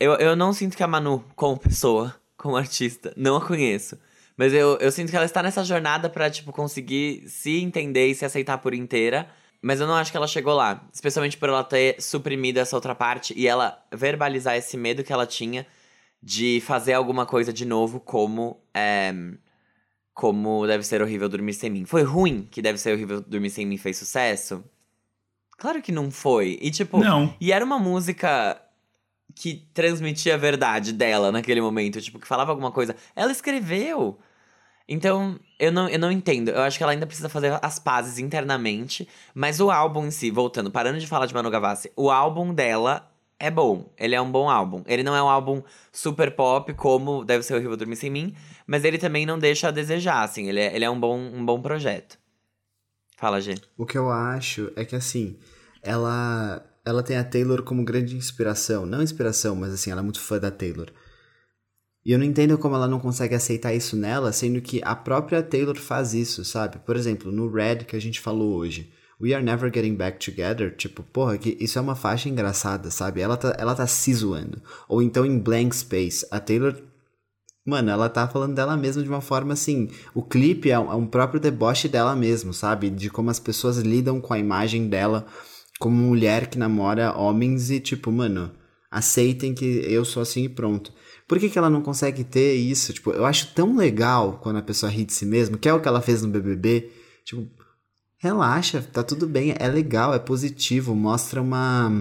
eu, 0.01 0.15
eu 0.15 0.37
não 0.37 0.53
sinto 0.53 0.77
que 0.77 0.83
a 0.83 0.89
Manu, 0.89 1.25
como 1.35 1.59
pessoa, 1.59 2.15
como 2.37 2.57
artista, 2.57 3.13
não 3.17 3.37
a 3.37 3.47
conheço. 3.47 3.99
Mas 4.39 4.55
eu, 4.55 4.77
eu 4.77 4.93
sinto 4.93 5.11
que 5.11 5.17
ela 5.17 5.25
está 5.25 5.43
nessa 5.43 5.65
jornada 5.65 6.09
para 6.09 6.31
tipo, 6.31 6.53
conseguir 6.53 7.29
se 7.29 7.61
entender 7.61 8.07
e 8.07 8.15
se 8.15 8.25
aceitar 8.25 8.57
por 8.59 8.73
inteira. 8.73 9.29
Mas 9.61 9.81
eu 9.81 9.87
não 9.89 9.95
acho 9.95 10.13
que 10.13 10.17
ela 10.17 10.29
chegou 10.29 10.55
lá. 10.55 10.87
Especialmente 10.93 11.37
por 11.37 11.49
ela 11.49 11.65
ter 11.65 12.01
suprimido 12.01 12.59
essa 12.59 12.77
outra 12.77 12.95
parte 12.95 13.35
e 13.37 13.49
ela 13.49 13.85
verbalizar 13.93 14.57
esse 14.57 14.77
medo 14.77 15.03
que 15.03 15.13
ela 15.13 15.27
tinha 15.27 15.67
de 16.23 16.63
fazer 16.65 16.93
alguma 16.93 17.27
coisa 17.27 17.53
de 17.53 17.65
novo, 17.65 17.99
como. 17.99 18.61
É, 18.73 19.13
como 20.15 20.67
Deve 20.67 20.85
Ser 20.85 21.03
Horrível 21.03 21.29
Dormir 21.29 21.55
Sem 21.55 21.71
Mim. 21.71 21.85
Foi 21.85 22.03
ruim 22.03 22.47
que 22.49 22.63
Deve 22.63 22.79
Ser 22.79 22.93
Horrível 22.93 23.21
Dormir 23.21 23.51
Sem 23.51 23.67
Mim 23.67 23.77
fez 23.77 23.97
sucesso? 23.97 24.65
Claro 25.57 25.83
que 25.83 25.91
não 25.91 26.13
foi. 26.13 26.57
E 26.63 26.71
tipo. 26.71 26.99
Não. 26.99 27.35
E 27.41 27.51
era 27.51 27.65
uma 27.65 27.79
música 27.79 28.61
que 29.35 29.69
transmitia 29.75 30.35
a 30.35 30.37
verdade 30.37 30.93
dela 30.93 31.33
naquele 31.33 31.61
momento, 31.61 32.01
tipo, 32.01 32.21
que 32.21 32.27
falava 32.27 32.53
alguma 32.53 32.71
coisa. 32.71 32.95
Ela 33.17 33.33
escreveu. 33.33 34.19
Então, 34.89 35.39
eu 35.59 35.71
não, 35.71 35.89
eu 35.89 35.99
não 35.99 36.11
entendo. 36.11 36.49
Eu 36.49 36.63
acho 36.63 36.79
que 36.79 36.83
ela 36.83 36.93
ainda 36.93 37.07
precisa 37.07 37.29
fazer 37.29 37.59
as 37.61 37.79
pazes 37.79 38.19
internamente. 38.19 39.07
Mas 39.35 39.61
o 39.61 39.71
álbum 39.71 40.07
em 40.07 40.11
si, 40.11 40.31
voltando, 40.31 40.71
parando 40.71 40.99
de 40.99 41.07
falar 41.07 41.27
de 41.27 41.35
Manu 41.35 41.51
Gavassi, 41.51 41.93
o 41.95 42.11
álbum 42.11 42.55
dela 42.55 43.11
é 43.39 43.51
bom. 43.51 43.93
Ele 43.99 44.15
é 44.15 44.21
um 44.21 44.31
bom 44.31 44.49
álbum. 44.49 44.83
Ele 44.87 45.03
não 45.03 45.15
é 45.15 45.23
um 45.23 45.29
álbum 45.29 45.63
super 45.93 46.31
pop, 46.31 46.73
como 46.73 47.23
Deve 47.23 47.43
Ser 47.43 47.55
Horrível 47.55 47.77
Dormir 47.77 47.97
Sem 47.97 48.11
Mim. 48.11 48.35
Mas 48.67 48.83
ele 48.85 48.97
também 48.97 49.27
não 49.27 49.39
deixa 49.39 49.69
a 49.69 49.71
desejar, 49.71 50.23
assim. 50.23 50.49
Ele 50.49 50.61
é, 50.61 50.75
ele 50.75 50.85
é 50.85 50.91
um, 50.91 50.99
bom, 50.99 51.19
um 51.19 51.45
bom 51.45 51.61
projeto. 51.61 52.19
Fala, 53.19 53.41
G. 53.41 53.57
O 53.77 53.85
que 53.85 53.99
eu 53.99 54.11
acho 54.11 54.73
é 54.75 54.85
que, 54.85 54.97
assim, 54.97 55.39
ela, 55.83 56.65
ela 56.85 57.03
tem 57.03 57.17
a 57.17 57.25
Taylor 57.25 57.63
como 57.63 57.85
grande 57.85 58.17
inspiração. 58.17 58.87
Não 58.87 59.03
inspiração, 59.03 59.55
mas, 59.55 59.75
assim, 59.75 59.91
ela 59.91 60.01
é 60.01 60.05
muito 60.05 60.21
fã 60.21 60.39
da 60.39 60.51
Taylor. 60.51 60.91
E 62.09 62.13
eu 62.13 62.19
não 62.19 62.25
entendo 62.25 62.57
como 62.57 62.75
ela 62.75 62.89
não 62.89 62.99
consegue 62.99 63.35
aceitar 63.35 63.75
isso 63.75 63.95
nela, 63.95 64.33
sendo 64.33 64.63
que 64.63 64.81
a 64.83 64.97
própria 64.97 65.43
Taylor 65.43 65.77
faz 65.77 66.15
isso, 66.15 66.43
sabe? 66.43 66.79
Por 66.79 66.97
exemplo, 66.97 67.31
no 67.31 67.53
Red 67.53 67.85
que 67.87 67.95
a 67.95 68.01
gente 68.01 68.19
falou 68.19 68.55
hoje. 68.55 68.91
We 69.21 69.35
Are 69.35 69.45
Never 69.45 69.71
Getting 69.71 69.95
Back 69.95 70.19
Together, 70.19 70.75
tipo, 70.75 71.03
porra, 71.03 71.37
que 71.37 71.59
isso 71.61 71.79
é 71.79 71.83
uma 71.83 71.95
faixa 71.95 72.31
engraçada, 72.31 72.91
sabe? 72.91 73.21
Ela 73.21 73.37
tá, 73.37 73.55
ela 73.59 73.75
tá 73.75 73.87
se 73.87 74.15
zoando. 74.15 74.63
Ou 74.89 75.03
então 75.03 75.27
em 75.27 75.39
Blank 75.39 75.77
Space, 75.77 76.27
a 76.31 76.41
Taylor. 76.41 76.81
Mano, 77.63 77.91
ela 77.91 78.09
tá 78.09 78.27
falando 78.27 78.55
dela 78.55 78.75
mesma 78.75 79.03
de 79.03 79.09
uma 79.11 79.21
forma 79.21 79.53
assim. 79.53 79.91
O 80.15 80.23
clipe 80.23 80.71
é 80.71 80.79
um, 80.79 80.91
é 80.91 80.95
um 80.95 81.07
próprio 81.07 81.39
deboche 81.39 81.89
dela 81.89 82.17
mesmo, 82.17 82.55
sabe? 82.55 82.89
De 82.89 83.11
como 83.11 83.29
as 83.29 83.39
pessoas 83.39 83.77
lidam 83.77 84.19
com 84.19 84.33
a 84.33 84.39
imagem 84.39 84.89
dela 84.89 85.27
como 85.79 85.95
mulher 85.95 86.47
que 86.47 86.59
namora 86.59 87.15
homens 87.15 87.71
e, 87.71 87.79
tipo, 87.79 88.11
mano, 88.11 88.51
aceitem 88.91 89.53
que 89.55 89.85
eu 89.85 90.07
sou 90.07 90.23
assim 90.23 90.45
e 90.45 90.49
pronto. 90.49 90.91
Por 91.29 91.39
que, 91.39 91.51
que 91.51 91.59
ela 91.59 91.69
não 91.69 91.83
consegue 91.83 92.25
ter 92.25 92.55
isso? 92.55 92.93
Tipo, 92.93 93.11
eu 93.11 93.27
acho 93.27 93.53
tão 93.55 93.77
legal 93.77 94.41
quando 94.43 94.57
a 94.57 94.63
pessoa 94.63 94.91
ri 94.91 95.05
de 95.05 95.13
si 95.13 95.27
mesma, 95.27 95.59
que 95.59 95.69
é 95.69 95.73
o 95.75 95.81
que 95.81 95.87
ela 95.87 96.01
fez 96.01 96.23
no 96.23 96.29
BBB. 96.29 96.91
Tipo, 97.25 97.47
relaxa, 98.17 98.81
tá 98.83 99.03
tudo 99.03 99.27
bem, 99.27 99.55
é 99.59 99.69
legal, 99.69 100.15
é 100.15 100.19
positivo, 100.19 100.95
mostra 100.95 101.43
uma. 101.43 101.93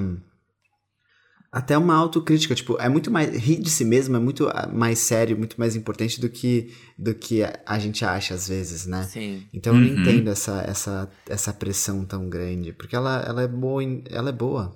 Até 1.51 1.78
uma 1.78 1.95
autocrítica, 1.95 2.53
tipo, 2.53 2.78
é 2.80 2.88
muito 2.89 3.09
mais. 3.09 3.30
Rir 3.36 3.59
de 3.61 3.69
si 3.69 3.84
mesmo 3.86 4.15
é 4.15 4.19
muito 4.19 4.47
ah, 4.49 4.69
mais 4.71 4.99
sério, 4.99 5.38
muito 5.38 5.57
mais 5.57 5.75
importante 5.75 6.19
do 6.21 6.30
que, 6.30 6.73
do 6.97 7.13
que 7.15 7.41
a 7.65 7.80
gente 7.80 8.03
acha 8.05 8.34
às 8.34 8.47
vezes, 8.47 8.86
né? 8.86 9.03
Sim. 9.03 9.43
Então 9.53 9.73
eu 9.73 9.82
não 9.82 9.88
Uhum. 9.88 10.01
entendo 10.01 10.30
essa, 10.30 10.61
essa, 10.67 11.09
essa 11.28 11.53
pressão 11.53 12.05
tão 12.05 12.30
grande. 12.30 12.73
Porque 12.73 12.95
ela, 12.95 13.23
ela 13.28 13.41
é 13.41 13.47
boa 13.47 13.82
ela 14.09 14.30
é 14.30 14.34
boa 14.34 14.75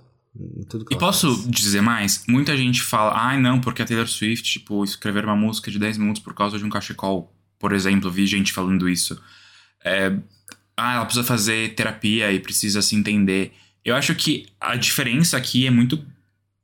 E 0.90 0.98
posso 0.98 1.36
faz. 1.36 1.52
dizer 1.52 1.82
mais? 1.82 2.24
Muita 2.28 2.56
gente 2.56 2.82
fala, 2.82 3.14
ai 3.16 3.40
não, 3.40 3.60
porque 3.60 3.82
a 3.82 3.86
Taylor 3.86 4.08
Swift, 4.08 4.60
tipo, 4.60 4.84
escrever 4.84 5.26
uma 5.26 5.36
música 5.36 5.70
de 5.70 5.78
10 5.78 5.98
minutos 5.98 6.22
por 6.22 6.34
causa 6.34 6.58
de 6.58 6.64
um 6.64 6.70
cachecol. 6.70 7.36
Por 7.60 7.74
exemplo, 7.74 8.10
vi 8.10 8.26
gente 8.26 8.54
falando 8.54 8.88
isso. 8.88 9.22
É, 9.84 10.16
ah, 10.78 10.96
ela 10.96 11.06
precisa 11.06 11.26
fazer 11.26 11.76
terapia 11.76 12.32
e 12.32 12.40
precisa 12.40 12.82
se 12.82 12.96
entender. 12.96 13.54
Eu 13.84 13.96
acho 13.96 14.16
que 14.16 14.48
a 14.60 14.76
diferença 14.76 15.38
aqui 15.38 15.68
é 15.68 15.72
muito 15.72 16.04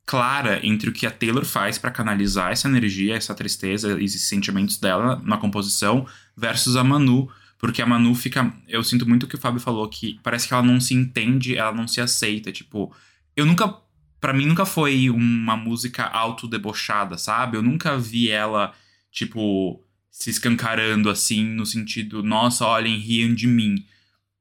clara 0.06 0.66
entre 0.66 0.90
o 0.90 0.94
que 0.94 1.06
a 1.06 1.12
Taylor 1.12 1.44
faz 1.44 1.78
pra 1.78 1.92
canalizar 1.92 2.52
essa 2.52 2.70
energia, 2.70 3.16
essa 3.16 3.36
tristeza 3.36 4.00
e 4.00 4.06
esses 4.06 4.28
sentimentos 4.28 4.78
dela 4.78 5.22
na 5.26 5.38
composição 5.38 6.08
versus 6.36 6.78
a 6.78 6.84
Manu. 6.84 7.30
Porque 7.60 7.82
a 7.82 7.86
Manu 7.86 8.16
fica. 8.16 8.54
Eu 8.68 8.84
sinto 8.84 9.08
muito 9.08 9.24
o 9.24 9.28
que 9.28 9.36
o 9.36 9.40
Fábio 9.40 9.60
falou, 9.60 9.88
que 9.90 10.20
parece 10.24 10.48
que 10.48 10.54
ela 10.54 10.64
não 10.64 10.80
se 10.80 10.94
entende, 10.94 11.58
ela 11.58 11.74
não 11.74 11.88
se 11.88 12.00
aceita. 12.00 12.52
Tipo, 12.52 12.96
eu 13.38 13.46
nunca. 13.46 13.82
Pra 14.20 14.34
mim, 14.34 14.48
nunca 14.48 14.66
foi 14.66 15.12
uma 15.12 15.56
música 15.56 16.04
autodebochada, 16.04 17.20
sabe? 17.20 17.56
Eu 17.56 17.62
nunca 17.62 17.98
vi 18.00 18.30
ela, 18.32 18.74
tipo, 19.12 19.80
se 20.10 20.32
escancarando 20.32 21.08
assim, 21.08 21.44
no 21.44 21.64
sentido, 21.64 22.24
nossa, 22.24 22.66
olhem, 22.66 22.98
riam 22.98 23.36
de 23.36 23.46
mim. 23.46 23.86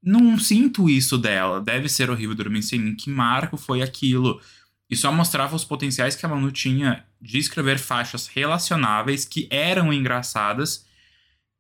Não 0.02 0.38
sinto 0.38 0.88
isso 0.88 1.18
dela. 1.18 1.60
Deve 1.60 1.90
ser 1.90 2.08
horrível 2.08 2.34
dormir 2.34 2.62
sem 2.62 2.78
mim. 2.80 2.94
Que 2.94 3.10
marco 3.10 3.58
foi 3.58 3.82
aquilo? 3.82 4.40
E 4.88 4.96
só 4.96 5.12
mostrava 5.12 5.54
os 5.54 5.64
potenciais 5.64 6.16
que 6.16 6.24
a 6.24 6.28
Manu 6.28 6.50
tinha 6.50 7.04
de 7.20 7.38
escrever 7.38 7.78
faixas 7.78 8.28
relacionáveis 8.28 9.26
que 9.26 9.46
eram 9.50 9.92
engraçadas 9.92 10.86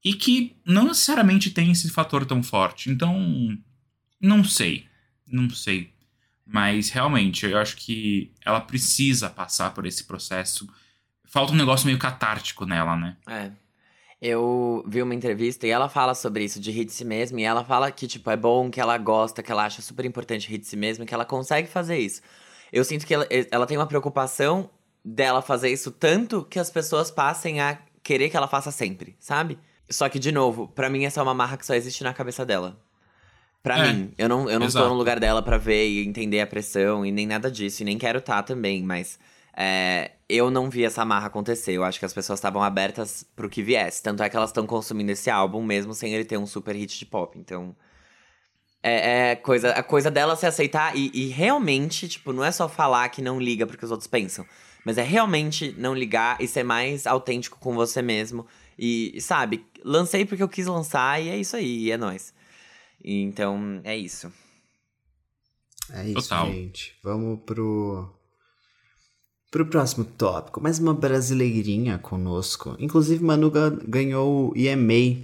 e 0.02 0.14
que 0.14 0.56
não 0.64 0.84
necessariamente 0.84 1.50
tem 1.50 1.70
esse 1.70 1.90
fator 1.90 2.24
tão 2.24 2.42
forte. 2.42 2.88
Então, 2.88 3.58
não 4.20 4.42
sei. 4.44 4.86
Não 5.26 5.50
sei. 5.50 5.92
Mas 6.46 6.90
realmente, 6.90 7.44
eu 7.44 7.58
acho 7.58 7.76
que 7.76 8.32
ela 8.44 8.60
precisa 8.60 9.28
passar 9.28 9.74
por 9.74 9.84
esse 9.84 10.04
processo. 10.04 10.68
Falta 11.24 11.52
um 11.52 11.56
negócio 11.56 11.86
meio 11.86 11.98
catártico 11.98 12.64
nela, 12.64 12.94
né? 12.96 13.16
É. 13.26 13.50
Eu 14.22 14.82
vi 14.86 15.02
uma 15.02 15.14
entrevista 15.14 15.66
e 15.66 15.70
ela 15.70 15.88
fala 15.88 16.14
sobre 16.14 16.44
isso, 16.44 16.60
de 16.60 16.70
rir 16.70 16.84
de 16.84 16.92
si 16.92 17.04
mesma. 17.04 17.40
E 17.40 17.44
ela 17.44 17.64
fala 17.64 17.90
que, 17.90 18.06
tipo, 18.06 18.30
é 18.30 18.36
bom, 18.36 18.70
que 18.70 18.80
ela 18.80 18.96
gosta, 18.96 19.42
que 19.42 19.50
ela 19.50 19.64
acha 19.64 19.82
super 19.82 20.04
importante 20.04 20.48
rir 20.48 20.58
de 20.58 20.66
si 20.66 20.76
mesma, 20.76 21.04
que 21.04 21.12
ela 21.12 21.24
consegue 21.24 21.68
fazer 21.68 21.98
isso. 21.98 22.22
Eu 22.72 22.84
sinto 22.84 23.06
que 23.06 23.12
ela, 23.12 23.26
ela 23.50 23.66
tem 23.66 23.76
uma 23.76 23.86
preocupação 23.86 24.70
dela 25.04 25.42
fazer 25.42 25.70
isso 25.70 25.90
tanto 25.90 26.44
que 26.44 26.58
as 26.58 26.70
pessoas 26.70 27.10
passem 27.10 27.60
a 27.60 27.78
querer 28.02 28.30
que 28.30 28.36
ela 28.36 28.48
faça 28.48 28.70
sempre, 28.70 29.16
sabe? 29.18 29.58
Só 29.90 30.08
que, 30.08 30.18
de 30.18 30.32
novo, 30.32 30.68
pra 30.68 30.88
mim 30.88 31.04
essa 31.04 31.20
é 31.20 31.22
uma 31.22 31.34
marra 31.34 31.56
que 31.56 31.66
só 31.66 31.74
existe 31.74 32.02
na 32.02 32.14
cabeça 32.14 32.44
dela. 32.46 32.80
Pra 33.66 33.78
É, 33.78 33.92
mim. 33.92 34.12
Eu 34.16 34.28
não, 34.28 34.48
eu 34.48 34.60
não 34.60 34.68
tô 34.70 34.88
no 34.88 34.94
lugar 34.94 35.18
dela 35.18 35.42
pra 35.42 35.58
ver 35.58 35.88
e 35.88 36.06
entender 36.06 36.40
a 36.40 36.46
pressão 36.46 37.04
e 37.04 37.10
nem 37.10 37.26
nada 37.26 37.50
disso. 37.50 37.82
E 37.82 37.84
nem 37.84 37.98
quero 37.98 38.18
estar 38.20 38.42
também, 38.44 38.82
mas. 38.82 39.18
é, 39.56 40.12
eu 40.28 40.50
não 40.50 40.70
vi 40.70 40.84
essa 40.84 41.04
marra 41.04 41.26
acontecer. 41.26 41.72
Eu 41.72 41.82
acho 41.84 41.98
que 41.98 42.04
as 42.04 42.12
pessoas 42.12 42.38
estavam 42.38 42.62
abertas 42.62 43.24
pro 43.34 43.48
que 43.50 43.62
viesse. 43.62 44.02
Tanto 44.02 44.22
é 44.22 44.28
que 44.28 44.36
elas 44.36 44.50
estão 44.50 44.66
consumindo 44.66 45.10
esse 45.12 45.30
álbum 45.30 45.62
mesmo 45.64 45.94
sem 45.94 46.14
ele 46.14 46.24
ter 46.24 46.36
um 46.36 46.46
super 46.46 46.76
hit 46.76 46.96
de 46.98 47.06
pop. 47.06 47.36
Então. 47.38 47.74
É, 48.82 49.30
é 49.32 49.36
coisa, 49.36 49.70
a 49.72 49.82
coisa 49.82 50.10
dela 50.10 50.36
se 50.36 50.46
aceitar 50.46 50.96
e, 50.96 51.10
e 51.12 51.26
realmente, 51.28 52.06
tipo, 52.08 52.32
não 52.32 52.44
é 52.44 52.52
só 52.52 52.68
falar 52.68 53.08
que 53.08 53.20
não 53.20 53.40
liga 53.40 53.66
porque 53.66 53.84
os 53.84 53.90
outros 53.90 54.06
pensam. 54.06 54.46
Mas 54.84 54.96
é 54.98 55.02
realmente 55.02 55.74
não 55.76 55.92
ligar 55.94 56.40
e 56.40 56.46
ser 56.46 56.62
mais 56.62 57.04
autêntico 57.06 57.58
com 57.58 57.74
você 57.74 58.00
mesmo. 58.00 58.46
E, 58.78 59.20
sabe, 59.20 59.64
lancei 59.84 60.24
porque 60.24 60.42
eu 60.42 60.48
quis 60.48 60.66
lançar 60.66 61.20
e 61.20 61.28
é 61.30 61.36
isso 61.36 61.56
aí, 61.56 61.90
é 61.90 61.96
nóis. 61.96 62.32
E, 63.02 63.20
Então, 63.22 63.80
é 63.84 63.96
isso. 63.96 64.32
É 65.90 66.04
isso, 66.04 66.14
Total. 66.14 66.46
gente. 66.52 66.96
Vamos 67.02 67.40
pro. 67.44 68.12
Pro 69.50 69.66
próximo 69.66 70.04
tópico. 70.04 70.60
Mais 70.60 70.78
uma 70.80 70.92
brasileirinha 70.92 71.96
conosco. 71.98 72.76
Inclusive, 72.78 73.22
Manu 73.22 73.50
ga- 73.50 73.70
ganhou 73.70 74.50
o 74.50 74.56
EMA 74.56 75.16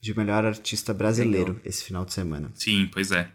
de 0.00 0.14
melhor 0.16 0.44
artista 0.44 0.92
brasileiro 0.92 1.58
esse 1.64 1.82
final 1.84 2.04
de 2.04 2.12
semana. 2.12 2.50
Sim, 2.54 2.88
pois 2.92 3.10
é. 3.10 3.32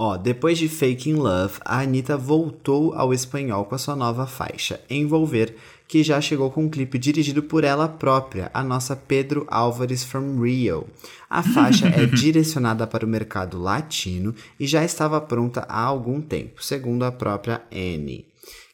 Ó, 0.00 0.16
depois 0.16 0.56
de 0.56 0.68
Fake 0.68 1.10
in 1.10 1.14
Love, 1.14 1.58
a 1.64 1.80
Anitta 1.80 2.16
voltou 2.16 2.94
ao 2.94 3.12
espanhol 3.12 3.64
com 3.64 3.74
a 3.74 3.78
sua 3.78 3.96
nova 3.96 4.28
faixa, 4.28 4.80
Envolver, 4.88 5.56
que 5.88 6.04
já 6.04 6.20
chegou 6.20 6.52
com 6.52 6.66
um 6.66 6.68
clipe 6.70 6.96
dirigido 7.00 7.42
por 7.42 7.64
ela 7.64 7.88
própria, 7.88 8.48
a 8.54 8.62
nossa 8.62 8.94
Pedro 8.94 9.44
Álvares 9.50 10.04
from 10.04 10.40
Rio. 10.40 10.86
A 11.28 11.42
faixa 11.42 11.88
é 11.88 12.06
direcionada 12.14 12.86
para 12.86 13.04
o 13.04 13.08
mercado 13.08 13.60
latino 13.60 14.32
e 14.60 14.68
já 14.68 14.84
estava 14.84 15.20
pronta 15.20 15.66
há 15.68 15.80
algum 15.80 16.20
tempo, 16.22 16.62
segundo 16.62 17.04
a 17.04 17.10
própria 17.10 17.60
Annie, 17.72 18.24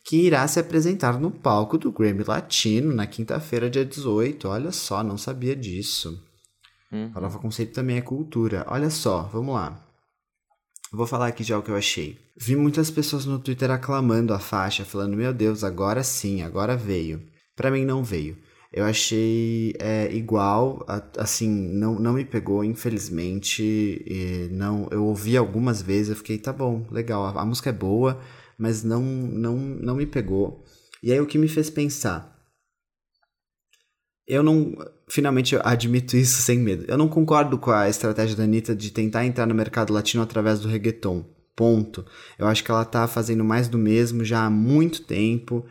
que 0.05 0.27
irá 0.27 0.47
se 0.47 0.61
apresentar 0.61 1.19
no 1.19 1.31
palco 1.31 1.79
do 1.79 1.91
Grammy 1.91 2.23
Latino 2.29 2.93
na 2.95 3.07
quinta-feira, 3.07 3.71
dia 3.71 3.87
18. 3.87 4.47
Olha 4.47 4.71
só, 4.71 5.03
não 5.03 5.17
sabia 5.17 5.57
disso. 5.57 6.23
Uhum. 6.93 7.11
Farofa 7.15 7.39
Conceito 7.39 7.73
também 7.73 7.97
é 7.97 8.03
cultura. 8.03 8.67
Olha 8.69 8.91
só, 8.91 9.23
vamos 9.33 9.55
lá. 9.55 9.84
Vou 10.95 11.09
falar 11.09 11.27
aqui 11.27 11.43
já 11.43 11.59
o 11.59 11.63
que 11.63 11.73
eu 11.73 11.77
achei. 11.77 12.17
Vi 12.37 12.55
muitas 12.55 12.89
pessoas 12.89 13.27
no 13.27 13.41
Twitter 13.41 13.69
aclamando 13.69 14.33
a 14.33 14.39
faixa, 14.39 14.85
falando: 14.85 15.17
Meu 15.17 15.35
Deus, 15.35 15.65
agora 15.65 16.05
sim, 16.05 16.43
agora 16.43 16.77
veio. 16.77 17.21
Para 17.57 17.69
mim 17.69 17.85
não 17.85 18.05
veio. 18.05 18.37
Eu 18.73 18.85
achei 18.85 19.75
é, 19.81 20.13
igual, 20.15 20.87
assim, 21.19 21.49
não, 21.49 21.99
não 21.99 22.13
me 22.13 22.25
pegou, 22.25 22.65
infelizmente. 22.65 24.05
não, 24.53 24.89
eu 24.93 25.05
ouvi 25.05 25.37
algumas 25.37 25.83
vezes, 25.83 26.11
eu 26.11 26.17
fiquei, 26.17 26.39
tá 26.39 26.53
bom, 26.53 26.87
legal, 26.91 27.25
a, 27.25 27.43
a 27.43 27.45
música 27.45 27.71
é 27.71 27.73
boa, 27.73 28.21
mas 28.57 28.85
não, 28.85 29.03
não, 29.03 29.57
não 29.57 29.97
me 29.97 30.07
pegou. 30.07 30.65
E 31.03 31.13
aí 31.13 31.21
o 31.21 31.27
que 31.27 31.39
me 31.39 31.49
fez 31.49 31.71
pensar? 31.71 32.34
Eu 34.27 34.43
não. 34.43 34.75
Finalmente 35.09 35.55
eu 35.55 35.61
admito 35.65 36.17
isso 36.17 36.41
sem 36.41 36.59
medo. 36.59 36.85
Eu 36.89 36.97
não 36.97 37.09
concordo 37.09 37.59
com 37.59 37.71
a 37.71 37.89
estratégia 37.89 38.37
da 38.37 38.45
Anitta 38.45 38.75
de 38.75 38.91
tentar 38.91 39.27
entrar 39.27 39.47
no 39.47 39.55
mercado 39.55 39.93
latino 39.93 40.23
através 40.23 40.61
do 40.61 40.69
reggaeton. 40.69 41.25
Ponto. 41.55 42.05
Eu 42.39 42.47
acho 42.47 42.65
que 42.65 42.71
ela 42.71 42.85
tá 42.85 43.07
fazendo 43.07 43.45
mais 43.45 43.69
do 43.69 43.79
mesmo 43.79 44.25
já 44.25 44.45
há 44.45 44.51
muito 44.51 45.03
tempo 45.03 45.65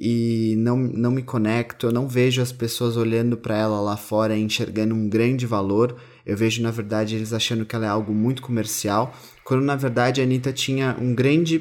e 0.00 0.54
não, 0.58 0.76
não 0.76 1.10
me 1.10 1.22
conecto. 1.22 1.86
Eu 1.86 1.92
não 1.92 2.08
vejo 2.08 2.40
as 2.40 2.52
pessoas 2.52 2.96
olhando 2.96 3.36
para 3.36 3.56
ela 3.56 3.80
lá 3.80 3.96
fora 3.96 4.36
e 4.36 4.42
enxergando 4.42 4.94
um 4.94 5.08
grande 5.08 5.46
valor. 5.46 5.96
Eu 6.24 6.36
vejo, 6.36 6.62
na 6.62 6.70
verdade, 6.70 7.16
eles 7.16 7.32
achando 7.32 7.64
que 7.64 7.74
ela 7.74 7.86
é 7.86 7.88
algo 7.88 8.12
muito 8.12 8.42
comercial, 8.42 9.14
quando 9.44 9.62
na 9.62 9.76
verdade 9.76 10.20
a 10.20 10.24
Anitta 10.24 10.52
tinha 10.52 10.96
um 11.00 11.14
grande 11.14 11.58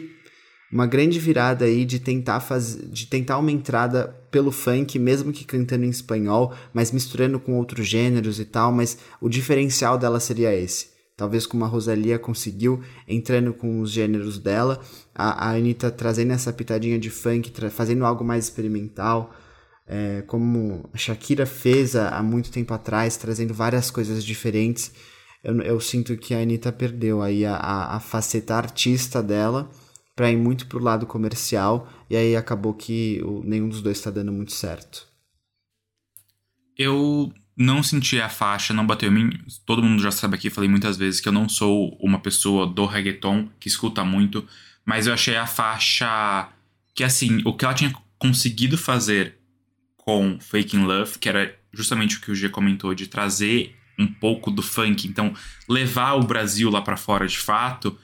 uma 0.71 0.85
grande 0.85 1.19
virada 1.19 1.65
aí 1.65 1.85
de 1.85 1.99
tentar 1.99 2.39
fazer, 2.39 2.85
de 2.87 3.07
tentar 3.07 3.37
uma 3.37 3.51
entrada 3.51 4.15
pelo 4.29 4.51
funk, 4.51 4.99
mesmo 4.99 5.31
que 5.31 5.45
cantando 5.45 5.85
em 5.85 5.89
espanhol, 5.89 6.53
mas 6.73 6.91
misturando 6.91 7.39
com 7.39 7.57
outros 7.57 7.87
gêneros 7.87 8.39
e 8.39 8.45
tal, 8.45 8.71
mas 8.71 8.97
o 9.21 9.29
diferencial 9.29 9.97
dela 9.97 10.19
seria 10.19 10.53
esse. 10.53 10.97
Talvez 11.15 11.47
como 11.47 11.65
a 11.65 11.67
Rosalia 11.67 12.19
conseguiu, 12.19 12.81
entrando 13.07 13.51
com 13.51 13.81
os 13.81 13.89
gêneros 13.89 14.37
dela, 14.37 14.79
a, 15.15 15.47
a 15.47 15.55
Anitta 15.55 15.89
trazendo 15.89 16.31
essa 16.31 16.53
pitadinha 16.53 16.99
de 16.99 17.09
funk, 17.09 17.51
fazendo 17.71 18.05
algo 18.05 18.23
mais 18.23 18.43
experimental, 18.43 19.33
é, 19.87 20.21
como 20.27 20.87
a 20.93 20.97
Shakira 20.97 21.45
fez 21.45 21.95
há, 21.95 22.21
muito 22.21 22.51
tempo 22.51 22.73
atrás, 22.73 23.17
trazendo 23.17 23.53
várias 23.53 23.89
coisas 23.89 24.23
diferentes. 24.23 24.91
Eu, 25.43 25.59
eu 25.61 25.79
sinto 25.79 26.15
que 26.17 26.35
a 26.35 26.39
Anitta 26.39 26.71
perdeu 26.71 27.21
aí 27.21 27.45
a, 27.45 27.55
a, 27.55 27.95
a 27.95 27.99
faceta 27.99 28.55
artista 28.55 29.23
dela, 29.23 29.71
para 30.17 30.31
ir 30.31 30.35
muito 30.35 30.65
pro 30.65 30.83
lado 30.83 31.05
comercial, 31.05 31.87
e 32.09 32.15
aí 32.15 32.35
acabou 32.35 32.73
que 32.73 33.21
nenhum 33.43 33.69
dos 33.69 33.83
dois 33.83 33.99
está 33.99 34.09
dando 34.09 34.31
muito 34.31 34.51
certo. 34.51 35.07
Eu 36.75 37.31
não 37.55 37.83
senti 37.83 38.19
a 38.19 38.27
faixa, 38.27 38.73
não 38.73 38.85
bateu 38.85 39.09
em 39.09 39.13
mim. 39.13 39.39
Todo 39.63 39.83
mundo 39.83 40.01
já 40.01 40.09
sabe 40.09 40.33
aqui, 40.33 40.49
falei 40.49 40.67
muitas 40.67 40.97
vezes 40.97 41.21
que 41.21 41.29
eu 41.29 41.31
não 41.31 41.47
sou 41.47 41.95
uma 42.01 42.17
pessoa 42.17 42.65
do 42.65 42.87
reggaeton 42.87 43.47
que 43.59 43.67
escuta 43.67 44.03
muito, 44.03 44.43
mas 44.83 45.05
eu 45.05 45.13
achei 45.13 45.37
a 45.37 45.45
faixa 45.45 46.49
que 46.95 47.03
assim, 47.03 47.43
o 47.45 47.53
que 47.53 47.63
ela 47.63 47.75
tinha 47.75 47.93
conseguido 48.17 48.75
fazer 48.75 49.37
com 49.97 50.39
Fake 50.39 50.75
in 50.75 50.85
Love, 50.85 51.19
que 51.19 51.29
era 51.29 51.55
justamente 51.71 52.17
o 52.17 52.21
que 52.21 52.31
o 52.31 52.35
G 52.35 52.49
comentou 52.49 52.95
de 52.95 53.05
trazer 53.05 53.75
um 53.99 54.07
pouco 54.07 54.49
do 54.49 54.63
funk, 54.63 55.07
então 55.07 55.31
levar 55.69 56.13
o 56.13 56.23
Brasil 56.23 56.71
lá 56.71 56.81
para 56.81 56.97
fora 56.97 57.27
de 57.27 57.37
fato, 57.37 57.95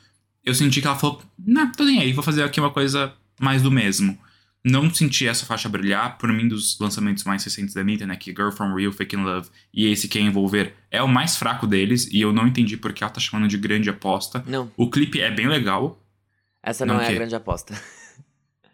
eu 0.44 0.54
senti 0.54 0.82
que 0.82 0.88
ela 0.88 0.96
falou: 0.96 1.22
Não, 1.38 1.72
tô 1.72 1.84
nem 1.84 2.00
aí, 2.00 2.14
vou 2.14 2.24
fazer 2.24 2.44
aqui 2.44 2.60
uma 2.60 2.72
coisa 2.72 3.14
mais 3.40 3.62
do 3.62 3.72
mesmo. 3.72 4.18
Não 4.66 4.94
senti 4.94 5.28
essa 5.28 5.46
faixa 5.46 5.68
brilhar, 5.68 6.18
por 6.18 6.32
mim, 6.32 6.48
dos 6.48 6.80
lançamentos 6.80 7.26
mais 7.26 7.44
recentes 7.44 7.74
da 7.74 7.82
Anitta, 7.82 8.06
né? 8.06 8.16
Que 8.16 8.32
Girl 8.32 8.50
From 8.50 8.74
Real, 8.74 8.94
Fake 8.94 9.14
in 9.14 9.24
Love 9.24 9.50
e 9.74 9.88
esse 9.88 10.08
Quem 10.08 10.28
Envolver 10.28 10.74
é 10.90 11.04
o 11.04 11.08
mais 11.08 11.36
fraco 11.36 11.68
deles, 11.68 12.08
e 12.12 12.22
eu 12.22 12.32
não 12.32 12.48
entendi 12.48 12.78
porque 12.78 13.04
ela 13.04 13.12
tá 13.12 13.20
chamando 13.20 13.48
de 13.50 13.58
grande 13.58 13.90
aposta. 13.90 14.42
Não. 14.48 14.72
O 14.78 14.90
clipe 14.90 15.20
é 15.20 15.30
bem 15.30 15.50
legal. 15.50 16.02
Essa 16.64 16.86
não, 16.86 16.96
não 16.96 17.02
é 17.02 17.10
a 17.10 17.14
grande 17.14 17.36
aposta. 17.36 17.78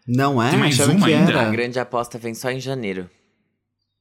Não 0.06 0.42
é? 0.42 0.50
Tem 0.50 0.58
mais 0.58 0.78
uma 0.80 1.06
ainda? 1.06 1.30
Era. 1.30 1.48
A 1.48 1.50
grande 1.50 1.78
aposta 1.78 2.18
vem 2.18 2.34
só 2.34 2.50
em 2.50 2.58
janeiro. 2.58 3.08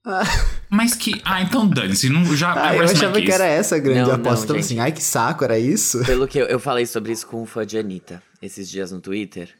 Ah. 0.06 0.24
Mas 0.70 0.95
que. 0.95 1.22
Ah, 1.26 1.41
então 1.41 1.68
dane-se. 1.68 2.10
Não, 2.10 2.24
já 2.36 2.54
ah, 2.54 2.76
eu 2.76 2.84
achava 2.84 3.22
que 3.22 3.32
era 3.32 3.45
essa 3.45 3.76
a 3.76 3.80
grande 3.80 4.08
não, 4.08 4.16
aposta. 4.16 4.39
Não, 4.39 4.43
então, 4.43 4.56
assim, 4.58 4.80
ai 4.80 4.91
que 4.91 5.04
saco, 5.04 5.43
era 5.43 5.60
isso? 5.60 6.04
Pelo 6.06 6.28
que 6.28 6.38
eu, 6.38 6.45
eu 6.45 6.60
falei 6.60 6.86
sobre 6.86 7.12
isso 7.12 7.28
com 7.28 7.41
um 7.41 7.45
fã 7.45 7.66
de 7.66 7.78
Anitta 7.78 8.24
esses 8.41 8.70
dias 8.70 8.91
no 8.91 9.02
Twitter. 9.02 9.54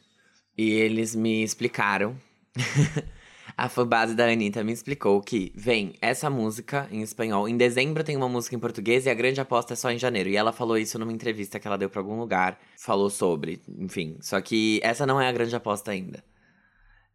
E 0.56 0.70
eles 0.70 1.14
me 1.14 1.42
explicaram. 1.42 2.16
a 3.56 3.68
fanbase 3.68 4.14
da 4.14 4.26
Anitta 4.26 4.64
me 4.64 4.72
explicou 4.72 5.20
que 5.20 5.52
vem 5.54 5.94
essa 6.00 6.30
música 6.30 6.88
em 6.90 7.02
espanhol. 7.02 7.48
Em 7.48 7.56
dezembro 7.56 8.02
tem 8.02 8.16
uma 8.16 8.28
música 8.28 8.56
em 8.56 8.58
português 8.58 9.06
e 9.06 9.10
a 9.10 9.14
grande 9.14 9.40
aposta 9.40 9.74
é 9.74 9.76
só 9.76 9.90
em 9.90 9.98
janeiro. 9.98 10.28
E 10.28 10.36
ela 10.36 10.52
falou 10.52 10.78
isso 10.78 10.98
numa 10.98 11.12
entrevista 11.12 11.58
que 11.58 11.66
ela 11.66 11.78
deu 11.78 11.90
pra 11.90 12.00
algum 12.00 12.18
lugar. 12.18 12.58
Falou 12.78 13.10
sobre, 13.10 13.60
enfim. 13.78 14.16
Só 14.20 14.40
que 14.40 14.80
essa 14.82 15.06
não 15.06 15.20
é 15.20 15.28
a 15.28 15.32
grande 15.32 15.54
aposta 15.54 15.90
ainda. 15.90 16.24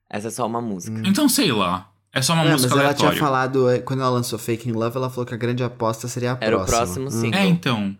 Essa 0.10 0.28
é 0.28 0.32
só 0.32 0.46
uma 0.46 0.62
música. 0.62 1.02
Então 1.06 1.28
sei 1.28 1.52
lá. 1.52 1.92
É 2.16 2.22
só 2.22 2.34
uma 2.34 2.46
música 2.46 2.74
mas 2.74 2.84
ela 2.86 2.94
tinha 2.94 3.12
falado, 3.12 3.70
é, 3.70 3.80
quando 3.80 4.00
ela 4.00 4.10
lançou 4.10 4.40
Fake 4.40 4.70
in 4.70 4.72
Love, 4.72 4.96
ela 4.96 5.10
falou 5.10 5.26
que 5.26 5.34
a 5.34 5.38
grande 5.38 5.62
aposta 5.66 6.08
seria 6.08 6.32
a 6.32 6.38
Era 6.40 6.56
próxima. 6.56 6.78
Era 6.78 6.84
o 6.84 6.86
próximo 6.86 7.12
single. 7.12 7.40
É, 7.42 7.46
então. 7.46 7.98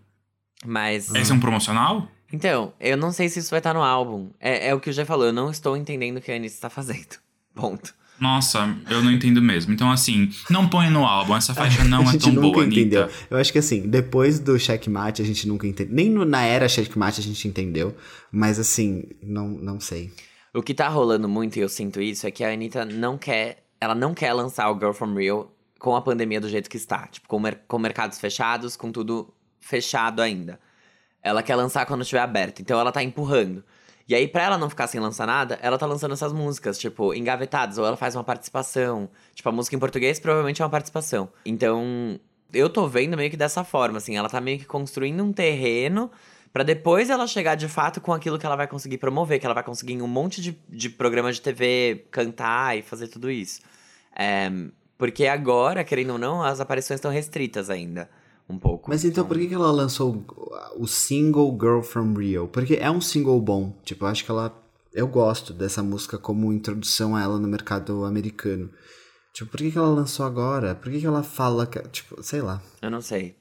Mas... 0.64 1.14
Esse 1.14 1.30
é 1.30 1.34
um 1.34 1.38
promocional? 1.38 2.08
Então, 2.32 2.72
eu 2.80 2.96
não 2.96 3.12
sei 3.12 3.28
se 3.28 3.40
isso 3.40 3.50
vai 3.50 3.60
estar 3.60 3.74
no 3.74 3.82
álbum. 3.82 4.30
É, 4.40 4.68
é 4.68 4.74
o 4.74 4.80
que 4.80 4.88
o 4.88 4.92
já 4.92 5.04
falou, 5.04 5.26
eu 5.26 5.34
não 5.34 5.50
estou 5.50 5.76
entendendo 5.76 6.16
o 6.16 6.20
que 6.22 6.32
a 6.32 6.34
Anitta 6.34 6.54
está 6.54 6.70
fazendo. 6.70 7.18
Ponto. 7.54 7.94
Nossa, 8.18 8.74
eu 8.88 9.02
não 9.02 9.12
entendo 9.12 9.42
mesmo. 9.42 9.74
Então, 9.74 9.90
assim, 9.90 10.30
não 10.48 10.66
põe 10.66 10.88
no 10.88 11.04
álbum. 11.04 11.36
Essa 11.36 11.54
faixa 11.54 11.84
não 11.84 12.00
é 12.10 12.16
tão 12.16 12.34
boa, 12.34 12.64
entendeu. 12.64 13.02
Anitta. 13.02 13.18
Eu 13.28 13.36
acho 13.36 13.52
que 13.52 13.58
assim, 13.58 13.86
depois 13.86 14.40
do 14.40 14.58
checkmate 14.58 15.20
a 15.20 15.24
gente 15.26 15.46
nunca 15.46 15.66
entendeu. 15.66 15.94
Nem 15.94 16.08
no, 16.08 16.24
na 16.24 16.42
era 16.42 16.66
checkmate 16.70 17.20
a 17.20 17.22
gente 17.22 17.46
entendeu. 17.46 17.94
Mas 18.32 18.58
assim, 18.58 19.04
não, 19.22 19.48
não 19.48 19.78
sei. 19.78 20.10
O 20.54 20.62
que 20.62 20.72
tá 20.72 20.88
rolando 20.88 21.28
muito, 21.28 21.58
e 21.58 21.60
eu 21.60 21.68
sinto 21.68 22.00
isso, 22.00 22.26
é 22.26 22.30
que 22.30 22.42
a 22.42 22.50
Anitta 22.50 22.82
não 22.86 23.18
quer 23.18 23.65
ela 23.80 23.94
não 23.94 24.14
quer 24.14 24.32
lançar 24.32 24.70
o 24.70 24.78
Girl 24.78 24.92
From 24.92 25.14
Real 25.14 25.52
com 25.78 25.94
a 25.94 26.02
pandemia 26.02 26.40
do 26.40 26.48
jeito 26.48 26.70
que 26.70 26.76
está. 26.76 27.06
Tipo, 27.06 27.28
com, 27.28 27.38
mer 27.38 27.62
com 27.68 27.78
mercados 27.78 28.18
fechados, 28.18 28.76
com 28.76 28.90
tudo 28.90 29.32
fechado 29.60 30.22
ainda. 30.22 30.58
Ela 31.22 31.42
quer 31.42 31.56
lançar 31.56 31.86
quando 31.86 32.02
estiver 32.02 32.20
aberto. 32.20 32.60
Então 32.60 32.78
ela 32.78 32.92
tá 32.92 33.02
empurrando. 33.02 33.64
E 34.08 34.14
aí, 34.14 34.28
pra 34.28 34.44
ela 34.44 34.58
não 34.58 34.70
ficar 34.70 34.86
sem 34.86 35.00
lançar 35.00 35.26
nada, 35.26 35.58
ela 35.60 35.76
tá 35.76 35.84
lançando 35.84 36.12
essas 36.12 36.32
músicas, 36.32 36.78
tipo, 36.78 37.12
engavetadas, 37.12 37.76
ou 37.76 37.84
ela 37.84 37.96
faz 37.96 38.14
uma 38.14 38.22
participação. 38.22 39.10
Tipo, 39.34 39.48
a 39.48 39.52
música 39.52 39.74
em 39.74 39.80
português 39.80 40.20
provavelmente 40.20 40.62
é 40.62 40.64
uma 40.64 40.70
participação. 40.70 41.28
Então, 41.44 42.20
eu 42.52 42.70
tô 42.70 42.86
vendo 42.86 43.16
meio 43.16 43.30
que 43.30 43.36
dessa 43.36 43.64
forma, 43.64 43.98
assim, 43.98 44.16
ela 44.16 44.28
tá 44.28 44.40
meio 44.40 44.60
que 44.60 44.64
construindo 44.64 45.24
um 45.24 45.32
terreno 45.32 46.08
para 46.56 46.64
depois 46.64 47.10
ela 47.10 47.26
chegar 47.26 47.54
de 47.54 47.68
fato 47.68 48.00
com 48.00 48.14
aquilo 48.14 48.38
que 48.38 48.46
ela 48.46 48.56
vai 48.56 48.66
conseguir 48.66 48.96
promover, 48.96 49.38
que 49.38 49.44
ela 49.44 49.54
vai 49.54 49.62
conseguir 49.62 49.92
em 49.92 50.00
um 50.00 50.06
monte 50.06 50.40
de, 50.40 50.58
de 50.70 50.88
programas 50.88 51.36
de 51.36 51.42
TV 51.42 52.06
cantar 52.10 52.78
e 52.78 52.80
fazer 52.80 53.08
tudo 53.08 53.30
isso. 53.30 53.60
É, 54.18 54.50
porque 54.96 55.26
agora, 55.26 55.84
querendo 55.84 56.14
ou 56.14 56.18
não, 56.18 56.42
as 56.42 56.58
aparições 56.58 56.96
estão 56.96 57.10
restritas 57.10 57.68
ainda. 57.68 58.08
Um 58.48 58.58
pouco. 58.58 58.88
Mas 58.88 59.04
então, 59.04 59.24
então, 59.24 59.26
por 59.26 59.36
que, 59.36 59.52
ela 59.52 59.70
lançou 59.70 60.24
o 60.78 60.86
single 60.86 61.54
Girl 61.60 61.82
from 61.82 62.14
Rio? 62.14 62.48
Porque 62.48 62.76
é 62.80 62.90
um 62.90 63.02
single 63.02 63.38
bom. 63.38 63.78
Tipo, 63.84 64.06
eu 64.06 64.08
acho 64.08 64.24
que 64.24 64.30
ela. 64.30 64.50
Eu 64.94 65.06
gosto 65.06 65.52
dessa 65.52 65.82
música 65.82 66.16
como 66.16 66.54
introdução 66.54 67.14
a 67.14 67.22
ela 67.22 67.38
no 67.38 67.46
mercado 67.46 68.02
americano. 68.06 68.70
Tipo, 69.34 69.50
por 69.50 69.58
que, 69.58 69.76
ela 69.76 69.88
lançou 69.88 70.24
agora? 70.24 70.74
Por 70.74 70.90
que, 70.90 71.00
que 71.00 71.06
ela 71.06 71.22
fala 71.22 71.66
que. 71.66 71.80
Tipo, 71.90 72.22
sei 72.22 72.40
lá. 72.40 72.62
Eu 72.80 72.90
não 72.90 73.02
sei. 73.02 73.36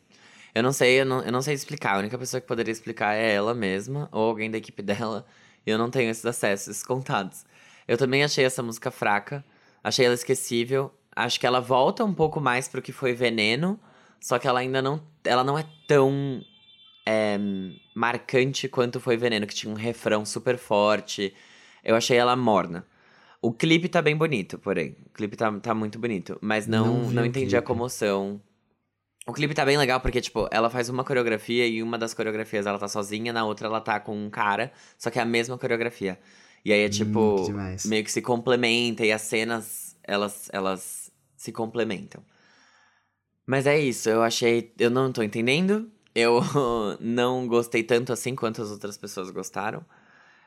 Eu 0.55 0.63
não 0.63 0.71
sei, 0.71 1.01
eu 1.01 1.05
não, 1.05 1.21
eu 1.21 1.31
não 1.33 1.41
sei 1.41 1.53
explicar. 1.53 1.95
A 1.95 1.99
única 1.99 2.17
pessoa 2.17 2.39
que 2.39 2.47
poderia 2.47 2.71
explicar 2.71 3.13
é 3.13 3.33
ela 3.33 3.53
mesma 3.53 4.07
ou 4.09 4.29
alguém 4.29 4.49
da 4.49 4.57
equipe 4.57 4.81
dela. 4.81 5.25
E 5.67 5.69
eu 5.69 5.77
não 5.77 5.89
tenho 5.89 6.09
esses 6.09 6.25
acessos, 6.25 6.69
esses 6.69 6.83
contados. 6.87 7.45
Eu 7.85 7.97
também 7.97 8.23
achei 8.23 8.45
essa 8.45 8.63
música 8.63 8.89
fraca. 8.89 9.43
Achei 9.83 10.05
ela 10.05 10.15
esquecível. 10.15 10.93
Acho 11.13 11.37
que 11.37 11.45
ela 11.45 11.59
volta 11.59 12.05
um 12.05 12.13
pouco 12.13 12.39
mais 12.39 12.69
pro 12.69 12.81
que 12.81 12.93
foi 12.93 13.13
Veneno. 13.13 13.77
Só 14.21 14.39
que 14.39 14.47
ela 14.47 14.61
ainda 14.61 14.81
não. 14.81 15.03
Ela 15.25 15.43
não 15.43 15.59
é 15.59 15.65
tão 15.89 16.41
é, 17.05 17.37
marcante 17.93 18.69
quanto 18.69 19.01
foi 19.01 19.17
Veneno, 19.17 19.45
que 19.45 19.53
tinha 19.53 19.71
um 19.71 19.75
refrão 19.75 20.25
super 20.25 20.57
forte. 20.57 21.33
Eu 21.83 21.97
achei 21.97 22.17
ela 22.17 22.35
morna. 22.35 22.87
O 23.41 23.51
clipe 23.51 23.89
tá 23.89 24.01
bem 24.01 24.15
bonito, 24.15 24.57
porém. 24.57 24.95
O 25.05 25.09
clipe 25.09 25.35
tá, 25.35 25.51
tá 25.59 25.73
muito 25.73 25.99
bonito. 25.99 26.37
Mas 26.41 26.65
não, 26.65 27.03
não, 27.03 27.11
não 27.11 27.25
entendi 27.25 27.57
a 27.57 27.61
comoção 27.61 28.41
O 29.27 29.33
clipe 29.33 29.55
tá 29.55 29.65
bem 29.65 29.77
legal 29.77 29.99
porque, 29.99 30.21
tipo, 30.21 30.47
ela 30.51 30.69
faz 30.69 30.87
uma 30.87 31.03
coreografia 31.03 31.65
e 31.67 31.81
uma 31.81 31.97
das 31.97 32.13
coreografias 32.13 32.65
ela 32.67 32.77
tá 32.77 32.87
sozinha, 32.87 33.33
na 33.33 33.43
outra 33.43 33.67
ela 33.67 33.81
tá 33.81 33.99
com 33.99 34.15
um 34.15 34.29
cara, 34.29 34.71
só 34.97 35.09
que 35.09 35.17
é 35.17 35.21
a 35.21 35.25
mesma 35.25 35.57
coreografia. 35.57 36.19
E 36.63 36.71
aí 36.71 36.81
é 36.81 36.89
tipo, 36.89 37.37
que 37.37 37.45
demais. 37.45 37.85
meio 37.85 38.03
que 38.03 38.11
se 38.11 38.21
complementa 38.21 39.03
e 39.05 39.11
as 39.11 39.21
cenas, 39.23 39.95
elas, 40.03 40.49
elas 40.53 41.11
se 41.35 41.51
complementam. 41.51 42.23
Mas 43.45 43.67
é 43.67 43.79
isso, 43.79 44.09
eu 44.09 44.23
achei. 44.23 44.73
Eu 44.77 44.89
não 44.89 45.11
tô 45.11 45.21
entendendo. 45.21 45.91
Eu 46.13 46.41
não 46.99 47.47
gostei 47.47 47.83
tanto 47.83 48.11
assim 48.13 48.35
quanto 48.35 48.61
as 48.61 48.71
outras 48.71 48.97
pessoas 48.97 49.29
gostaram. 49.29 49.85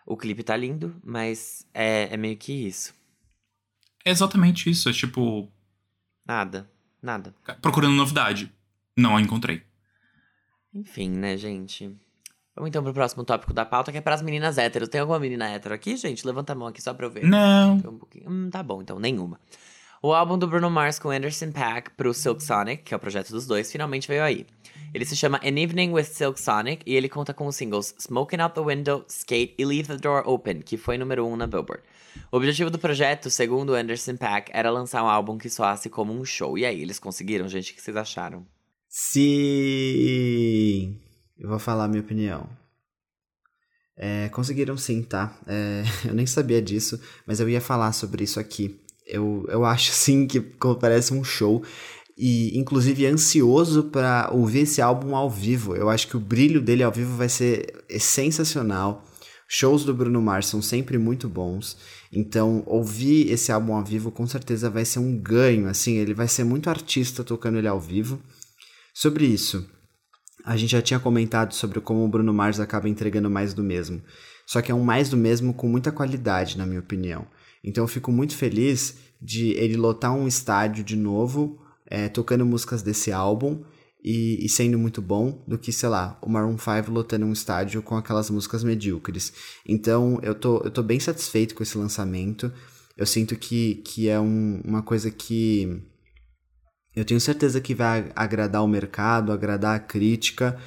O 0.06 0.16
clipe 0.16 0.42
tá 0.42 0.56
lindo, 0.56 0.96
mas 1.04 1.66
é, 1.74 2.08
é 2.12 2.16
meio 2.16 2.36
que 2.36 2.66
isso. 2.66 2.94
É 4.04 4.10
exatamente 4.10 4.70
isso. 4.70 4.88
É 4.88 4.92
tipo, 4.92 5.48
Nada, 6.26 6.68
nada. 7.02 7.34
procurando 7.60 7.94
novidade. 7.94 8.52
Não 8.98 9.16
a 9.16 9.20
encontrei. 9.20 9.62
Enfim, 10.74 11.08
né, 11.08 11.36
gente? 11.36 11.96
Vamos 12.56 12.70
então 12.70 12.82
pro 12.82 12.92
próximo 12.92 13.22
tópico 13.22 13.54
da 13.54 13.64
pauta, 13.64 13.92
que 13.92 13.98
é 13.98 14.00
pras 14.00 14.20
meninas 14.20 14.58
héteros. 14.58 14.88
Tem 14.88 15.00
alguma 15.00 15.20
menina 15.20 15.48
hétero 15.48 15.72
aqui, 15.72 15.96
gente? 15.96 16.26
Levanta 16.26 16.52
a 16.52 16.56
mão 16.56 16.66
aqui 16.66 16.82
só 16.82 16.92
pra 16.92 17.06
eu 17.06 17.10
ver. 17.10 17.22
Não. 17.22 17.76
Um 17.76 17.96
pouquinho. 17.96 18.28
Hum, 18.28 18.50
tá 18.50 18.60
bom, 18.60 18.82
então, 18.82 18.98
nenhuma. 18.98 19.38
O 20.02 20.12
álbum 20.12 20.36
do 20.36 20.48
Bruno 20.48 20.68
Mars 20.68 20.98
com 20.98 21.10
Anderson 21.10 21.52
Paak 21.52 21.92
pro 21.92 22.12
Silk 22.12 22.42
Sonic, 22.42 22.82
que 22.82 22.92
é 22.92 22.96
o 22.96 23.00
projeto 23.00 23.30
dos 23.30 23.46
dois, 23.46 23.70
finalmente 23.70 24.08
veio 24.08 24.24
aí. 24.24 24.44
Ele 24.92 25.04
se 25.04 25.14
chama 25.14 25.38
An 25.44 25.56
Evening 25.56 25.92
with 25.92 26.04
Silk 26.04 26.40
Sonic 26.40 26.82
e 26.84 26.96
ele 26.96 27.08
conta 27.08 27.32
com 27.32 27.46
os 27.46 27.54
singles 27.54 27.94
Smoking 28.00 28.40
Out 28.40 28.56
the 28.56 28.60
Window, 28.60 29.04
Skate 29.08 29.54
e 29.56 29.64
Leave 29.64 29.86
the 29.86 29.96
Door 29.96 30.28
Open, 30.28 30.60
que 30.60 30.76
foi 30.76 30.98
número 30.98 31.24
1 31.24 31.32
um 31.32 31.36
na 31.36 31.46
Billboard. 31.46 31.84
O 32.32 32.36
objetivo 32.36 32.68
do 32.68 32.80
projeto, 32.80 33.30
segundo 33.30 33.74
Anderson 33.74 34.16
Paak, 34.16 34.50
era 34.52 34.72
lançar 34.72 35.04
um 35.04 35.08
álbum 35.08 35.38
que 35.38 35.48
soasse 35.48 35.88
como 35.88 36.12
um 36.12 36.24
show. 36.24 36.58
E 36.58 36.66
aí, 36.66 36.82
eles 36.82 36.98
conseguiram, 36.98 37.48
gente? 37.48 37.70
O 37.70 37.74
que 37.76 37.82
vocês 37.82 37.96
acharam? 37.96 38.44
Sim. 38.88 40.48
Eu 41.38 41.48
vou 41.48 41.58
falar 41.58 41.84
a 41.84 41.88
minha 41.88 42.02
opinião. 42.02 42.48
É, 43.96 44.28
conseguiram 44.28 44.76
sim, 44.76 45.02
tá? 45.02 45.36
É, 45.46 45.82
eu 46.08 46.14
nem 46.14 46.26
sabia 46.26 46.62
disso, 46.62 47.00
mas 47.26 47.40
eu 47.40 47.48
ia 47.48 47.60
falar 47.60 47.92
sobre 47.92 48.24
isso 48.24 48.38
aqui. 48.40 48.80
Eu, 49.06 49.44
eu 49.48 49.64
acho 49.64 49.92
sim 49.92 50.26
que 50.26 50.40
parece 50.80 51.12
um 51.12 51.24
show. 51.24 51.62
E, 52.16 52.58
inclusive, 52.58 53.06
ansioso 53.06 53.84
para 53.84 54.30
ouvir 54.32 54.60
esse 54.60 54.82
álbum 54.82 55.14
ao 55.14 55.30
vivo. 55.30 55.76
Eu 55.76 55.88
acho 55.88 56.08
que 56.08 56.16
o 56.16 56.20
brilho 56.20 56.60
dele 56.60 56.82
ao 56.82 56.90
vivo 56.90 57.16
vai 57.16 57.28
ser 57.28 57.84
sensacional. 58.00 59.04
Shows 59.46 59.84
do 59.84 59.94
Bruno 59.94 60.20
Mars 60.20 60.46
são 60.46 60.60
sempre 60.60 60.98
muito 60.98 61.28
bons. 61.28 61.76
Então, 62.12 62.64
ouvir 62.66 63.30
esse 63.30 63.52
álbum 63.52 63.74
ao 63.74 63.84
vivo 63.84 64.10
com 64.10 64.26
certeza 64.26 64.68
vai 64.68 64.84
ser 64.84 64.98
um 64.98 65.16
ganho. 65.16 65.68
Assim, 65.68 65.96
ele 65.96 66.12
vai 66.12 66.26
ser 66.26 66.44
muito 66.44 66.68
artista 66.68 67.22
tocando 67.22 67.58
ele 67.58 67.68
ao 67.68 67.80
vivo. 67.80 68.20
Sobre 69.00 69.26
isso, 69.26 69.64
a 70.44 70.56
gente 70.56 70.72
já 70.72 70.82
tinha 70.82 70.98
comentado 70.98 71.54
sobre 71.54 71.80
como 71.80 72.04
o 72.04 72.08
Bruno 72.08 72.34
Mars 72.34 72.58
acaba 72.58 72.88
entregando 72.88 73.30
mais 73.30 73.54
do 73.54 73.62
mesmo. 73.62 74.02
Só 74.44 74.60
que 74.60 74.72
é 74.72 74.74
um 74.74 74.82
mais 74.82 75.08
do 75.08 75.16
mesmo 75.16 75.54
com 75.54 75.68
muita 75.68 75.92
qualidade, 75.92 76.58
na 76.58 76.66
minha 76.66 76.80
opinião. 76.80 77.24
Então 77.62 77.84
eu 77.84 77.86
fico 77.86 78.10
muito 78.10 78.34
feliz 78.34 78.96
de 79.22 79.50
ele 79.52 79.76
lotar 79.76 80.12
um 80.12 80.26
estádio 80.26 80.82
de 80.82 80.96
novo, 80.96 81.60
é, 81.86 82.08
tocando 82.08 82.44
músicas 82.44 82.82
desse 82.82 83.12
álbum 83.12 83.62
e, 84.02 84.44
e, 84.44 84.48
sendo 84.48 84.76
muito 84.76 85.00
bom, 85.00 85.44
do 85.46 85.56
que, 85.56 85.72
sei 85.72 85.90
lá, 85.90 86.18
o 86.20 86.28
Maroon 86.28 86.58
5 86.58 86.90
lotando 86.90 87.24
um 87.24 87.32
estádio 87.32 87.80
com 87.84 87.96
aquelas 87.96 88.28
músicas 88.30 88.64
medíocres. 88.64 89.32
Então 89.64 90.18
eu 90.24 90.34
tô, 90.34 90.58
eu 90.64 90.72
tô 90.72 90.82
bem 90.82 90.98
satisfeito 90.98 91.54
com 91.54 91.62
esse 91.62 91.78
lançamento. 91.78 92.52
Eu 92.96 93.06
sinto 93.06 93.36
que, 93.36 93.76
que 93.76 94.08
é 94.08 94.18
um, 94.18 94.60
uma 94.64 94.82
coisa 94.82 95.08
que 95.08 95.84
eu 96.98 97.04
tenho 97.04 97.20
certeza 97.20 97.60
que 97.60 97.74
vai 97.74 98.10
agradar 98.14 98.62
o 98.64 98.68
mercado, 98.68 99.32
agradar 99.32 99.76
a 99.76 99.80
crítica. 99.80 100.58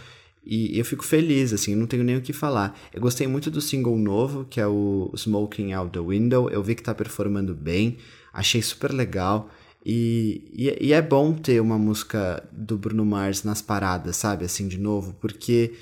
E 0.43 0.77
eu 0.77 0.83
fico 0.83 1.05
feliz, 1.05 1.53
assim, 1.53 1.75
não 1.75 1.85
tenho 1.85 2.03
nem 2.03 2.17
o 2.17 2.21
que 2.21 2.33
falar. 2.33 2.77
Eu 2.93 2.99
gostei 2.99 3.27
muito 3.27 3.51
do 3.51 3.61
single 3.61 3.97
novo, 3.97 4.45
que 4.45 4.59
é 4.59 4.65
o 4.65 5.11
Smoking 5.15 5.73
Out 5.73 5.91
the 5.91 5.99
Window. 5.99 6.49
Eu 6.49 6.63
vi 6.63 6.73
que 6.73 6.81
tá 6.81 6.95
performando 6.95 7.53
bem, 7.53 7.97
achei 8.33 8.61
super 8.61 8.91
legal. 8.91 9.49
E, 9.85 10.51
e, 10.53 10.87
e, 10.87 10.93
é 10.93 11.01
bom 11.01 11.33
ter 11.33 11.59
uma 11.59 11.77
música 11.77 12.47
do 12.51 12.77
Bruno 12.77 13.05
Mars 13.05 13.43
nas 13.43 13.61
paradas, 13.61 14.15
sabe? 14.15 14.45
Assim, 14.45 14.67
de 14.67 14.77
novo, 14.77 15.13
porque, 15.19 15.73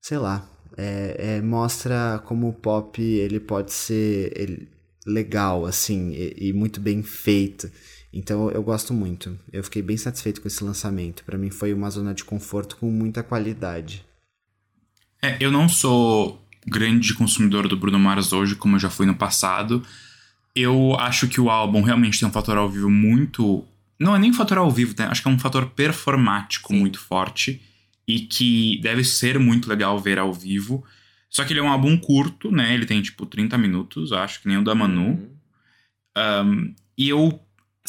sei 0.00 0.18
lá, 0.18 0.48
é, 0.76 1.36
é, 1.36 1.40
mostra 1.42 2.22
como 2.24 2.48
o 2.48 2.52
pop 2.52 3.02
ele 3.02 3.40
pode 3.40 3.72
ser 3.72 4.32
ele, 4.36 4.68
legal, 5.06 5.66
assim, 5.66 6.12
e, 6.12 6.48
e 6.48 6.52
muito 6.52 6.80
bem 6.80 7.02
feito. 7.02 7.70
Então 8.12 8.50
eu 8.50 8.62
gosto 8.62 8.92
muito. 8.92 9.38
Eu 9.52 9.62
fiquei 9.62 9.82
bem 9.82 9.96
satisfeito 9.96 10.40
com 10.40 10.48
esse 10.48 10.62
lançamento. 10.64 11.24
Para 11.24 11.38
mim 11.38 11.50
foi 11.50 11.72
uma 11.72 11.90
zona 11.90 12.12
de 12.12 12.24
conforto 12.24 12.76
com 12.76 12.90
muita 12.90 13.22
qualidade. 13.22 14.04
É, 15.22 15.36
eu 15.38 15.50
não 15.50 15.68
sou 15.68 16.44
grande 16.66 17.14
consumidor 17.14 17.68
do 17.68 17.76
Bruno 17.76 17.98
Mars 17.98 18.32
hoje, 18.32 18.56
como 18.56 18.76
eu 18.76 18.80
já 18.80 18.90
fui 18.90 19.06
no 19.06 19.14
passado. 19.14 19.84
Eu 20.54 20.96
acho 20.98 21.28
que 21.28 21.40
o 21.40 21.50
álbum 21.50 21.82
realmente 21.82 22.18
tem 22.18 22.28
um 22.28 22.32
fator 22.32 22.56
ao 22.56 22.68
vivo 22.68 22.90
muito. 22.90 23.64
Não 23.98 24.16
é 24.16 24.18
nem 24.18 24.30
um 24.30 24.34
fator 24.34 24.58
ao 24.58 24.70
vivo, 24.70 24.94
né? 24.98 25.06
acho 25.06 25.22
que 25.22 25.28
é 25.28 25.30
um 25.30 25.38
fator 25.38 25.66
performático 25.70 26.72
Sim. 26.72 26.80
muito 26.80 26.98
forte. 26.98 27.62
E 28.08 28.20
que 28.20 28.80
deve 28.82 29.04
ser 29.04 29.38
muito 29.38 29.68
legal 29.68 29.96
ver 30.00 30.18
ao 30.18 30.32
vivo. 30.32 30.84
Só 31.28 31.44
que 31.44 31.52
ele 31.52 31.60
é 31.60 31.62
um 31.62 31.68
álbum 31.68 31.96
curto, 31.96 32.50
né? 32.50 32.74
Ele 32.74 32.84
tem 32.84 33.00
tipo 33.00 33.24
30 33.24 33.56
minutos, 33.56 34.12
acho 34.12 34.42
que 34.42 34.48
nem 34.48 34.58
o 34.58 34.64
da 34.64 34.74
Manu. 34.74 35.10
Uhum. 35.10 35.28
Um, 36.18 36.74
e 36.98 37.08
eu 37.08 37.40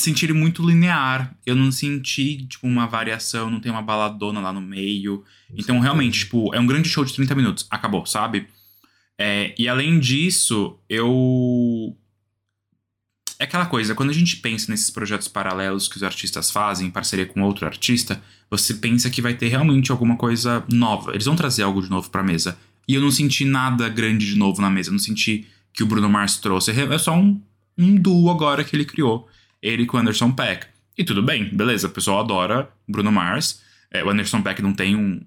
senti 0.01 0.25
ele 0.25 0.33
muito 0.33 0.65
linear. 0.67 1.35
Eu 1.45 1.55
não 1.55 1.71
senti, 1.71 2.45
tipo, 2.45 2.67
uma 2.67 2.87
variação, 2.87 3.49
não 3.49 3.59
tem 3.59 3.71
uma 3.71 3.81
baladona 3.81 4.39
lá 4.39 4.51
no 4.51 4.61
meio. 4.61 5.23
Então, 5.55 5.79
realmente, 5.79 6.19
tipo, 6.19 6.53
é 6.53 6.59
um 6.59 6.65
grande 6.65 6.89
show 6.89 7.05
de 7.05 7.13
30 7.13 7.35
minutos. 7.35 7.67
Acabou, 7.69 8.05
sabe? 8.05 8.47
É, 9.17 9.53
e 9.57 9.67
além 9.67 9.99
disso, 9.99 10.77
eu. 10.89 11.95
É 13.39 13.43
aquela 13.43 13.65
coisa, 13.65 13.95
quando 13.95 14.11
a 14.11 14.13
gente 14.13 14.37
pensa 14.37 14.71
nesses 14.71 14.91
projetos 14.91 15.27
paralelos 15.27 15.87
que 15.87 15.97
os 15.97 16.03
artistas 16.03 16.51
fazem 16.51 16.87
em 16.87 16.91
parceria 16.91 17.25
com 17.25 17.41
outro 17.41 17.65
artista, 17.65 18.21
você 18.49 18.75
pensa 18.75 19.09
que 19.09 19.21
vai 19.21 19.33
ter 19.33 19.47
realmente 19.47 19.91
alguma 19.91 20.15
coisa 20.15 20.63
nova. 20.71 21.11
Eles 21.11 21.25
vão 21.25 21.35
trazer 21.35 21.63
algo 21.63 21.81
de 21.81 21.89
novo 21.89 22.09
pra 22.09 22.21
mesa. 22.21 22.57
E 22.87 22.93
eu 22.93 23.01
não 23.01 23.09
senti 23.09 23.45
nada 23.45 23.89
grande 23.89 24.27
de 24.27 24.35
novo 24.35 24.61
na 24.61 24.69
mesa. 24.69 24.89
Eu 24.89 24.93
não 24.93 24.99
senti 24.99 25.47
que 25.73 25.81
o 25.81 25.87
Bruno 25.87 26.09
Mars 26.09 26.37
trouxe. 26.37 26.71
É 26.71 26.97
só 26.99 27.15
um, 27.15 27.41
um 27.77 27.95
duo 27.95 28.29
agora 28.29 28.63
que 28.63 28.75
ele 28.75 28.85
criou 28.85 29.27
ele 29.61 29.85
com 29.85 29.97
o 29.97 29.99
Anderson 29.99 30.31
Peck. 30.31 30.67
E 30.97 31.03
tudo 31.03 31.23
bem, 31.23 31.45
beleza, 31.45 31.87
o 31.87 31.91
pessoal 31.91 32.19
adora 32.19 32.69
Bruno 32.87 33.11
Mars. 33.11 33.61
É, 33.89 34.03
o 34.03 34.09
Anderson 34.09 34.41
Peck 34.41 34.61
não 34.61 34.73
tem 34.73 34.95
um, 34.95 35.21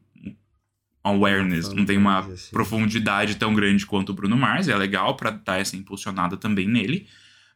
awareness, 1.04 1.70
não 1.72 1.84
tem 1.84 1.98
uma 1.98 2.20
assim. 2.20 2.50
profundidade 2.50 3.36
tão 3.36 3.54
grande 3.54 3.84
quanto 3.84 4.10
o 4.10 4.14
Bruno 4.14 4.36
Mars. 4.36 4.66
É 4.66 4.76
legal 4.76 5.14
pra 5.14 5.30
dar 5.30 5.60
essa 5.60 5.76
impulsionada 5.76 6.36
também 6.38 6.66
nele. 6.66 7.06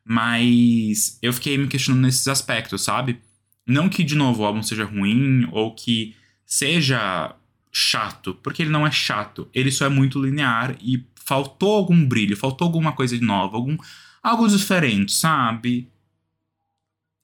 Mas 0.05 1.19
eu 1.23 1.33
fiquei 1.33 1.57
me 1.57 1.67
questionando 1.67 2.03
nesses 2.03 2.29
aspectos, 2.29 2.83
sabe? 2.85 3.21
Não 3.67 3.89
que, 3.89 4.05
de 4.05 4.15
novo, 4.15 4.43
o 4.43 4.47
álbum 4.47 4.63
seja 4.63 4.85
ruim 4.85 5.49
ou 5.51 5.75
que 5.75 6.15
seja 6.45 7.35
chato, 7.73 8.35
porque 8.43 8.63
ele 8.63 8.71
não 8.71 8.87
é 8.87 8.91
chato. 8.91 9.49
Ele 9.55 9.71
só 9.71 9.87
é 9.87 9.91
muito 9.91 10.23
linear 10.23 10.77
e 10.81 11.05
faltou 11.25 11.77
algum 11.77 12.07
brilho, 12.07 12.37
faltou 12.37 12.67
alguma 12.67 12.93
coisa 12.93 13.17
de 13.19 13.25
nova, 13.25 13.57
algum 13.57 13.77
algo 14.23 14.49
diferente, 14.49 15.13
sabe? 15.13 15.89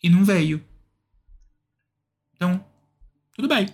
E 0.04 0.10
não 0.10 0.22
veio. 0.22 0.62
Então, 2.36 2.62
tudo 3.34 3.48
bem. 3.48 3.66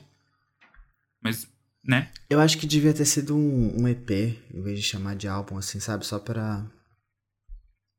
Mas, 1.21 1.49
né? 1.85 2.09
Eu 2.31 2.39
acho 2.39 2.57
que 2.57 2.69
devia 2.69 2.95
ter 2.95 3.05
sido 3.05 3.37
um, 3.37 3.83
um 3.83 3.89
EP, 3.89 4.11
em 4.55 4.63
vez 4.63 4.79
de 4.79 4.85
chamar 4.85 5.17
de 5.17 5.27
álbum, 5.27 5.59
assim, 5.59 5.81
sabe? 5.81 6.07
Só 6.07 6.21
pra. 6.21 6.65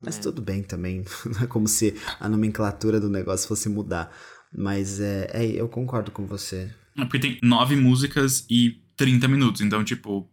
Mas 0.01 0.17
É. 0.17 0.21
tudo 0.21 0.41
bem 0.41 0.63
também. 0.63 1.03
Não 1.27 1.43
é 1.43 1.47
como 1.47 1.67
se 1.67 1.93
a 2.21 2.29
nomenclatura 2.29 3.01
do 3.01 3.09
negócio 3.09 3.49
fosse 3.49 3.67
mudar. 3.67 4.15
Mas 4.53 5.01
é, 5.01 5.29
é 5.33 5.45
eu 5.45 5.67
concordo 5.67 6.09
com 6.09 6.25
você. 6.25 6.73
É 6.97 7.01
Porque 7.03 7.19
tem 7.19 7.37
nove 7.43 7.75
músicas 7.75 8.45
e 8.49 8.81
30 8.95 9.27
minutos, 9.27 9.59
então, 9.59 9.83
tipo. 9.83 10.25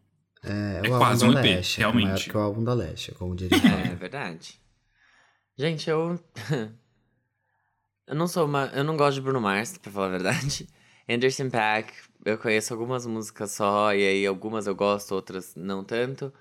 É, 0.45 0.83
É 0.85 0.89
o 0.95 0.99
quase 0.99 1.25
álbum 1.25 1.33
um 1.37 1.43
da 1.43 1.47
EP, 1.49 1.57
Leste, 1.57 1.83
é 1.83 1.87
maior 1.87 1.97
realmente. 1.99 2.31
que 2.31 2.37
o 2.37 2.41
álbum 2.41 2.63
da 2.63 2.75
Leste, 2.75 3.11
como 3.17 3.35
diria. 3.35 3.59
É, 3.59 3.89
é 3.93 3.95
verdade. 3.97 4.55
Gente, 5.59 5.91
eu. 5.91 6.15
Eu 8.09 8.15
não 8.15 8.27
sou 8.27 8.47
uma. 8.47 8.67
Eu 8.75 8.83
não 8.83 8.97
gosto 8.97 9.17
de 9.17 9.21
Bruno 9.21 9.41
Mars, 9.41 9.79
pra 9.79 9.93
falar 9.93 10.07
a 10.07 10.11
verdade. 10.11 10.67
Anderson 11.09 11.49
Paak, 11.51 11.93
eu 12.25 12.37
conheço 12.39 12.73
algumas 12.73 13.07
músicas 13.07 13.53
só, 13.53 13.95
e 13.95 14.07
aí 14.07 14.27
algumas 14.27 14.67
eu 14.67 14.75
gosto, 14.75 15.15
outras 15.15 15.55
não 15.55 15.85
tanto. 15.85 16.33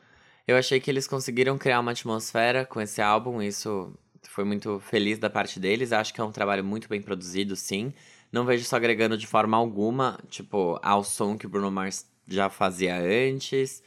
Eu 0.48 0.58
achei 0.58 0.80
que 0.80 0.90
eles 0.90 1.08
conseguiram 1.08 1.58
criar 1.58 1.80
uma 1.80 1.92
atmosfera 1.92 2.66
com 2.66 2.82
esse 2.82 3.02
álbum, 3.02 3.42
isso 3.42 3.94
foi 4.30 4.44
muito 4.44 4.80
feliz 4.80 5.18
da 5.18 5.30
parte 5.30 5.60
deles. 5.60 5.92
Acho 5.92 6.14
que 6.14 6.22
é 6.22 6.24
um 6.24 6.32
trabalho 6.32 6.64
muito 6.64 6.88
bem 6.88 7.02
produzido, 7.02 7.56
sim. 7.56 7.94
Não 8.32 8.46
vejo 8.46 8.64
isso 8.64 8.76
agregando 8.76 9.18
de 9.18 9.26
forma 9.26 9.58
alguma, 9.58 10.20
tipo, 10.30 10.80
ao 10.84 11.04
som 11.04 11.38
que 11.38 11.46
o 11.46 11.50
Bruno 11.50 11.72
Mars 11.72 12.06
já 12.28 12.50
fazia 12.50 12.98
antes. 12.98 13.82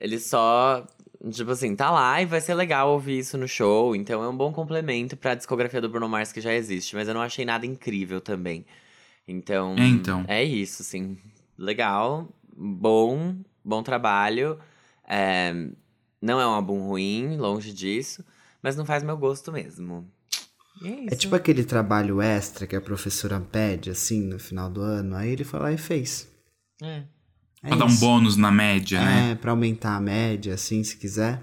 Ele 0.00 0.18
só, 0.18 0.86
tipo 1.30 1.50
assim, 1.50 1.74
tá 1.74 1.90
lá 1.90 2.20
e 2.20 2.26
vai 2.26 2.40
ser 2.40 2.54
legal 2.54 2.90
ouvir 2.92 3.18
isso 3.18 3.36
no 3.38 3.46
show. 3.48 3.94
Então 3.96 4.22
é 4.22 4.28
um 4.28 4.36
bom 4.36 4.52
complemento 4.52 5.16
pra 5.16 5.34
discografia 5.34 5.80
do 5.80 5.88
Bruno 5.88 6.08
Mars 6.08 6.32
que 6.32 6.40
já 6.40 6.52
existe. 6.54 6.94
Mas 6.94 7.08
eu 7.08 7.14
não 7.14 7.22
achei 7.22 7.44
nada 7.44 7.64
incrível 7.66 8.20
também. 8.20 8.64
Então, 9.26 9.74
É, 9.78 9.86
então. 9.86 10.24
é 10.28 10.44
isso, 10.44 10.82
assim. 10.82 11.16
Legal, 11.56 12.28
bom, 12.56 13.36
bom 13.64 13.82
trabalho. 13.82 14.58
É, 15.08 15.52
não 16.20 16.40
é 16.40 16.46
um 16.46 16.50
álbum 16.50 16.86
ruim, 16.88 17.36
longe 17.36 17.72
disso, 17.72 18.24
mas 18.62 18.76
não 18.76 18.84
faz 18.84 19.02
meu 19.02 19.16
gosto 19.16 19.52
mesmo. 19.52 20.06
E 20.82 20.88
é 20.88 21.00
isso. 21.00 21.14
É 21.14 21.16
tipo 21.16 21.34
aquele 21.36 21.64
trabalho 21.64 22.20
extra 22.20 22.66
que 22.66 22.74
a 22.74 22.80
professora 22.80 23.40
pede, 23.40 23.90
assim, 23.90 24.20
no 24.22 24.38
final 24.38 24.68
do 24.68 24.80
ano. 24.82 25.14
Aí 25.16 25.30
ele 25.30 25.44
foi 25.44 25.60
lá 25.60 25.72
e 25.72 25.78
fez. 25.78 26.28
É. 26.82 27.04
É 27.64 27.68
pra 27.68 27.78
dar 27.78 27.86
um 27.86 27.88
isso. 27.88 28.00
bônus 28.00 28.36
na 28.36 28.52
média, 28.52 29.02
né? 29.02 29.30
É, 29.30 29.34
pra 29.34 29.52
aumentar 29.52 29.96
a 29.96 30.00
média, 30.00 30.52
assim, 30.52 30.84
se 30.84 30.98
quiser. 30.98 31.42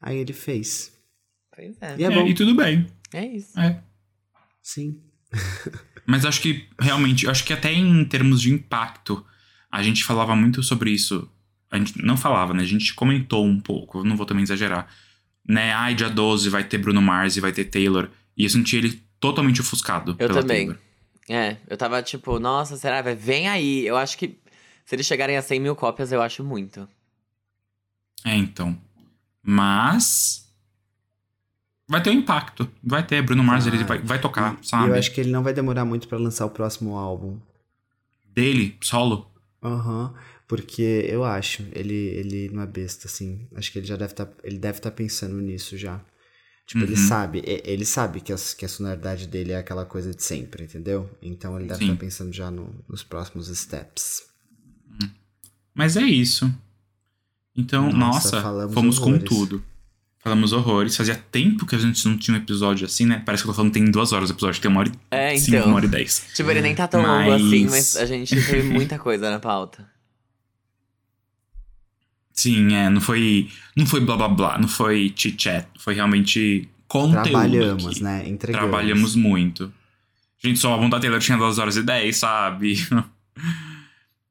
Aí 0.00 0.16
ele 0.16 0.32
fez. 0.32 0.90
Pois 1.54 1.76
é. 1.80 1.96
E 1.98 2.04
é, 2.04 2.10
bom. 2.10 2.26
e 2.26 2.34
tudo 2.34 2.54
bem. 2.54 2.86
É 3.12 3.26
isso. 3.26 3.58
É. 3.60 3.80
Sim. 4.62 4.98
Mas 6.06 6.24
acho 6.24 6.40
que, 6.40 6.66
realmente, 6.80 7.28
acho 7.28 7.44
que 7.44 7.52
até 7.52 7.72
em 7.72 8.04
termos 8.04 8.40
de 8.40 8.50
impacto, 8.50 9.24
a 9.70 9.82
gente 9.82 10.02
falava 10.02 10.34
muito 10.34 10.62
sobre 10.62 10.90
isso. 10.90 11.30
A 11.70 11.78
gente 11.78 12.02
não 12.02 12.16
falava, 12.16 12.54
né? 12.54 12.62
A 12.62 12.66
gente 12.66 12.94
comentou 12.94 13.44
um 13.44 13.60
pouco, 13.60 13.98
eu 13.98 14.04
não 14.04 14.16
vou 14.16 14.26
também 14.26 14.42
exagerar. 14.42 14.88
Né? 15.46 15.72
Ai, 15.72 15.94
dia 15.94 16.08
12 16.08 16.48
vai 16.48 16.64
ter 16.64 16.78
Bruno 16.78 17.02
Mars 17.02 17.36
e 17.36 17.40
vai 17.40 17.52
ter 17.52 17.64
Taylor. 17.64 18.08
E 18.36 18.44
eu 18.44 18.50
senti 18.50 18.76
ele 18.76 19.02
totalmente 19.20 19.60
ofuscado. 19.60 20.12
Eu 20.12 20.28
pela 20.28 20.40
também. 20.40 20.66
Taylor. 20.66 20.78
É, 21.28 21.56
eu 21.68 21.76
tava 21.76 22.02
tipo, 22.02 22.38
nossa, 22.38 22.76
será? 22.76 23.00
Vem 23.02 23.48
aí. 23.48 23.86
Eu 23.86 23.96
acho 23.96 24.18
que 24.18 24.38
se 24.84 24.94
eles 24.94 25.06
chegarem 25.06 25.36
a 25.36 25.42
100 25.42 25.60
mil 25.60 25.76
cópias, 25.76 26.12
eu 26.12 26.20
acho 26.22 26.42
muito. 26.44 26.88
É, 28.24 28.34
então. 28.36 28.76
Mas. 29.42 30.44
Vai 31.86 32.02
ter 32.02 32.10
um 32.10 32.14
impacto. 32.14 32.70
Vai 32.82 33.06
ter. 33.06 33.22
Bruno 33.22 33.44
Mars, 33.44 33.66
ele 33.66 33.84
vai, 33.84 33.98
vai 33.98 34.20
tocar, 34.20 34.58
E 34.62 34.66
sabe? 34.66 34.88
eu 34.88 34.94
acho 34.94 35.12
que 35.12 35.20
ele 35.20 35.30
não 35.30 35.42
vai 35.42 35.52
demorar 35.52 35.84
muito 35.84 36.08
pra 36.08 36.18
lançar 36.18 36.46
o 36.46 36.50
próximo 36.50 36.96
álbum. 36.96 37.38
Dele, 38.32 38.76
solo. 38.80 39.30
Aham. 39.62 40.14
Porque 40.48 41.06
eu 41.08 41.24
acho, 41.24 41.62
ele, 41.72 41.94
ele 41.94 42.48
não 42.50 42.62
é 42.62 42.66
besta, 42.66 43.06
assim. 43.06 43.46
Acho 43.54 43.70
que 43.72 43.78
ele 43.78 43.86
já 43.86 43.96
deve 43.96 44.12
estar. 44.12 44.28
ele 44.42 44.58
deve 44.58 44.78
estar 44.78 44.90
pensando 44.90 45.34
nisso 45.40 45.76
já. 45.76 46.00
Tipo, 46.66 46.84
ele 46.84 46.92
Uhum. 46.92 47.08
sabe, 47.08 47.42
e- 47.46 47.62
ele 47.64 47.84
sabe 47.84 48.20
que, 48.22 48.32
as, 48.32 48.54
que 48.54 48.64
a 48.64 48.68
sonoridade 48.68 49.26
dele 49.26 49.52
é 49.52 49.56
aquela 49.58 49.84
coisa 49.84 50.14
de 50.14 50.22
sempre, 50.22 50.64
entendeu? 50.64 51.10
Então 51.20 51.58
ele 51.58 51.68
deve 51.68 51.84
estar 51.84 51.96
pensando 51.96 52.32
já 52.32 52.50
no- 52.50 52.74
nos 52.88 53.02
próximos 53.02 53.48
steps. 53.48 54.22
Mas 55.74 55.96
é 55.96 56.02
isso. 56.02 56.52
Então, 57.56 57.90
Nossa, 57.92 58.40
nossa, 58.42 58.68
fomos 58.72 58.98
com 58.98 59.10
horrores. 59.10 59.28
tudo. 59.28 59.64
Falamos 60.18 60.52
horrores. 60.52 60.96
Fazia 60.96 61.14
tempo 61.16 61.66
que 61.66 61.74
a 61.74 61.78
gente 61.78 62.04
não 62.08 62.16
tinha 62.16 62.36
um 62.36 62.40
episódio 62.40 62.86
assim, 62.86 63.04
né? 63.06 63.22
Parece 63.24 63.42
que 63.42 63.48
eu 63.48 63.52
tô 63.52 63.56
falando 63.56 63.72
que 63.72 63.78
tem 63.78 63.90
duas 63.90 64.12
horas 64.12 64.30
o 64.30 64.32
episódio, 64.32 64.60
tem 64.60 64.70
uma 64.70 64.80
hora 64.80 64.88
e 64.90 64.94
É, 65.10 65.36
cinco, 65.36 65.56
então. 65.56 65.66
uma 65.68 65.76
hora 65.76 65.84
e 65.84 65.88
dez. 65.88 66.26
Tipo, 66.34 66.50
ele 66.50 66.62
nem 66.62 66.74
tá 66.74 66.88
tão 66.88 67.02
Mas- 67.02 67.28
longo 67.40 67.46
assim, 67.46 67.64
mas 67.68 67.96
a 67.96 68.06
gente 68.06 68.34
teve 68.34 68.62
muita 68.72 68.98
coisa 68.98 69.30
na 69.30 69.38
pauta. 69.38 69.86
Sim, 72.32 72.74
é, 72.74 72.88
não 72.90 73.00
foi. 73.00 73.48
Não 73.76 73.86
foi 73.86 74.00
blá 74.00 74.16
blá 74.16 74.28
blá, 74.28 74.58
não 74.58 74.66
foi 74.68 75.12
chit-chat. 75.14 75.68
Foi 75.78 75.94
realmente 75.94 76.68
conteúdo. 76.88 77.22
Trabalhamos, 77.22 77.86
aqui. 77.86 78.02
né? 78.02 78.28
Entregamos. 78.28 78.68
Trabalhamos 78.70 79.14
muito. 79.14 79.72
Gente, 80.42 80.58
só 80.58 80.70
o 80.70 80.72
álbum 80.72 80.88
da 80.90 80.98
Taylor 80.98 81.20
tinha 81.20 81.38
2 81.38 81.58
horas 81.58 81.76
e 81.76 81.82
10, 81.82 82.16
sabe? 82.16 82.74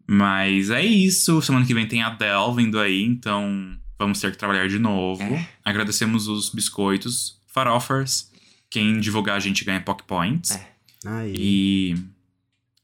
Mas 0.08 0.70
é 0.70 0.84
isso. 0.84 1.41
Semana 1.41 1.66
que 1.66 1.74
vem 1.74 1.88
tem 1.88 2.01
a 2.01 2.08
Adele 2.08 2.56
vindo 2.56 2.80
aí, 2.80 3.04
então 3.04 3.78
vamos 3.97 4.20
ter 4.20 4.32
que 4.32 4.38
trabalhar 4.38 4.68
de 4.68 4.80
novo. 4.80 5.24
É. 5.24 5.49
Agradecemos 5.64 6.28
os 6.28 6.49
biscoitos, 6.49 7.39
farofers. 7.47 8.32
Quem 8.70 8.99
divulgar 8.99 9.38
a 9.38 9.39
gente 9.39 9.64
ganha 9.64 9.82
Pock 9.82 10.04
Points. 10.04 10.51
É. 10.51 10.68
Aí. 11.06 11.34
E 11.38 11.95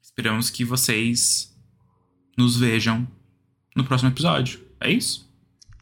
esperamos 0.01 0.49
que 0.49 0.63
vocês 0.63 1.55
nos 2.37 2.57
vejam 2.57 3.07
no 3.75 3.83
próximo 3.83 4.09
episódio. 4.09 4.61
É 4.79 4.91
isso? 4.91 5.29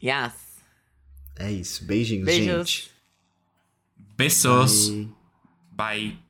Yes. 0.02 0.32
É 1.36 1.52
isso. 1.52 1.84
Beijinhos, 1.84 2.24
Beijos. 2.24 2.70
gente. 2.70 2.90
Beijos. 4.16 4.88
Bye. 4.90 5.08
Bye. 5.72 6.27